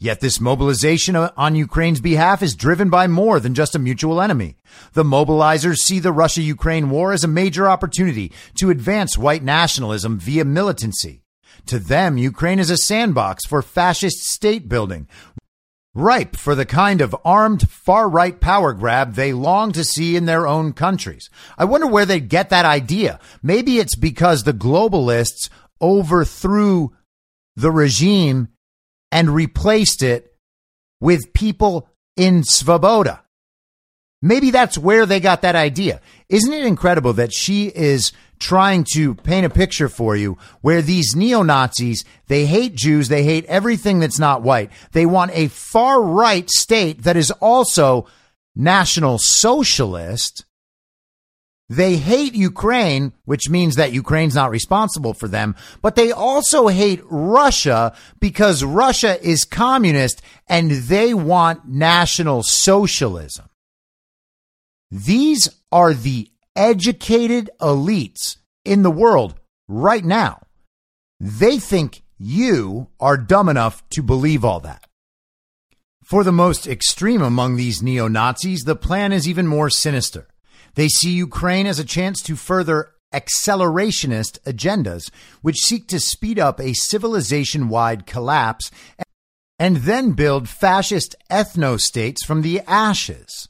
Yet 0.00 0.20
this 0.20 0.40
mobilization 0.40 1.16
on 1.16 1.56
Ukraine's 1.56 2.00
behalf 2.00 2.40
is 2.40 2.54
driven 2.54 2.88
by 2.88 3.08
more 3.08 3.40
than 3.40 3.54
just 3.54 3.74
a 3.74 3.80
mutual 3.80 4.20
enemy. 4.20 4.56
The 4.92 5.02
mobilizers 5.02 5.78
see 5.78 5.98
the 5.98 6.12
Russia 6.12 6.40
Ukraine 6.40 6.88
war 6.88 7.12
as 7.12 7.24
a 7.24 7.28
major 7.28 7.68
opportunity 7.68 8.32
to 8.58 8.70
advance 8.70 9.18
white 9.18 9.42
nationalism 9.42 10.18
via 10.20 10.44
militancy. 10.44 11.22
To 11.66 11.80
them, 11.80 12.16
Ukraine 12.16 12.60
is 12.60 12.70
a 12.70 12.76
sandbox 12.76 13.44
for 13.44 13.60
fascist 13.60 14.18
state 14.18 14.68
building, 14.68 15.08
ripe 15.94 16.36
for 16.36 16.54
the 16.54 16.64
kind 16.64 17.00
of 17.00 17.16
armed 17.24 17.68
far 17.68 18.08
right 18.08 18.40
power 18.40 18.72
grab 18.72 19.14
they 19.14 19.32
long 19.32 19.72
to 19.72 19.82
see 19.82 20.14
in 20.14 20.26
their 20.26 20.46
own 20.46 20.72
countries. 20.72 21.28
I 21.58 21.64
wonder 21.64 21.88
where 21.88 22.06
they 22.06 22.20
get 22.20 22.50
that 22.50 22.64
idea. 22.64 23.18
Maybe 23.42 23.78
it's 23.78 23.96
because 23.96 24.44
the 24.44 24.52
globalists 24.52 25.48
overthrew 25.82 26.92
the 27.56 27.72
regime 27.72 28.48
and 29.10 29.34
replaced 29.34 30.02
it 30.02 30.34
with 31.00 31.32
people 31.32 31.88
in 32.16 32.42
Svoboda. 32.42 33.20
Maybe 34.20 34.50
that's 34.50 34.76
where 34.76 35.06
they 35.06 35.20
got 35.20 35.42
that 35.42 35.54
idea. 35.54 36.00
Isn't 36.28 36.52
it 36.52 36.66
incredible 36.66 37.12
that 37.14 37.32
she 37.32 37.66
is 37.66 38.12
trying 38.40 38.84
to 38.94 39.14
paint 39.14 39.46
a 39.46 39.50
picture 39.50 39.88
for 39.88 40.16
you 40.16 40.38
where 40.60 40.82
these 40.82 41.14
neo 41.14 41.42
Nazis, 41.42 42.04
they 42.26 42.46
hate 42.46 42.74
Jews, 42.74 43.08
they 43.08 43.22
hate 43.22 43.44
everything 43.46 44.00
that's 44.00 44.18
not 44.18 44.42
white. 44.42 44.70
They 44.92 45.06
want 45.06 45.30
a 45.34 45.48
far 45.48 46.02
right 46.02 46.48
state 46.50 47.02
that 47.04 47.16
is 47.16 47.30
also 47.40 48.06
national 48.56 49.18
socialist. 49.18 50.44
They 51.68 51.96
hate 51.96 52.34
Ukraine, 52.34 53.12
which 53.26 53.50
means 53.50 53.76
that 53.76 53.92
Ukraine's 53.92 54.34
not 54.34 54.50
responsible 54.50 55.12
for 55.12 55.28
them, 55.28 55.54
but 55.82 55.96
they 55.96 56.12
also 56.12 56.68
hate 56.68 57.02
Russia 57.04 57.94
because 58.20 58.64
Russia 58.64 59.22
is 59.22 59.44
communist 59.44 60.22
and 60.48 60.70
they 60.70 61.12
want 61.12 61.68
national 61.68 62.42
socialism. 62.42 63.50
These 64.90 65.50
are 65.70 65.92
the 65.92 66.30
educated 66.56 67.50
elites 67.60 68.36
in 68.64 68.82
the 68.82 68.90
world 68.90 69.38
right 69.68 70.04
now. 70.04 70.40
They 71.20 71.58
think 71.58 72.02
you 72.18 72.88
are 72.98 73.18
dumb 73.18 73.48
enough 73.50 73.86
to 73.90 74.02
believe 74.02 74.42
all 74.44 74.60
that. 74.60 74.84
For 76.02 76.24
the 76.24 76.32
most 76.32 76.66
extreme 76.66 77.20
among 77.20 77.56
these 77.56 77.82
neo 77.82 78.08
Nazis, 78.08 78.62
the 78.62 78.74
plan 78.74 79.12
is 79.12 79.28
even 79.28 79.46
more 79.46 79.68
sinister. 79.68 80.26
They 80.78 80.88
see 80.88 81.10
Ukraine 81.10 81.66
as 81.66 81.78
a 81.78 81.84
chance 81.84 82.22
to 82.22 82.36
further 82.36 82.92
accelerationist 83.12 84.38
agendas, 84.46 85.10
which 85.42 85.58
seek 85.58 85.88
to 85.88 85.98
speed 85.98 86.38
up 86.38 86.60
a 86.60 86.72
civilization 86.72 87.68
wide 87.68 88.06
collapse 88.06 88.70
and 89.58 89.78
then 89.78 90.12
build 90.12 90.48
fascist 90.48 91.16
ethno 91.30 91.78
states 91.80 92.24
from 92.24 92.42
the 92.42 92.60
ashes 92.60 93.48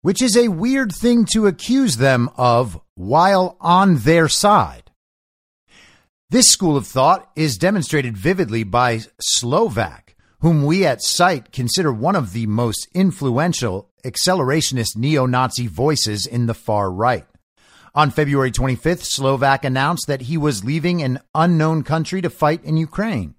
which 0.00 0.22
is 0.22 0.36
a 0.36 0.48
weird 0.48 0.92
thing 0.94 1.24
to 1.24 1.46
accuse 1.46 1.96
them 1.96 2.30
of 2.36 2.80
while 2.94 3.56
on 3.60 3.96
their 3.98 4.28
side. 4.28 4.90
This 6.30 6.48
school 6.48 6.76
of 6.76 6.86
thought 6.86 7.30
is 7.34 7.58
demonstrated 7.58 8.16
vividly 8.16 8.62
by 8.62 9.00
Slovak, 9.20 10.14
whom 10.40 10.64
we 10.64 10.86
at 10.86 11.02
SITE 11.02 11.52
consider 11.52 11.92
one 11.92 12.14
of 12.14 12.32
the 12.32 12.46
most 12.46 12.86
influential 12.94 13.87
accelerationist 14.04 14.96
neo 14.96 15.26
Nazi 15.26 15.66
voices 15.66 16.26
in 16.26 16.46
the 16.46 16.54
far 16.54 16.90
right. 16.90 17.26
On 17.94 18.10
February 18.10 18.52
25th, 18.52 19.04
Slovak 19.04 19.64
announced 19.64 20.06
that 20.06 20.22
he 20.22 20.36
was 20.36 20.64
leaving 20.64 21.02
an 21.02 21.20
unknown 21.34 21.82
country 21.82 22.20
to 22.22 22.30
fight 22.30 22.62
in 22.64 22.76
Ukraine. 22.76 23.34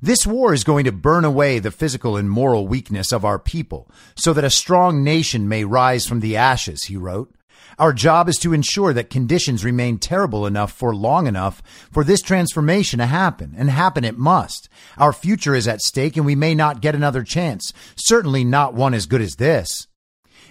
This 0.00 0.26
war 0.26 0.52
is 0.52 0.64
going 0.64 0.84
to 0.84 0.92
burn 0.92 1.24
away 1.24 1.58
the 1.58 1.70
physical 1.70 2.16
and 2.16 2.28
moral 2.28 2.66
weakness 2.66 3.12
of 3.12 3.24
our 3.24 3.38
people 3.38 3.88
so 4.16 4.32
that 4.32 4.44
a 4.44 4.50
strong 4.50 5.04
nation 5.04 5.48
may 5.48 5.64
rise 5.64 6.06
from 6.06 6.20
the 6.20 6.36
ashes, 6.36 6.84
he 6.84 6.96
wrote. 6.96 7.32
Our 7.78 7.92
job 7.92 8.28
is 8.28 8.36
to 8.38 8.52
ensure 8.52 8.92
that 8.92 9.10
conditions 9.10 9.64
remain 9.64 9.98
terrible 9.98 10.46
enough 10.46 10.72
for 10.72 10.94
long 10.94 11.26
enough 11.26 11.62
for 11.90 12.04
this 12.04 12.22
transformation 12.22 12.98
to 12.98 13.06
happen, 13.06 13.54
and 13.56 13.70
happen 13.70 14.04
it 14.04 14.18
must. 14.18 14.68
Our 14.98 15.12
future 15.12 15.54
is 15.54 15.68
at 15.68 15.80
stake 15.80 16.16
and 16.16 16.26
we 16.26 16.34
may 16.34 16.54
not 16.54 16.80
get 16.80 16.94
another 16.94 17.22
chance, 17.22 17.72
certainly 17.96 18.44
not 18.44 18.74
one 18.74 18.94
as 18.94 19.06
good 19.06 19.20
as 19.20 19.36
this. 19.36 19.86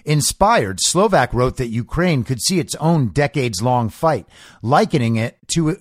Inspired, 0.03 0.79
Slovak 0.81 1.33
wrote 1.33 1.57
that 1.57 1.67
Ukraine 1.67 2.23
could 2.23 2.41
see 2.41 2.59
its 2.59 2.75
own 2.75 3.09
decades 3.09 3.61
long 3.61 3.89
fight, 3.89 4.27
likening 4.61 5.15
it 5.15 5.37
to 5.53 5.77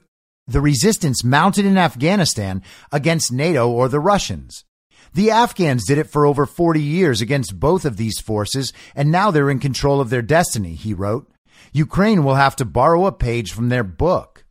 the 0.46 0.60
resistance 0.60 1.24
mounted 1.24 1.64
in 1.64 1.78
Afghanistan 1.78 2.62
against 2.92 3.32
NATO 3.32 3.70
or 3.70 3.88
the 3.88 4.00
Russians. 4.00 4.64
The 5.12 5.30
Afghans 5.30 5.86
did 5.86 5.98
it 5.98 6.10
for 6.10 6.26
over 6.26 6.46
40 6.46 6.80
years 6.80 7.20
against 7.20 7.58
both 7.58 7.84
of 7.84 7.96
these 7.96 8.20
forces, 8.20 8.72
and 8.94 9.10
now 9.10 9.30
they're 9.30 9.50
in 9.50 9.58
control 9.58 10.00
of 10.00 10.10
their 10.10 10.22
destiny, 10.22 10.74
he 10.74 10.94
wrote. 10.94 11.29
Ukraine 11.72 12.24
will 12.24 12.34
have 12.34 12.56
to 12.56 12.64
borrow 12.64 13.06
a 13.06 13.12
page 13.12 13.52
from 13.52 13.68
their 13.68 13.84
book. 13.84 14.44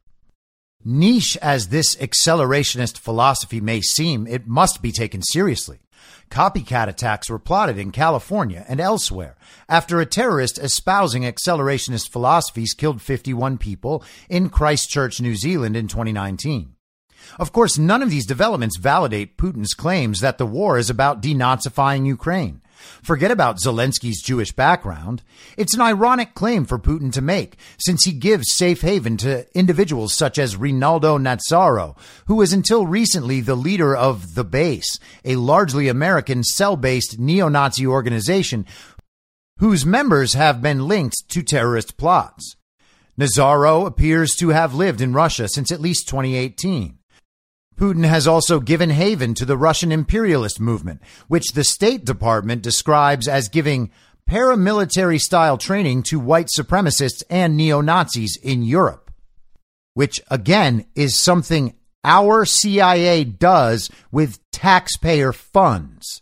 Niche 0.83 1.37
as 1.41 1.67
this 1.67 1.95
accelerationist 1.97 2.97
philosophy 2.97 3.59
may 3.59 3.81
seem, 3.81 4.25
it 4.27 4.47
must 4.47 4.81
be 4.81 4.91
taken 4.91 5.21
seriously. 5.21 5.79
Copycat 6.29 6.87
attacks 6.87 7.29
were 7.29 7.39
plotted 7.39 7.77
in 7.77 7.91
California 7.91 8.63
and 8.69 8.79
elsewhere 8.79 9.35
after 9.67 9.99
a 9.99 10.05
terrorist 10.05 10.57
espousing 10.59 11.23
accelerationist 11.23 12.09
philosophies 12.09 12.73
killed 12.73 13.01
51 13.01 13.57
people 13.57 14.03
in 14.29 14.49
Christchurch, 14.49 15.19
New 15.19 15.35
Zealand 15.35 15.75
in 15.75 15.87
2019. 15.87 16.75
Of 17.37 17.51
course, 17.51 17.77
none 17.77 18.01
of 18.01 18.09
these 18.09 18.25
developments 18.25 18.77
validate 18.77 19.37
Putin's 19.37 19.73
claims 19.73 20.21
that 20.21 20.37
the 20.37 20.45
war 20.45 20.77
is 20.77 20.89
about 20.89 21.21
denazifying 21.21 22.05
Ukraine. 22.05 22.61
Forget 23.01 23.31
about 23.31 23.59
Zelensky's 23.59 24.21
Jewish 24.21 24.51
background. 24.51 25.23
It's 25.57 25.73
an 25.73 25.81
ironic 25.81 26.33
claim 26.35 26.65
for 26.65 26.77
Putin 26.77 27.11
to 27.13 27.21
make, 27.21 27.57
since 27.79 28.05
he 28.05 28.11
gives 28.11 28.55
safe 28.55 28.81
haven 28.81 29.17
to 29.17 29.45
individuals 29.57 30.13
such 30.13 30.37
as 30.37 30.55
Rinaldo 30.55 31.17
Nazzaro, 31.17 31.97
who 32.27 32.35
was 32.35 32.53
until 32.53 32.85
recently 32.85 33.41
the 33.41 33.55
leader 33.55 33.95
of 33.95 34.35
The 34.35 34.43
Base, 34.43 34.99
a 35.25 35.35
largely 35.37 35.87
American 35.87 36.43
cell 36.43 36.75
based 36.75 37.17
neo 37.19 37.49
Nazi 37.49 37.87
organization 37.87 38.65
whose 39.59 39.85
members 39.85 40.33
have 40.33 40.61
been 40.61 40.87
linked 40.87 41.17
to 41.27 41.43
terrorist 41.43 41.97
plots. 41.97 42.55
Nazzaro 43.19 43.85
appears 43.85 44.35
to 44.35 44.49
have 44.49 44.73
lived 44.73 45.01
in 45.01 45.13
Russia 45.13 45.49
since 45.49 45.71
at 45.71 45.81
least 45.81 46.07
2018. 46.07 46.98
Putin 47.79 48.05
has 48.05 48.27
also 48.27 48.59
given 48.59 48.89
haven 48.89 49.33
to 49.33 49.45
the 49.45 49.55
Russian 49.55 49.89
imperialist 49.89 50.59
movement, 50.59 51.01
which 51.29 51.53
the 51.53 51.63
State 51.63 52.03
Department 52.03 52.61
describes 52.61 53.25
as 53.25 53.47
giving 53.47 53.89
paramilitary 54.29 55.17
style 55.17 55.57
training 55.57 56.03
to 56.03 56.19
white 56.19 56.49
supremacists 56.55 57.23
and 57.29 57.55
neo 57.55 57.79
Nazis 57.79 58.37
in 58.43 58.63
Europe, 58.63 59.09
which 59.93 60.19
again 60.29 60.85
is 60.93 61.23
something 61.23 61.73
our 62.03 62.43
CIA 62.43 63.23
does 63.23 63.89
with 64.11 64.39
taxpayer 64.51 65.31
funds. 65.31 66.21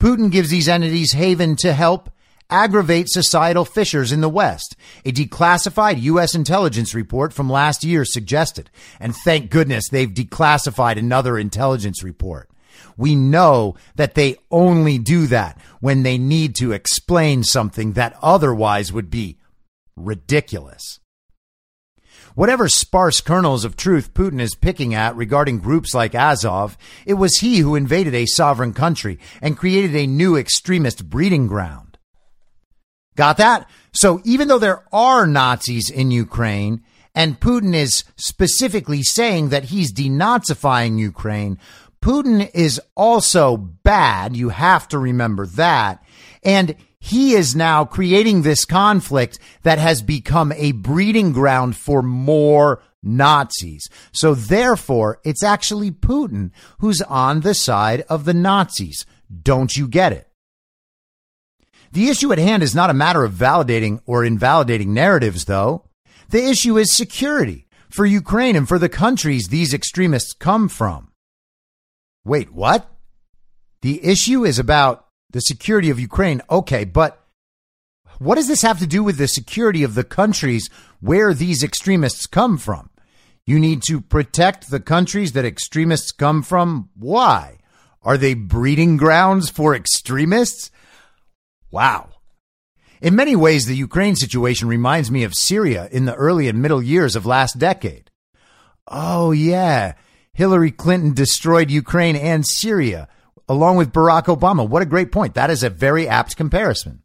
Putin 0.00 0.30
gives 0.30 0.50
these 0.50 0.68
entities 0.68 1.12
haven 1.14 1.56
to 1.56 1.72
help 1.72 2.10
aggravate 2.50 3.08
societal 3.08 3.64
fissures 3.64 4.12
in 4.12 4.20
the 4.20 4.28
West. 4.28 4.76
A 5.04 5.12
declassified 5.12 6.00
U.S. 6.02 6.34
intelligence 6.34 6.94
report 6.94 7.32
from 7.32 7.50
last 7.50 7.84
year 7.84 8.04
suggested. 8.04 8.70
And 8.98 9.14
thank 9.14 9.50
goodness 9.50 9.88
they've 9.88 10.08
declassified 10.08 10.98
another 10.98 11.38
intelligence 11.38 12.02
report. 12.02 12.50
We 12.96 13.14
know 13.14 13.76
that 13.96 14.14
they 14.14 14.36
only 14.50 14.98
do 14.98 15.26
that 15.28 15.60
when 15.80 16.02
they 16.02 16.18
need 16.18 16.54
to 16.56 16.72
explain 16.72 17.44
something 17.44 17.92
that 17.92 18.16
otherwise 18.22 18.92
would 18.92 19.10
be 19.10 19.38
ridiculous. 19.96 21.00
Whatever 22.34 22.68
sparse 22.68 23.20
kernels 23.20 23.64
of 23.64 23.76
truth 23.76 24.14
Putin 24.14 24.40
is 24.40 24.54
picking 24.54 24.94
at 24.94 25.16
regarding 25.16 25.58
groups 25.58 25.94
like 25.94 26.14
Azov, 26.14 26.78
it 27.04 27.14
was 27.14 27.38
he 27.38 27.58
who 27.58 27.74
invaded 27.74 28.14
a 28.14 28.26
sovereign 28.26 28.72
country 28.72 29.18
and 29.42 29.56
created 29.56 29.96
a 29.96 30.06
new 30.06 30.36
extremist 30.36 31.10
breeding 31.10 31.48
ground. 31.48 31.89
Got 33.16 33.36
that? 33.38 33.68
So 33.92 34.20
even 34.24 34.48
though 34.48 34.58
there 34.58 34.84
are 34.92 35.26
Nazis 35.26 35.90
in 35.90 36.10
Ukraine, 36.10 36.82
and 37.14 37.40
Putin 37.40 37.74
is 37.74 38.04
specifically 38.16 39.02
saying 39.02 39.48
that 39.48 39.64
he's 39.64 39.92
denazifying 39.92 40.98
Ukraine, 40.98 41.58
Putin 42.00 42.50
is 42.54 42.80
also 42.96 43.56
bad. 43.56 44.36
You 44.36 44.50
have 44.50 44.88
to 44.88 44.98
remember 44.98 45.46
that. 45.46 46.02
And 46.42 46.76
he 46.98 47.34
is 47.34 47.56
now 47.56 47.84
creating 47.84 48.42
this 48.42 48.64
conflict 48.64 49.38
that 49.62 49.78
has 49.78 50.02
become 50.02 50.52
a 50.52 50.72
breeding 50.72 51.32
ground 51.32 51.76
for 51.76 52.02
more 52.02 52.80
Nazis. 53.02 53.88
So 54.12 54.34
therefore, 54.34 55.20
it's 55.24 55.42
actually 55.42 55.90
Putin 55.90 56.52
who's 56.78 57.02
on 57.02 57.40
the 57.40 57.54
side 57.54 58.02
of 58.08 58.24
the 58.24 58.34
Nazis. 58.34 59.04
Don't 59.42 59.74
you 59.76 59.88
get 59.88 60.12
it? 60.12 60.29
The 61.92 62.08
issue 62.08 62.32
at 62.32 62.38
hand 62.38 62.62
is 62.62 62.74
not 62.74 62.90
a 62.90 62.94
matter 62.94 63.24
of 63.24 63.32
validating 63.32 64.00
or 64.06 64.24
invalidating 64.24 64.94
narratives, 64.94 65.46
though. 65.46 65.84
The 66.28 66.48
issue 66.48 66.78
is 66.78 66.96
security 66.96 67.66
for 67.88 68.06
Ukraine 68.06 68.54
and 68.54 68.68
for 68.68 68.78
the 68.78 68.88
countries 68.88 69.48
these 69.48 69.74
extremists 69.74 70.32
come 70.32 70.68
from. 70.68 71.10
Wait, 72.24 72.52
what? 72.52 72.88
The 73.82 74.04
issue 74.04 74.44
is 74.44 74.58
about 74.58 75.06
the 75.30 75.40
security 75.40 75.90
of 75.90 75.98
Ukraine. 75.98 76.42
Okay, 76.50 76.84
but 76.84 77.24
what 78.18 78.36
does 78.36 78.48
this 78.48 78.62
have 78.62 78.78
to 78.80 78.86
do 78.86 79.02
with 79.02 79.16
the 79.16 79.26
security 79.26 79.82
of 79.82 79.94
the 79.94 80.04
countries 80.04 80.68
where 81.00 81.34
these 81.34 81.64
extremists 81.64 82.26
come 82.26 82.58
from? 82.58 82.90
You 83.46 83.58
need 83.58 83.82
to 83.84 84.00
protect 84.00 84.70
the 84.70 84.80
countries 84.80 85.32
that 85.32 85.44
extremists 85.44 86.12
come 86.12 86.42
from. 86.42 86.90
Why? 86.94 87.58
Are 88.02 88.18
they 88.18 88.34
breeding 88.34 88.96
grounds 88.96 89.50
for 89.50 89.74
extremists? 89.74 90.70
Wow. 91.70 92.10
In 93.00 93.16
many 93.16 93.34
ways, 93.34 93.64
the 93.64 93.76
Ukraine 93.76 94.16
situation 94.16 94.68
reminds 94.68 95.10
me 95.10 95.24
of 95.24 95.34
Syria 95.34 95.88
in 95.90 96.04
the 96.04 96.14
early 96.14 96.48
and 96.48 96.60
middle 96.60 96.82
years 96.82 97.16
of 97.16 97.24
last 97.26 97.58
decade. 97.58 98.10
Oh, 98.86 99.30
yeah. 99.30 99.94
Hillary 100.32 100.70
Clinton 100.70 101.14
destroyed 101.14 101.70
Ukraine 101.70 102.16
and 102.16 102.46
Syria 102.46 103.08
along 103.48 103.76
with 103.76 103.92
Barack 103.92 104.26
Obama. 104.26 104.66
What 104.66 104.82
a 104.82 104.86
great 104.86 105.10
point. 105.10 105.34
That 105.34 105.50
is 105.50 105.64
a 105.64 105.70
very 105.70 106.06
apt 106.06 106.36
comparison. 106.36 107.02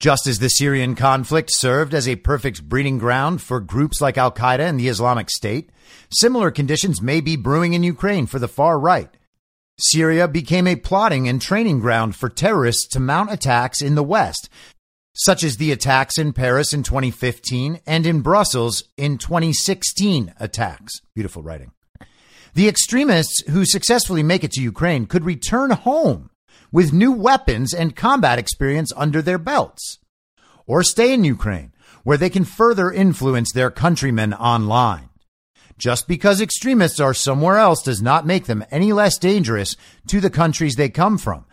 Just 0.00 0.26
as 0.26 0.38
the 0.38 0.48
Syrian 0.48 0.94
conflict 0.94 1.50
served 1.52 1.94
as 1.94 2.08
a 2.08 2.16
perfect 2.16 2.68
breeding 2.68 2.98
ground 2.98 3.42
for 3.42 3.60
groups 3.60 4.00
like 4.00 4.16
Al 4.16 4.32
Qaeda 4.32 4.60
and 4.60 4.80
the 4.80 4.88
Islamic 4.88 5.30
State, 5.30 5.70
similar 6.10 6.50
conditions 6.50 7.02
may 7.02 7.20
be 7.20 7.36
brewing 7.36 7.74
in 7.74 7.82
Ukraine 7.82 8.26
for 8.26 8.38
the 8.38 8.48
far 8.48 8.80
right. 8.80 9.14
Syria 9.78 10.28
became 10.28 10.66
a 10.66 10.76
plotting 10.76 11.28
and 11.28 11.40
training 11.40 11.80
ground 11.80 12.14
for 12.14 12.28
terrorists 12.28 12.86
to 12.88 13.00
mount 13.00 13.32
attacks 13.32 13.80
in 13.82 13.94
the 13.94 14.02
West, 14.02 14.48
such 15.14 15.42
as 15.42 15.56
the 15.56 15.72
attacks 15.72 16.18
in 16.18 16.32
Paris 16.32 16.72
in 16.72 16.82
2015 16.82 17.80
and 17.86 18.06
in 18.06 18.20
Brussels 18.20 18.84
in 18.96 19.18
2016 19.18 20.34
attacks. 20.38 21.00
Beautiful 21.14 21.42
writing. 21.42 21.72
The 22.54 22.68
extremists 22.68 23.42
who 23.48 23.64
successfully 23.64 24.22
make 24.22 24.44
it 24.44 24.52
to 24.52 24.62
Ukraine 24.62 25.06
could 25.06 25.24
return 25.24 25.70
home 25.70 26.30
with 26.70 26.92
new 26.92 27.12
weapons 27.12 27.72
and 27.72 27.96
combat 27.96 28.38
experience 28.38 28.92
under 28.96 29.22
their 29.22 29.38
belts, 29.38 29.98
or 30.66 30.82
stay 30.82 31.12
in 31.12 31.24
Ukraine, 31.24 31.72
where 32.04 32.16
they 32.16 32.30
can 32.30 32.44
further 32.44 32.90
influence 32.90 33.52
their 33.52 33.70
countrymen 33.70 34.34
online. 34.34 35.08
Just 35.82 36.06
because 36.06 36.40
extremists 36.40 37.00
are 37.00 37.12
somewhere 37.12 37.56
else 37.56 37.82
does 37.82 38.00
not 38.00 38.24
make 38.24 38.44
them 38.44 38.64
any 38.70 38.92
less 38.92 39.18
dangerous 39.18 39.74
to 40.06 40.20
the 40.20 40.30
countries 40.30 40.76
they 40.76 40.88
come 40.88 41.18
from, 41.18 41.44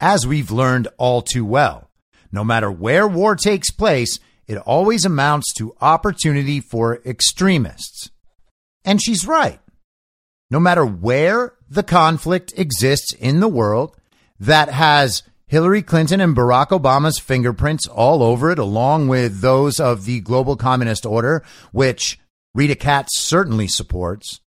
as 0.00 0.26
we've 0.26 0.50
learned 0.50 0.88
all 0.96 1.20
too 1.20 1.44
well. 1.44 1.90
No 2.32 2.44
matter 2.44 2.72
where 2.72 3.06
war 3.06 3.36
takes 3.36 3.70
place, 3.70 4.18
it 4.46 4.56
always 4.56 5.04
amounts 5.04 5.52
to 5.58 5.74
opportunity 5.82 6.60
for 6.60 7.02
extremists. 7.04 8.10
And 8.86 9.02
she's 9.02 9.26
right. 9.26 9.60
No 10.50 10.60
matter 10.60 10.86
where 10.86 11.52
the 11.68 11.82
conflict 11.82 12.54
exists 12.56 13.12
in 13.12 13.40
the 13.40 13.48
world 13.48 13.94
that 14.40 14.70
has 14.70 15.24
Hillary 15.46 15.82
Clinton 15.82 16.22
and 16.22 16.34
Barack 16.34 16.68
Obama's 16.68 17.18
fingerprints 17.18 17.86
all 17.86 18.22
over 18.22 18.50
it, 18.50 18.58
along 18.58 19.08
with 19.08 19.42
those 19.42 19.78
of 19.78 20.06
the 20.06 20.20
global 20.20 20.56
communist 20.56 21.04
order, 21.04 21.44
which 21.70 22.18
Rita 22.58 22.74
Katz 22.74 23.20
certainly 23.20 23.68
supports, 23.68 24.40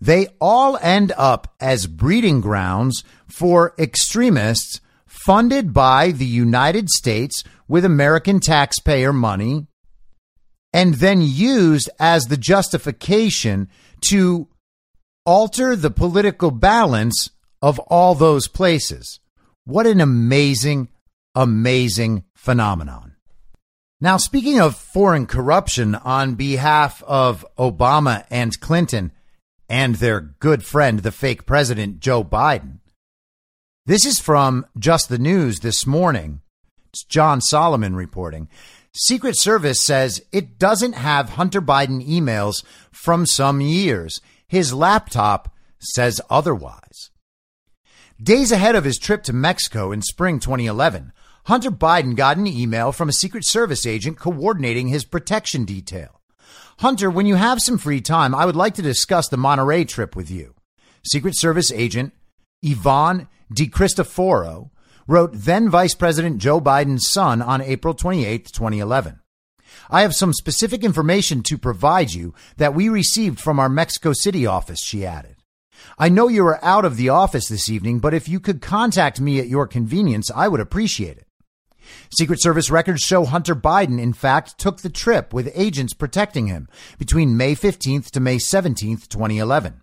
they 0.00 0.28
all 0.40 0.76
end 0.76 1.12
up 1.16 1.52
as 1.58 1.88
breeding 1.88 2.40
grounds 2.40 3.02
for 3.26 3.74
extremists 3.80 4.80
funded 5.08 5.72
by 5.72 6.12
the 6.12 6.24
United 6.24 6.88
States 6.88 7.42
with 7.66 7.84
American 7.84 8.38
taxpayer 8.38 9.12
money 9.12 9.66
and 10.72 10.94
then 10.94 11.20
used 11.20 11.90
as 11.98 12.26
the 12.26 12.36
justification 12.36 13.68
to 14.08 14.46
alter 15.24 15.74
the 15.74 15.90
political 15.90 16.52
balance 16.52 17.30
of 17.60 17.80
all 17.80 18.14
those 18.14 18.46
places. 18.46 19.18
What 19.64 19.88
an 19.88 20.00
amazing, 20.00 20.90
amazing 21.34 22.22
phenomenon. 22.36 23.05
Now, 23.98 24.18
speaking 24.18 24.60
of 24.60 24.76
foreign 24.76 25.24
corruption 25.24 25.94
on 25.94 26.34
behalf 26.34 27.02
of 27.04 27.46
Obama 27.58 28.26
and 28.30 28.58
Clinton 28.60 29.10
and 29.70 29.94
their 29.94 30.20
good 30.20 30.62
friend, 30.62 30.98
the 30.98 31.10
fake 31.10 31.46
president, 31.46 32.00
Joe 32.00 32.22
Biden, 32.22 32.80
this 33.86 34.04
is 34.04 34.18
from 34.18 34.66
Just 34.78 35.08
the 35.08 35.16
News 35.16 35.60
this 35.60 35.86
morning. 35.86 36.42
It's 36.90 37.04
John 37.04 37.40
Solomon 37.40 37.96
reporting. 37.96 38.48
Secret 38.92 39.38
Service 39.38 39.86
says 39.86 40.20
it 40.30 40.58
doesn't 40.58 40.94
have 40.94 41.30
Hunter 41.30 41.62
Biden 41.62 42.06
emails 42.06 42.64
from 42.92 43.24
some 43.24 43.62
years. 43.62 44.20
His 44.46 44.74
laptop 44.74 45.54
says 45.78 46.20
otherwise. 46.28 47.10
Days 48.22 48.52
ahead 48.52 48.76
of 48.76 48.84
his 48.84 48.98
trip 48.98 49.22
to 49.22 49.32
Mexico 49.32 49.90
in 49.90 50.02
spring 50.02 50.38
2011, 50.38 51.12
Hunter 51.46 51.70
Biden 51.70 52.16
got 52.16 52.38
an 52.38 52.48
email 52.48 52.90
from 52.90 53.08
a 53.08 53.12
Secret 53.12 53.46
Service 53.46 53.86
agent 53.86 54.18
coordinating 54.18 54.88
his 54.88 55.04
protection 55.04 55.64
detail. 55.64 56.20
Hunter, 56.80 57.08
when 57.08 57.26
you 57.26 57.36
have 57.36 57.62
some 57.62 57.78
free 57.78 58.00
time, 58.00 58.34
I 58.34 58.44
would 58.44 58.56
like 58.56 58.74
to 58.74 58.82
discuss 58.82 59.28
the 59.28 59.36
Monterrey 59.36 59.86
trip 59.86 60.16
with 60.16 60.28
you. 60.28 60.56
Secret 61.04 61.38
Service 61.38 61.70
agent 61.70 62.12
Yvonne 62.62 63.28
DeCristoforo 63.54 64.70
wrote 65.06 65.30
then 65.34 65.70
Vice 65.70 65.94
President 65.94 66.38
Joe 66.38 66.60
Biden's 66.60 67.12
son 67.12 67.40
on 67.40 67.62
April 67.62 67.94
28, 67.94 68.46
2011. 68.52 69.20
I 69.88 70.02
have 70.02 70.16
some 70.16 70.32
specific 70.32 70.82
information 70.82 71.44
to 71.44 71.56
provide 71.56 72.12
you 72.12 72.34
that 72.56 72.74
we 72.74 72.88
received 72.88 73.38
from 73.38 73.60
our 73.60 73.68
Mexico 73.68 74.12
City 74.12 74.46
office, 74.46 74.80
she 74.82 75.06
added. 75.06 75.36
I 75.96 76.08
know 76.08 76.26
you 76.26 76.44
are 76.44 76.64
out 76.64 76.84
of 76.84 76.96
the 76.96 77.10
office 77.10 77.46
this 77.46 77.68
evening, 77.68 78.00
but 78.00 78.14
if 78.14 78.28
you 78.28 78.40
could 78.40 78.60
contact 78.60 79.20
me 79.20 79.38
at 79.38 79.46
your 79.46 79.68
convenience, 79.68 80.28
I 80.34 80.48
would 80.48 80.58
appreciate 80.58 81.18
it. 81.18 81.25
Secret 82.16 82.40
Service 82.42 82.70
records 82.70 83.02
show 83.02 83.24
Hunter 83.24 83.54
Biden, 83.54 84.00
in 84.00 84.12
fact, 84.12 84.58
took 84.58 84.80
the 84.80 84.90
trip 84.90 85.32
with 85.32 85.52
agents 85.54 85.94
protecting 85.94 86.46
him 86.46 86.68
between 86.98 87.36
May 87.36 87.54
15th 87.54 88.10
to 88.10 88.20
May 88.20 88.36
17th, 88.36 89.08
2011. 89.08 89.80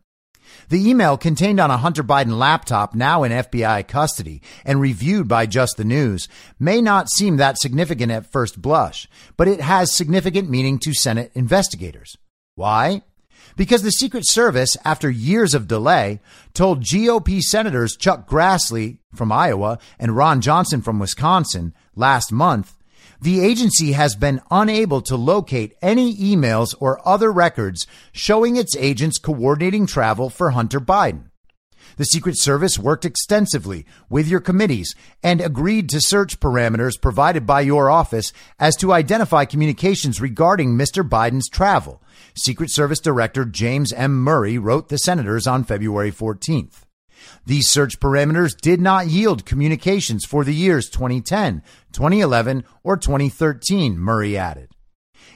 The 0.69 0.89
email 0.89 1.17
contained 1.17 1.59
on 1.59 1.71
a 1.71 1.77
Hunter 1.77 2.03
Biden 2.03 2.37
laptop 2.37 2.95
now 2.95 3.23
in 3.23 3.31
FBI 3.31 3.87
custody 3.87 4.41
and 4.65 4.79
reviewed 4.79 5.27
by 5.27 5.45
Just 5.45 5.77
the 5.77 5.83
News 5.83 6.27
may 6.59 6.81
not 6.81 7.09
seem 7.09 7.37
that 7.37 7.59
significant 7.59 8.11
at 8.11 8.31
first 8.31 8.61
blush, 8.61 9.07
but 9.37 9.47
it 9.47 9.61
has 9.61 9.95
significant 9.95 10.49
meaning 10.49 10.79
to 10.79 10.93
Senate 10.93 11.31
investigators. 11.33 12.15
Why? 12.55 13.01
Because 13.55 13.83
the 13.83 13.91
Secret 13.91 14.27
Service, 14.27 14.77
after 14.83 15.09
years 15.09 15.53
of 15.53 15.67
delay, 15.67 16.21
told 16.53 16.83
GOP 16.83 17.41
Senators 17.41 17.95
Chuck 17.95 18.27
Grassley 18.27 18.97
from 19.13 19.31
Iowa 19.31 19.77
and 19.99 20.15
Ron 20.15 20.41
Johnson 20.41 20.81
from 20.81 20.99
Wisconsin 20.99 21.73
last 21.95 22.31
month 22.31 22.75
the 23.23 23.39
agency 23.39 23.93
has 23.93 24.17
been 24.17 24.41
unable 24.51 25.01
to 25.03 25.15
locate 25.15 25.77
any 25.81 26.13
emails 26.15 26.75
or 26.81 26.99
other 27.07 27.31
records 27.31 27.87
showing 28.11 28.57
its 28.57 28.75
agents 28.75 29.17
coordinating 29.17 29.85
travel 29.85 30.29
for 30.29 30.51
Hunter 30.51 30.81
Biden. 30.81 31.29
The 31.95 32.03
Secret 32.03 32.37
Service 32.37 32.77
worked 32.77 33.05
extensively 33.05 33.85
with 34.09 34.27
your 34.27 34.41
committees 34.41 34.93
and 35.23 35.39
agreed 35.39 35.87
to 35.89 36.01
search 36.01 36.41
parameters 36.41 36.99
provided 36.99 37.45
by 37.45 37.61
your 37.61 37.89
office 37.89 38.33
as 38.59 38.75
to 38.77 38.91
identify 38.91 39.45
communications 39.45 40.19
regarding 40.19 40.75
Mr. 40.75 41.07
Biden's 41.07 41.47
travel. 41.47 42.01
Secret 42.35 42.73
Service 42.73 42.99
Director 42.99 43.45
James 43.45 43.93
M. 43.93 44.21
Murray 44.21 44.57
wrote 44.57 44.89
the 44.89 44.97
senators 44.97 45.47
on 45.47 45.63
February 45.63 46.11
14th. 46.11 46.82
These 47.45 47.69
search 47.69 47.99
parameters 47.99 48.55
did 48.59 48.82
not 48.82 49.07
yield 49.07 49.45
communications 49.45 50.26
for 50.26 50.43
the 50.43 50.53
years 50.53 50.89
2010, 50.89 51.61
2011, 51.91 52.63
or 52.84 52.97
2013, 52.97 53.97
Murray 53.97 54.38
added. 54.38 54.69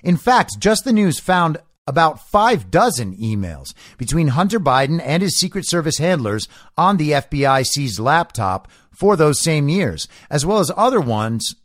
In 0.03 0.17
fact, 0.17 0.59
Just 0.59 0.85
the 0.85 0.93
News 0.93 1.19
found 1.19 1.57
about 1.87 2.19
five 2.19 2.69
dozen 2.69 3.15
emails 3.17 3.73
between 3.97 4.29
Hunter 4.29 4.59
Biden 4.59 5.01
and 5.03 5.23
his 5.23 5.37
Secret 5.37 5.67
Service 5.67 5.97
handlers 5.97 6.47
on 6.77 6.97
the 6.97 7.11
FBI 7.11 7.65
seized 7.65 7.99
laptop 7.99 8.69
for 8.91 9.15
those 9.15 9.41
same 9.41 9.69
years, 9.69 10.07
as 10.29 10.45
well 10.45 10.59
as 10.59 10.71
other 10.75 10.99
ones 10.99 11.55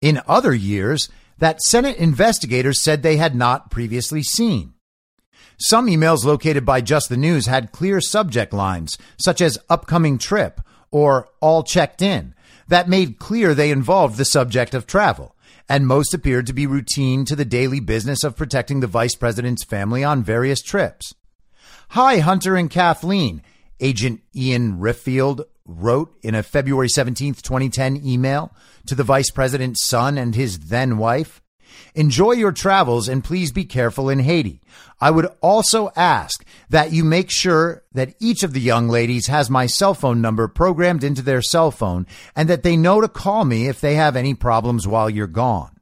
in 0.00 0.22
other 0.28 0.54
years 0.54 1.08
that 1.38 1.60
Senate 1.62 1.96
investigators 1.96 2.82
said 2.82 3.02
they 3.02 3.16
had 3.16 3.34
not 3.34 3.70
previously 3.70 4.22
seen. 4.22 4.74
Some 5.58 5.86
emails 5.86 6.24
located 6.24 6.66
by 6.66 6.82
Just 6.82 7.08
the 7.08 7.16
News 7.16 7.46
had 7.46 7.72
clear 7.72 8.00
subject 8.00 8.52
lines, 8.52 8.98
such 9.18 9.40
as 9.40 9.58
upcoming 9.70 10.18
trip 10.18 10.60
or 10.90 11.28
all 11.40 11.62
checked 11.62 12.02
in, 12.02 12.34
that 12.68 12.88
made 12.88 13.18
clear 13.18 13.54
they 13.54 13.70
involved 13.70 14.18
the 14.18 14.24
subject 14.24 14.74
of 14.74 14.86
travel 14.86 15.34
and 15.68 15.86
most 15.86 16.14
appeared 16.14 16.46
to 16.46 16.52
be 16.52 16.66
routine 16.66 17.24
to 17.24 17.34
the 17.34 17.44
daily 17.44 17.80
business 17.80 18.22
of 18.22 18.36
protecting 18.36 18.80
the 18.80 18.86
vice 18.86 19.14
president's 19.14 19.64
family 19.64 20.04
on 20.04 20.22
various 20.22 20.62
trips. 20.62 21.14
Hi, 21.90 22.18
Hunter 22.18 22.54
and 22.56 22.70
Kathleen, 22.70 23.42
Agent 23.80 24.20
Ian 24.34 24.78
Riffield 24.78 25.44
wrote 25.64 26.16
in 26.22 26.34
a 26.34 26.42
February 26.42 26.88
17, 26.88 27.34
2010 27.34 28.02
email 28.04 28.52
to 28.86 28.94
the 28.94 29.04
vice 29.04 29.30
president's 29.30 29.86
son 29.86 30.18
and 30.18 30.34
his 30.34 30.58
then 30.68 30.98
wife. 30.98 31.42
Enjoy 31.94 32.32
your 32.32 32.52
travels 32.52 33.08
and 33.08 33.24
please 33.24 33.52
be 33.52 33.64
careful 33.64 34.08
in 34.08 34.20
Haiti. 34.20 34.60
I 35.00 35.10
would 35.10 35.26
also 35.40 35.90
ask 35.96 36.44
that 36.70 36.92
you 36.92 37.04
make 37.04 37.30
sure 37.30 37.84
that 37.92 38.14
each 38.18 38.42
of 38.42 38.52
the 38.52 38.60
young 38.60 38.88
ladies 38.88 39.26
has 39.26 39.50
my 39.50 39.66
cell 39.66 39.94
phone 39.94 40.20
number 40.20 40.48
programmed 40.48 41.04
into 41.04 41.22
their 41.22 41.42
cell 41.42 41.70
phone 41.70 42.06
and 42.34 42.48
that 42.48 42.62
they 42.62 42.76
know 42.76 43.00
to 43.00 43.08
call 43.08 43.44
me 43.44 43.68
if 43.68 43.80
they 43.80 43.94
have 43.94 44.16
any 44.16 44.34
problems 44.34 44.86
while 44.86 45.10
you're 45.10 45.26
gone. 45.26 45.76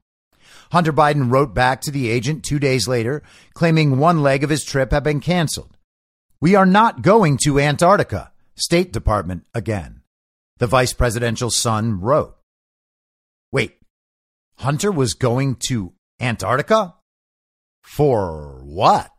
Hunter 0.72 0.92
Biden 0.92 1.30
wrote 1.30 1.55
back 1.55 1.80
to 1.82 1.92
the 1.92 2.11
agent 2.11 2.45
two 2.45 2.59
days 2.59 2.88
later, 2.88 3.22
claiming 3.53 3.99
one 3.99 4.22
leg 4.22 4.42
of 4.42 4.51
his 4.51 4.64
trip 4.64 4.90
had 4.90 5.05
been 5.05 5.20
canceled. 5.20 5.76
We 6.40 6.57
are 6.57 6.66
not 6.66 7.03
going 7.03 7.38
to 7.45 7.61
Antarctica, 7.61 8.32
State 8.57 8.92
Department 8.92 9.47
again. 9.55 10.01
The 10.59 10.66
vice 10.66 10.92
presidential 10.92 11.51
son 11.51 12.01
wrote. 12.01 12.36
Hunter 14.59 14.92
was 14.92 15.14
going 15.14 15.57
to 15.68 15.92
Antarctica? 16.20 16.94
For 17.82 18.62
what? 18.64 19.11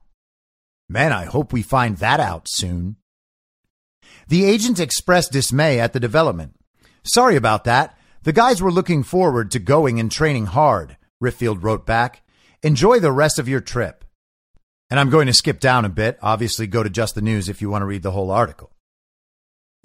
Man, 0.89 1.11
I 1.11 1.25
hope 1.25 1.51
we 1.51 1.61
find 1.61 1.97
that 1.97 2.19
out 2.19 2.47
soon. 2.47 2.97
The 4.27 4.45
agent 4.45 4.79
expressed 4.79 5.31
dismay 5.31 5.79
at 5.79 5.93
the 5.93 5.99
development. 5.99 6.55
Sorry 7.03 7.35
about 7.35 7.63
that. 7.65 7.97
The 8.23 8.33
guys 8.33 8.61
were 8.61 8.71
looking 8.71 9.03
forward 9.03 9.51
to 9.51 9.59
going 9.59 9.99
and 9.99 10.11
training 10.11 10.47
hard, 10.47 10.97
Riffield 11.23 11.63
wrote 11.63 11.85
back. 11.85 12.23
Enjoy 12.63 12.99
the 12.99 13.11
rest 13.11 13.37
of 13.37 13.47
your 13.47 13.61
trip. 13.61 14.03
And 14.89 14.99
I'm 14.99 15.09
going 15.09 15.27
to 15.27 15.33
skip 15.33 15.59
down 15.59 15.85
a 15.85 15.89
bit. 15.89 16.17
Obviously, 16.21 16.67
go 16.67 16.81
to 16.81 16.89
Just 16.89 17.15
the 17.15 17.21
News 17.21 17.49
if 17.49 17.61
you 17.61 17.69
want 17.69 17.81
to 17.83 17.87
read 17.87 18.03
the 18.03 18.11
whole 18.11 18.31
article. 18.31 18.71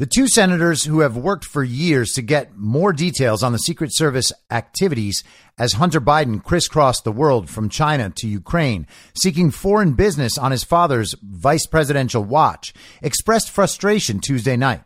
The 0.01 0.07
two 0.07 0.29
senators 0.29 0.85
who 0.85 1.01
have 1.01 1.15
worked 1.15 1.45
for 1.45 1.63
years 1.63 2.13
to 2.13 2.23
get 2.23 2.57
more 2.57 2.91
details 2.91 3.43
on 3.43 3.53
the 3.53 3.59
Secret 3.59 3.95
Service 3.95 4.33
activities 4.51 5.23
as 5.59 5.75
Hunter 5.75 6.01
Biden 6.01 6.43
crisscrossed 6.43 7.05
the 7.05 7.13
world 7.13 7.51
from 7.51 7.69
China 7.69 8.11
to 8.17 8.27
Ukraine, 8.27 8.87
seeking 9.13 9.51
foreign 9.51 9.93
business 9.93 10.39
on 10.39 10.53
his 10.53 10.65
father's 10.65 11.15
vice 11.23 11.67
presidential 11.67 12.25
watch, 12.25 12.73
expressed 13.03 13.51
frustration 13.51 14.21
Tuesday 14.21 14.57
night. 14.57 14.85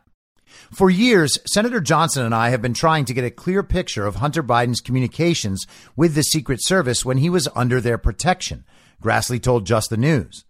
For 0.73 0.91
years, 0.91 1.39
Senator 1.47 1.81
Johnson 1.81 2.25
and 2.25 2.35
I 2.35 2.49
have 2.49 2.61
been 2.61 2.75
trying 2.75 3.05
to 3.05 3.15
get 3.15 3.23
a 3.23 3.31
clear 3.31 3.63
picture 3.63 4.07
of 4.07 4.17
Hunter 4.17 4.43
Biden's 4.43 4.81
communications 4.81 5.65
with 5.95 6.17
the 6.17 6.25
Secret 6.25 6.59
Service 6.61 7.05
when 7.05 7.19
he 7.19 7.31
was 7.31 7.47
under 7.55 7.81
their 7.81 7.99
protection, 7.99 8.65
Grassley 9.01 9.41
told 9.41 9.65
Just 9.65 9.91
the 9.91 9.97
News. 9.97 10.45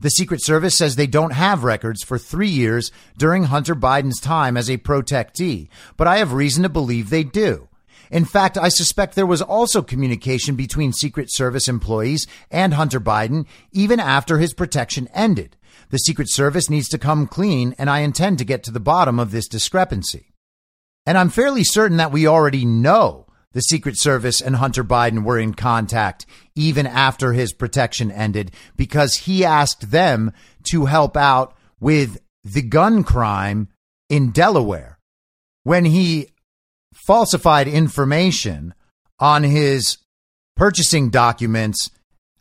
The 0.00 0.10
Secret 0.10 0.42
Service 0.42 0.78
says 0.78 0.96
they 0.96 1.06
don't 1.06 1.34
have 1.34 1.62
records 1.62 2.02
for 2.02 2.18
three 2.18 2.48
years 2.48 2.90
during 3.18 3.44
Hunter 3.44 3.74
Biden's 3.74 4.18
time 4.18 4.56
as 4.56 4.70
a 4.70 4.78
protectee, 4.78 5.68
but 5.98 6.06
I 6.06 6.18
have 6.18 6.32
reason 6.32 6.62
to 6.62 6.70
believe 6.70 7.10
they 7.10 7.22
do. 7.22 7.68
In 8.10 8.24
fact, 8.24 8.56
I 8.56 8.70
suspect 8.70 9.14
there 9.14 9.26
was 9.26 9.42
also 9.42 9.82
communication 9.82 10.56
between 10.56 10.92
Secret 10.92 11.30
Service 11.30 11.68
employees 11.68 12.26
and 12.50 12.74
Hunter 12.74 12.98
Biden 12.98 13.46
even 13.72 14.00
after 14.00 14.38
his 14.38 14.54
protection 14.54 15.08
ended. 15.14 15.56
The 15.90 15.98
Secret 15.98 16.30
Service 16.30 16.70
needs 16.70 16.88
to 16.88 16.98
come 16.98 17.26
clean, 17.26 17.74
and 17.78 17.90
I 17.90 18.00
intend 18.00 18.38
to 18.38 18.44
get 18.44 18.62
to 18.64 18.70
the 18.70 18.80
bottom 18.80 19.20
of 19.20 19.30
this 19.30 19.48
discrepancy. 19.48 20.32
And 21.04 21.18
I'm 21.18 21.30
fairly 21.30 21.62
certain 21.62 21.98
that 21.98 22.12
we 22.12 22.26
already 22.26 22.64
know 22.64 23.26
the 23.52 23.62
Secret 23.62 23.98
Service 23.98 24.40
and 24.40 24.56
Hunter 24.56 24.84
Biden 24.84 25.24
were 25.24 25.38
in 25.38 25.54
contact 25.54 26.26
even 26.54 26.86
after 26.86 27.32
his 27.32 27.52
protection 27.52 28.10
ended 28.10 28.52
because 28.76 29.14
he 29.14 29.44
asked 29.44 29.90
them 29.90 30.32
to 30.70 30.86
help 30.86 31.16
out 31.16 31.56
with 31.80 32.18
the 32.44 32.62
gun 32.62 33.02
crime 33.02 33.68
in 34.08 34.30
Delaware 34.30 34.98
when 35.64 35.84
he 35.84 36.28
falsified 36.94 37.68
information 37.68 38.74
on 39.18 39.42
his 39.42 39.98
purchasing 40.56 41.10
documents 41.10 41.90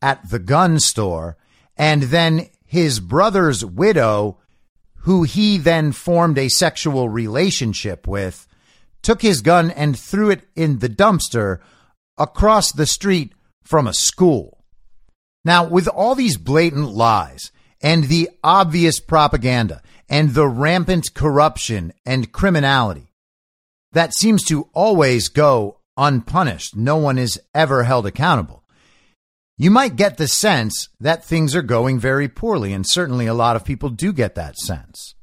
at 0.01 0.29
the 0.29 0.39
gun 0.39 0.79
store 0.79 1.37
and 1.75 2.03
then 2.03 2.47
his 2.65 2.99
brother's 2.99 3.65
widow 3.65 4.37
who 5.03 5.23
he 5.23 5.57
then 5.57 5.91
formed 5.91 6.37
a 6.37 6.49
sexual 6.49 7.09
relationship 7.09 8.07
with 8.07 8.47
took 9.01 9.21
his 9.21 9.41
gun 9.41 9.71
and 9.71 9.97
threw 9.97 10.29
it 10.29 10.47
in 10.55 10.79
the 10.79 10.89
dumpster 10.89 11.59
across 12.17 12.71
the 12.71 12.85
street 12.85 13.33
from 13.63 13.87
a 13.87 13.93
school. 13.93 14.63
Now, 15.45 15.63
with 15.63 15.87
all 15.87 16.15
these 16.15 16.37
blatant 16.37 16.91
lies 16.91 17.51
and 17.81 18.05
the 18.05 18.29
obvious 18.43 18.99
propaganda 18.99 19.81
and 20.09 20.33
the 20.33 20.47
rampant 20.47 21.13
corruption 21.13 21.93
and 22.05 22.31
criminality 22.31 23.13
that 23.91 24.13
seems 24.13 24.43
to 24.45 24.69
always 24.73 25.29
go 25.29 25.79
unpunished, 25.97 26.75
no 26.75 26.97
one 26.97 27.17
is 27.17 27.39
ever 27.53 27.83
held 27.83 28.05
accountable. 28.05 28.63
You 29.57 29.71
might 29.71 29.95
get 29.97 30.17
the 30.17 30.27
sense 30.27 30.87
that 30.99 31.25
things 31.25 31.55
are 31.55 31.61
going 31.61 31.99
very 31.99 32.29
poorly, 32.29 32.71
and 32.71 32.87
certainly 32.87 33.25
a 33.27 33.33
lot 33.33 33.55
of 33.55 33.65
people 33.65 33.89
do 33.89 34.13
get 34.13 34.35
that 34.35 34.57
sense. 34.57 35.15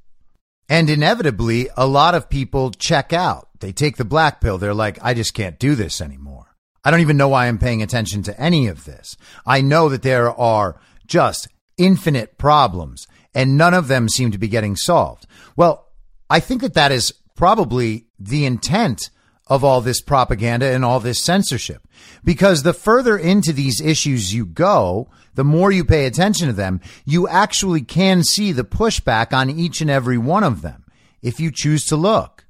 And 0.68 0.90
inevitably, 0.90 1.68
a 1.76 1.86
lot 1.86 2.14
of 2.14 2.28
people 2.28 2.70
check 2.72 3.12
out. 3.12 3.48
They 3.60 3.72
take 3.72 3.96
the 3.96 4.04
black 4.04 4.40
pill. 4.40 4.58
They're 4.58 4.74
like, 4.74 4.98
I 5.02 5.14
just 5.14 5.34
can't 5.34 5.58
do 5.58 5.74
this 5.74 6.00
anymore. 6.00 6.54
I 6.84 6.90
don't 6.90 7.00
even 7.00 7.16
know 7.16 7.28
why 7.28 7.46
I'm 7.46 7.58
paying 7.58 7.82
attention 7.82 8.22
to 8.24 8.40
any 8.40 8.68
of 8.68 8.84
this. 8.84 9.16
I 9.44 9.60
know 9.60 9.88
that 9.88 10.02
there 10.02 10.30
are 10.32 10.80
just 11.06 11.48
infinite 11.76 12.38
problems 12.38 13.06
and 13.34 13.58
none 13.58 13.74
of 13.74 13.88
them 13.88 14.08
seem 14.08 14.30
to 14.32 14.38
be 14.38 14.48
getting 14.48 14.76
solved. 14.76 15.26
Well, 15.56 15.88
I 16.30 16.40
think 16.40 16.62
that 16.62 16.74
that 16.74 16.92
is 16.92 17.12
probably 17.34 18.06
the 18.18 18.46
intent 18.46 19.10
of 19.47 19.62
all 19.62 19.80
this 19.80 20.01
propaganda 20.01 20.66
and 20.66 20.84
all 20.84 21.01
this 21.01 21.22
censorship. 21.22 21.86
Because 22.24 22.62
the 22.62 22.72
further 22.72 23.16
into 23.16 23.53
these 23.53 23.80
issues 23.80 24.34
you 24.34 24.44
go, 24.44 25.09
the 25.34 25.44
more 25.44 25.70
you 25.70 25.84
pay 25.84 26.07
attention 26.07 26.49
to 26.49 26.53
them, 26.53 26.80
you 27.05 27.28
actually 27.28 27.82
can 27.82 28.24
see 28.24 28.53
the 28.53 28.64
pushback 28.64 29.32
on 29.32 29.51
each 29.51 29.80
and 29.80 29.90
every 29.90 30.18
one 30.18 30.42
of 30.42 30.62
them 30.62 30.84
if 31.22 31.38
you 31.38 31.51
choose 31.53 31.84
to 31.86 31.97
look. 31.97 32.47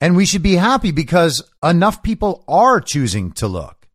And 0.00 0.14
we 0.14 0.26
should 0.26 0.42
be 0.42 0.56
happy 0.56 0.92
because 0.92 1.42
enough 1.62 2.02
people 2.02 2.44
are 2.46 2.80
choosing 2.80 3.32
to 3.32 3.48
look. 3.48 3.88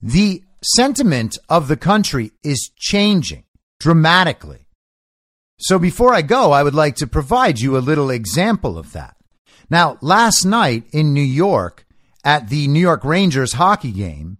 The 0.00 0.44
sentiment 0.62 1.38
of 1.48 1.68
the 1.68 1.76
country 1.76 2.30
is 2.42 2.70
changing 2.76 3.44
dramatically. 3.80 4.66
So 5.58 5.78
before 5.78 6.14
I 6.14 6.22
go, 6.22 6.52
I 6.52 6.62
would 6.62 6.74
like 6.74 6.96
to 6.96 7.06
provide 7.06 7.60
you 7.60 7.76
a 7.76 7.78
little 7.78 8.10
example 8.10 8.78
of 8.78 8.92
that. 8.92 9.16
Now, 9.70 9.98
last 10.00 10.44
night 10.44 10.84
in 10.92 11.14
New 11.14 11.20
York 11.20 11.86
at 12.24 12.48
the 12.48 12.68
New 12.68 12.80
York 12.80 13.04
Rangers 13.04 13.54
hockey 13.54 13.92
game, 13.92 14.38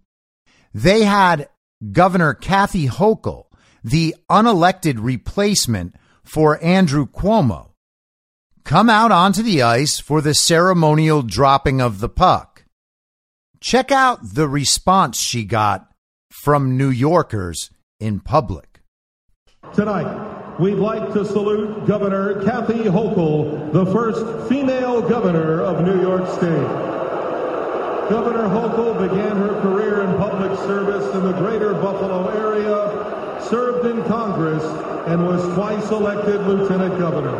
they 0.73 1.03
had 1.03 1.49
Governor 1.91 2.33
Kathy 2.33 2.87
Hochul, 2.87 3.45
the 3.83 4.15
unelected 4.29 4.97
replacement 4.99 5.95
for 6.23 6.61
Andrew 6.63 7.05
Cuomo, 7.05 7.69
come 8.63 8.89
out 8.89 9.11
onto 9.11 9.43
the 9.43 9.61
ice 9.61 9.99
for 9.99 10.21
the 10.21 10.33
ceremonial 10.33 11.21
dropping 11.21 11.81
of 11.81 11.99
the 11.99 12.09
puck. 12.09 12.65
Check 13.61 13.91
out 13.91 14.19
the 14.21 14.47
response 14.47 15.19
she 15.19 15.43
got 15.43 15.91
from 16.29 16.77
New 16.77 16.89
Yorkers 16.89 17.69
in 17.99 18.19
public. 18.19 18.81
Tonight, 19.73 20.34
we'd 20.59 20.75
like 20.75 21.11
to 21.11 21.25
salute 21.25 21.85
Governor 21.85 22.41
Kathy 22.43 22.83
Hochul, 22.83 23.73
the 23.73 23.85
first 23.87 24.47
female 24.47 25.01
governor 25.01 25.61
of 25.61 25.85
New 25.85 26.01
York 26.01 26.27
State. 26.29 26.67
Governor 28.09 28.47
Hochul 28.47 28.97
began 28.97 29.35
her 29.35 29.59
career 29.61 30.03
in 30.03 30.15
public 30.17 30.57
service 30.59 31.13
in 31.13 31.23
the 31.23 31.33
greater 31.33 31.73
Buffalo 31.73 32.29
area, 32.29 33.41
served 33.41 33.85
in 33.87 34.01
Congress, 34.05 34.63
and 35.07 35.27
was 35.27 35.43
twice 35.55 35.89
elected 35.91 36.47
lieutenant 36.47 36.97
governor. 36.99 37.35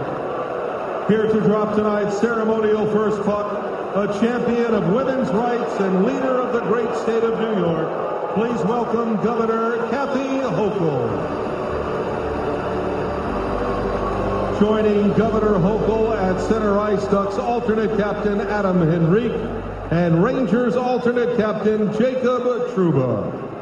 Here 1.08 1.28
to 1.28 1.40
drop 1.42 1.76
tonight's 1.76 2.20
ceremonial 2.20 2.92
first 2.92 3.22
puck, 3.24 3.52
a 3.96 4.08
champion 4.20 4.74
of 4.74 4.92
women's 4.92 5.30
rights 5.30 5.74
and 5.80 6.06
leader 6.06 6.42
of 6.42 6.52
the 6.52 6.62
great 6.62 6.94
state 6.98 7.24
of 7.24 7.40
New 7.40 7.62
York, 7.62 8.34
please 8.34 8.62
welcome 8.66 9.16
Governor 9.24 9.78
Kathy 9.90 10.40
Hochul. 10.42 11.55
Joining 14.60 15.12
Governor 15.14 15.60
Hochul 15.60 16.16
at 16.16 16.40
center 16.48 16.80
ice, 16.80 17.04
Ducks 17.08 17.36
alternate 17.36 17.98
captain 17.98 18.40
Adam 18.40 18.82
Henrique 18.82 19.34
and 19.92 20.24
Rangers 20.24 20.78
alternate 20.78 21.36
captain 21.36 21.92
Jacob 21.98 22.44
Trouba. 22.70 23.55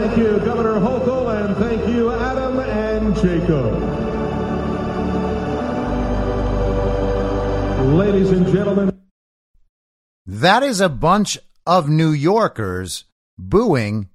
Thank 0.00 0.16
you, 0.16 0.38
Governor 0.38 0.80
Hochul, 0.80 1.44
and 1.44 1.54
thank 1.58 1.86
you, 1.94 2.10
Adam 2.10 2.58
and 2.58 3.14
Jacob. 3.16 3.74
Ladies 7.92 8.30
and 8.30 8.46
gentlemen, 8.46 8.98
That 10.24 10.62
is 10.62 10.80
a 10.80 10.88
bunch 10.88 11.36
of 11.66 11.90
New 11.90 12.12
Yorkers 12.12 13.04
booing 13.38 14.08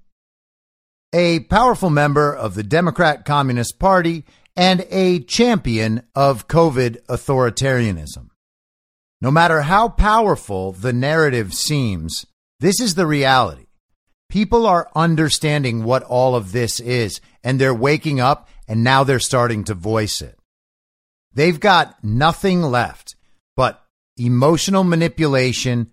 a 1.12 1.38
powerful 1.40 1.90
member 1.90 2.34
of 2.34 2.56
the 2.56 2.64
Democrat 2.64 3.24
Communist 3.24 3.78
Party 3.78 4.24
and 4.56 4.84
a 4.90 5.20
champion 5.20 6.02
of 6.16 6.48
COVID 6.48 6.98
authoritarianism. 7.06 8.30
No 9.20 9.30
matter 9.30 9.62
how 9.62 9.88
powerful 9.88 10.72
the 10.72 10.92
narrative 10.92 11.54
seems, 11.54 12.26
this 12.58 12.80
is 12.80 12.96
the 12.96 13.06
reality. 13.06 13.65
People 14.28 14.66
are 14.66 14.90
understanding 14.94 15.84
what 15.84 16.02
all 16.02 16.34
of 16.34 16.52
this 16.52 16.80
is, 16.80 17.20
and 17.44 17.60
they're 17.60 17.74
waking 17.74 18.20
up, 18.20 18.48
and 18.66 18.82
now 18.82 19.04
they're 19.04 19.18
starting 19.18 19.64
to 19.64 19.74
voice 19.74 20.20
it. 20.20 20.38
They've 21.32 21.60
got 21.60 22.02
nothing 22.02 22.62
left 22.62 23.14
but 23.56 23.84
emotional 24.16 24.84
manipulation 24.84 25.90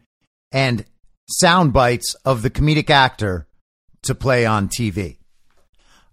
and 0.51 0.85
sound 1.29 1.73
bites 1.73 2.15
of 2.25 2.41
the 2.41 2.49
comedic 2.49 2.89
actor 2.89 3.47
to 4.03 4.15
play 4.15 4.45
on 4.45 4.67
TV. 4.67 5.17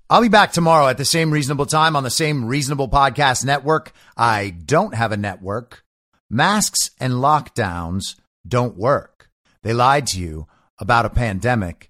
I'll 0.09 0.23
be 0.23 0.29
back 0.29 0.53
tomorrow 0.53 0.89
at 0.89 0.99
the 0.99 1.05
same 1.05 1.31
reasonable 1.31 1.67
time 1.67 1.95
on 1.95 2.03
the 2.03 2.11
same 2.11 2.45
reasonable 2.45 2.89
podcast 2.89 3.45
network. 3.45 3.93
I 4.17 4.51
don't 4.51 4.95
have 4.95 5.13
a 5.13 5.17
network. 5.17 5.85
Masks 6.29 6.91
and 6.99 7.15
lockdowns 7.15 8.17
don't 8.47 8.77
work. 8.77 9.31
They 9.63 9.73
lied 9.73 10.09
to 10.09 10.21
you 10.21 10.49
about 10.81 11.07
a 11.07 11.11
pandemic, 11.11 11.90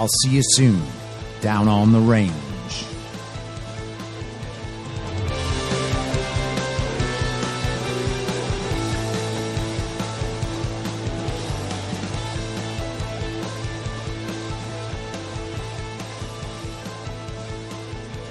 I'll 0.00 0.08
see 0.08 0.30
you 0.30 0.40
soon 0.42 0.82
down 1.42 1.68
on 1.68 1.92
the 1.92 2.00
range. 2.00 2.32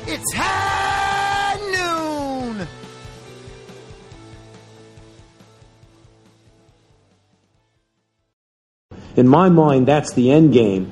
It's 0.07 0.34
high 0.34 1.59
noon. 2.57 2.67
In 9.15 9.28
my 9.28 9.49
mind, 9.49 9.88
that's 9.88 10.13
the 10.13 10.32
end 10.32 10.51
game. 10.51 10.91